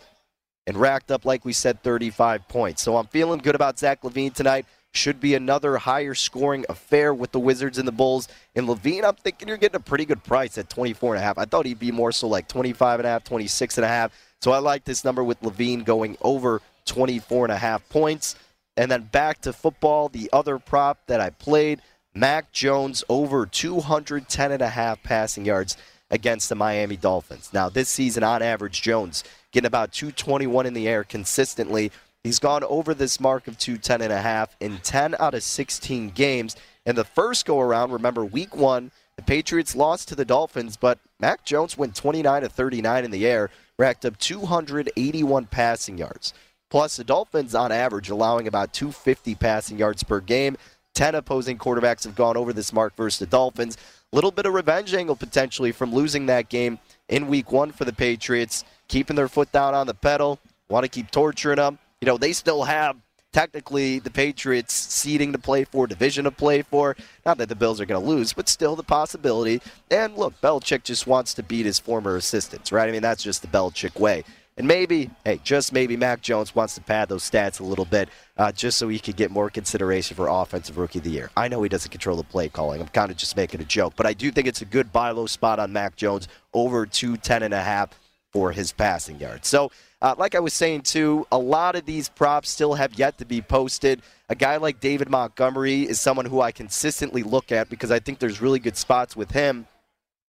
and 0.65 0.77
racked 0.77 1.11
up, 1.11 1.25
like 1.25 1.43
we 1.43 1.51
said, 1.51 1.83
35 1.83 2.47
points. 2.47 2.81
So 2.81 2.95
I'm 2.95 3.07
feeling 3.07 3.39
good 3.39 3.55
about 3.55 3.77
Zach 3.77 4.03
LaVine 4.03 4.33
tonight. 4.33 4.65
Should 4.91 5.19
be 5.19 5.35
another 5.35 5.77
higher 5.77 6.15
scoring 6.15 6.65
affair 6.67 7.13
with 7.13 7.31
the 7.31 7.39
Wizards 7.39 7.77
and 7.77 7.87
the 7.87 7.91
Bulls. 7.91 8.27
And 8.55 8.67
LaVine, 8.67 9.03
I'm 9.03 9.15
thinking 9.15 9.47
you're 9.47 9.57
getting 9.57 9.75
a 9.75 9.81
pretty 9.81 10.05
good 10.05 10.23
price 10.23 10.57
at 10.57 10.69
24 10.69 11.15
and 11.15 11.21
a 11.21 11.25
half. 11.25 11.37
I 11.37 11.45
thought 11.45 11.65
he'd 11.65 11.79
be 11.79 11.91
more 11.91 12.11
so 12.11 12.27
like 12.27 12.47
25 12.47 12.99
and 12.99 13.07
a 13.07 13.09
half, 13.09 13.23
26 13.23 13.77
and 13.77 13.85
a 13.85 13.87
half. 13.87 14.11
So 14.41 14.51
I 14.51 14.57
like 14.59 14.85
this 14.85 15.05
number 15.05 15.23
with 15.23 15.41
LaVine 15.41 15.85
going 15.85 16.17
over 16.21 16.61
24 16.85 17.45
and 17.45 17.51
a 17.51 17.57
half 17.57 17.87
points. 17.89 18.35
And 18.77 18.89
then 18.89 19.03
back 19.03 19.41
to 19.41 19.53
football, 19.53 20.09
the 20.09 20.29
other 20.31 20.57
prop 20.57 21.05
that 21.07 21.19
I 21.19 21.29
played, 21.29 21.81
Mac 22.15 22.51
Jones 22.51 23.03
over 23.09 23.45
210 23.45 24.51
and 24.51 24.61
a 24.61 24.69
half 24.69 25.03
passing 25.03 25.45
yards 25.45 25.77
against 26.09 26.49
the 26.49 26.55
Miami 26.55 26.97
Dolphins. 26.97 27.51
Now, 27.53 27.69
this 27.69 27.89
season 27.89 28.23
on 28.23 28.41
average, 28.41 28.81
Jones 28.81 29.23
getting 29.51 29.67
about 29.67 29.91
221 29.91 30.65
in 30.65 30.73
the 30.73 30.87
air 30.87 31.03
consistently. 31.03 31.91
He's 32.23 32.39
gone 32.39 32.63
over 32.65 32.93
this 32.93 33.19
mark 33.19 33.47
of 33.47 33.57
210 33.57 34.01
and 34.01 34.11
a 34.11 34.21
half 34.21 34.55
in 34.59 34.79
10 34.79 35.15
out 35.19 35.33
of 35.33 35.43
16 35.43 36.09
games. 36.09 36.55
And 36.85 36.97
the 36.97 37.05
first 37.05 37.45
go 37.45 37.59
around, 37.59 37.91
remember 37.91 38.25
week 38.25 38.55
1, 38.55 38.91
the 39.15 39.21
Patriots 39.23 39.75
lost 39.75 40.07
to 40.09 40.15
the 40.15 40.25
Dolphins, 40.25 40.77
but 40.77 40.99
Mac 41.19 41.45
Jones 41.45 41.77
went 41.77 41.95
29 41.95 42.41
to 42.41 42.49
39 42.49 43.05
in 43.05 43.11
the 43.11 43.25
air, 43.25 43.49
racked 43.77 44.05
up 44.05 44.17
281 44.17 45.45
passing 45.45 45.97
yards. 45.97 46.33
Plus, 46.69 46.97
the 46.97 47.03
Dolphins, 47.03 47.55
on 47.55 47.71
average, 47.71 48.09
allowing 48.09 48.47
about 48.47 48.73
250 48.73 49.35
passing 49.35 49.77
yards 49.77 50.03
per 50.03 50.19
game. 50.19 50.57
10 50.95 51.15
opposing 51.15 51.57
quarterbacks 51.57 52.03
have 52.03 52.15
gone 52.15 52.37
over 52.37 52.51
this 52.51 52.73
mark 52.73 52.95
versus 52.95 53.19
the 53.19 53.25
Dolphins. 53.25 53.77
A 54.11 54.15
little 54.15 54.31
bit 54.31 54.45
of 54.45 54.53
revenge 54.53 54.93
angle 54.93 55.15
potentially 55.15 55.71
from 55.71 55.93
losing 55.93 56.25
that 56.25 56.49
game 56.49 56.79
in 57.07 57.27
week 57.27 57.51
one 57.51 57.71
for 57.71 57.85
the 57.85 57.93
Patriots, 57.93 58.63
keeping 58.87 59.15
their 59.15 59.27
foot 59.27 59.51
down 59.51 59.73
on 59.73 59.87
the 59.87 59.93
pedal, 59.93 60.39
want 60.69 60.83
to 60.83 60.89
keep 60.89 61.11
torturing 61.11 61.57
them. 61.57 61.79
You 62.01 62.05
know, 62.05 62.17
they 62.17 62.31
still 62.31 62.63
have 62.63 62.95
technically 63.33 63.99
the 63.99 64.09
Patriots 64.09 64.73
seeding 64.73 65.33
to 65.33 65.37
play 65.37 65.65
for, 65.65 65.85
division 65.85 66.23
to 66.23 66.31
play 66.31 66.61
for. 66.61 66.95
Not 67.25 67.37
that 67.39 67.49
the 67.49 67.55
Bills 67.55 67.81
are 67.81 67.85
going 67.85 68.01
to 68.01 68.07
lose, 68.07 68.31
but 68.31 68.47
still 68.47 68.77
the 68.77 68.83
possibility. 68.83 69.61
And 69.91 70.15
look, 70.15 70.39
Belichick 70.41 70.83
just 70.83 71.07
wants 71.07 71.33
to 71.33 71.43
beat 71.43 71.65
his 71.65 71.77
former 71.77 72.15
assistants, 72.15 72.71
right? 72.71 72.87
I 72.87 72.91
mean, 72.93 73.01
that's 73.01 73.21
just 73.21 73.41
the 73.41 73.49
Belichick 73.49 73.99
way. 73.99 74.23
And 74.55 74.67
maybe, 74.67 75.09
hey, 75.25 75.39
just 75.43 75.71
maybe 75.73 75.95
Mac 75.97 76.21
Jones 76.21 76.55
wants 76.55 76.75
to 76.75 76.81
pad 76.81 77.09
those 77.09 77.29
stats 77.29 77.59
a 77.59 77.63
little 77.63 77.85
bit 77.85 78.09
uh, 78.37 78.51
just 78.51 78.77
so 78.77 78.87
he 78.87 78.99
could 78.99 79.15
get 79.15 79.31
more 79.31 79.49
consideration 79.49 80.15
for 80.15 80.27
Offensive 80.27 80.77
Rookie 80.77 80.99
of 80.99 81.05
the 81.05 81.11
Year. 81.11 81.31
I 81.35 81.49
know 81.49 81.61
he 81.63 81.69
doesn't 81.69 81.91
control 81.91 82.15
the 82.15 82.23
play 82.23 82.47
calling. 82.47 82.81
I'm 82.81 82.87
kind 82.87 83.11
of 83.11 83.17
just 83.17 83.35
making 83.35 83.61
a 83.61 83.65
joke. 83.65 83.93
But 83.97 84.05
I 84.05 84.13
do 84.13 84.31
think 84.31 84.47
it's 84.47 84.61
a 84.61 84.65
good 84.65 84.91
buy 84.91 85.11
low 85.11 85.27
spot 85.27 85.59
on 85.59 85.73
Mac 85.73 85.97
Jones 85.97 86.29
over 86.53 86.85
210 86.85 87.43
and 87.43 87.53
a 87.53 87.61
half 87.61 87.89
for 88.31 88.51
his 88.51 88.71
passing 88.71 89.19
yards. 89.19 89.47
So, 89.47 89.71
uh, 90.01 90.15
like 90.17 90.35
I 90.35 90.39
was 90.39 90.53
saying 90.53 90.81
too, 90.81 91.27
a 91.31 91.37
lot 91.37 91.75
of 91.75 91.85
these 91.85 92.09
props 92.09 92.49
still 92.49 92.75
have 92.75 92.97
yet 92.97 93.17
to 93.17 93.25
be 93.25 93.41
posted. 93.41 94.01
A 94.29 94.35
guy 94.35 94.57
like 94.57 94.79
David 94.79 95.09
Montgomery 95.09 95.83
is 95.83 95.99
someone 95.99 96.25
who 96.25 96.41
I 96.41 96.51
consistently 96.51 97.23
look 97.23 97.51
at 97.51 97.69
because 97.69 97.91
I 97.91 97.99
think 97.99 98.19
there's 98.19 98.41
really 98.41 98.59
good 98.59 98.77
spots 98.77 99.15
with 99.15 99.31
him 99.31 99.67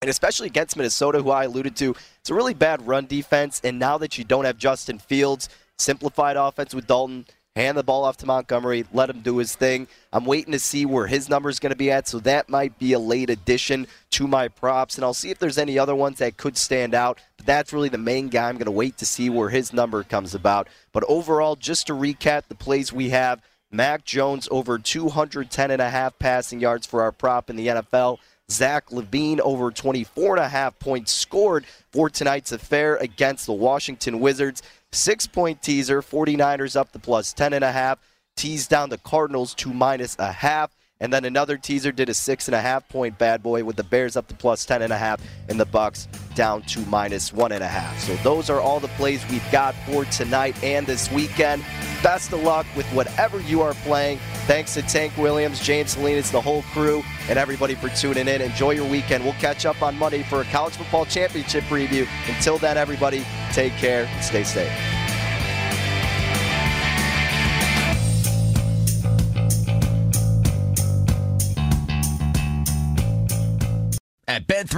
and 0.01 0.09
especially 0.09 0.47
against 0.47 0.77
Minnesota, 0.77 1.21
who 1.21 1.29
I 1.29 1.43
alluded 1.43 1.75
to, 1.77 1.93
it's 2.19 2.29
a 2.29 2.33
really 2.33 2.53
bad 2.53 2.87
run 2.87 3.05
defense. 3.05 3.59
And 3.63 3.79
now 3.79 3.97
that 3.97 4.17
you 4.17 4.23
don't 4.23 4.45
have 4.45 4.57
Justin 4.57 4.97
Fields, 4.97 5.49
simplified 5.77 6.37
offense 6.37 6.73
with 6.73 6.87
Dalton, 6.87 7.25
hand 7.59 7.77
the 7.77 7.83
ball 7.83 8.05
off 8.05 8.17
to 8.17 8.25
Montgomery, 8.25 8.85
let 8.93 9.09
him 9.09 9.21
do 9.21 9.37
his 9.37 9.55
thing. 9.55 9.87
I'm 10.13 10.25
waiting 10.25 10.53
to 10.53 10.59
see 10.59 10.85
where 10.85 11.07
his 11.07 11.29
number 11.29 11.49
is 11.49 11.59
going 11.59 11.71
to 11.71 11.77
be 11.77 11.91
at, 11.91 12.07
so 12.07 12.19
that 12.19 12.49
might 12.49 12.79
be 12.79 12.93
a 12.93 12.99
late 12.99 13.29
addition 13.29 13.85
to 14.11 14.27
my 14.27 14.47
props. 14.47 14.95
And 14.95 15.03
I'll 15.03 15.13
see 15.13 15.29
if 15.29 15.39
there's 15.39 15.57
any 15.57 15.77
other 15.77 15.95
ones 15.95 16.19
that 16.19 16.37
could 16.37 16.57
stand 16.57 16.95
out. 16.95 17.19
But 17.37 17.45
that's 17.45 17.73
really 17.73 17.89
the 17.89 17.97
main 17.97 18.29
guy. 18.29 18.47
I'm 18.47 18.55
going 18.55 18.65
to 18.65 18.71
wait 18.71 18.97
to 18.97 19.05
see 19.05 19.29
where 19.29 19.49
his 19.49 19.73
number 19.73 20.03
comes 20.03 20.33
about. 20.33 20.69
But 20.93 21.03
overall, 21.07 21.55
just 21.55 21.87
to 21.87 21.93
recap 21.93 22.43
the 22.47 22.55
plays 22.55 22.93
we 22.93 23.09
have, 23.09 23.41
Mac 23.71 24.05
Jones 24.05 24.47
over 24.49 24.79
210 24.79 25.71
and 25.71 25.81
a 25.81 25.89
half 25.89 26.17
passing 26.17 26.59
yards 26.59 26.87
for 26.87 27.01
our 27.01 27.11
prop 27.11 27.49
in 27.49 27.55
the 27.55 27.67
NFL. 27.67 28.17
Zach 28.49 28.89
LaVine 28.89 29.39
over 29.41 29.69
24 29.69 30.37
and 30.37 30.45
a 30.45 30.49
half 30.49 30.79
points 30.79 31.11
scored 31.11 31.65
for 31.91 32.09
tonight's 32.09 32.51
affair 32.51 32.95
against 32.95 33.45
the 33.45 33.53
Washington 33.53 34.19
Wizards. 34.19 34.63
Six 34.91 35.27
point 35.27 35.61
teaser, 35.61 36.01
49ers 36.01 36.75
up 36.75 36.91
to 36.93 36.99
plus 36.99 37.31
10 37.33 37.53
and 37.53 37.63
a 37.63 37.71
half. 37.71 37.99
Tease 38.35 38.67
down 38.67 38.89
the 38.89 38.97
Cardinals 38.97 39.53
to 39.55 39.71
minus 39.71 40.17
a 40.17 40.31
half. 40.31 40.71
And 41.01 41.13
then 41.13 41.23
another 41.23 41.57
teaser 41.57 41.91
did 41.93 42.09
a 42.09 42.13
six 42.13 42.49
and 42.49 42.55
a 42.55 42.59
half 42.59 42.87
point 42.89 43.17
bad 43.17 43.41
boy 43.41 43.63
with 43.63 43.77
the 43.77 43.83
Bears 43.83 44.17
up 44.17 44.27
to 44.27 44.35
plus 44.35 44.65
ten 44.65 44.81
and 44.81 44.91
a 44.91 44.97
half 44.97 45.21
and 45.47 45.57
the 45.57 45.65
Bucks 45.65 46.09
down 46.35 46.61
to 46.63 46.79
minus 46.87 47.31
one 47.31 47.53
and 47.53 47.63
a 47.63 47.67
half. 47.67 47.97
So 47.99 48.15
those 48.17 48.49
are 48.49 48.59
all 48.59 48.81
the 48.81 48.89
plays 48.89 49.25
we've 49.29 49.49
got 49.51 49.75
for 49.85 50.03
tonight 50.05 50.61
and 50.61 50.85
this 50.85 51.09
weekend. 51.11 51.63
Best 52.03 52.33
of 52.33 52.43
luck 52.43 52.65
with 52.75 52.85
whatever 52.87 53.39
you 53.41 53.61
are 53.61 53.73
playing. 53.75 54.19
Thanks 54.49 54.73
to 54.73 54.81
Tank 54.81 55.15
Williams, 55.15 55.59
James 55.59 55.91
Salinas, 55.91 56.31
the 56.31 56.41
whole 56.41 56.63
crew, 56.73 57.03
and 57.29 57.37
everybody 57.37 57.75
for 57.75 57.87
tuning 57.89 58.27
in. 58.27 58.41
Enjoy 58.41 58.71
your 58.71 58.89
weekend. 58.89 59.23
We'll 59.23 59.33
catch 59.33 59.63
up 59.63 59.83
on 59.83 59.95
Monday 59.95 60.23
for 60.23 60.41
a 60.41 60.45
college 60.45 60.73
football 60.73 61.05
championship 61.05 61.65
preview. 61.65 62.07
Until 62.27 62.57
then, 62.57 62.75
everybody, 62.75 63.23
take 63.51 63.73
care 63.73 64.05
and 64.05 64.25
stay 64.25 64.43
safe. 64.43 64.98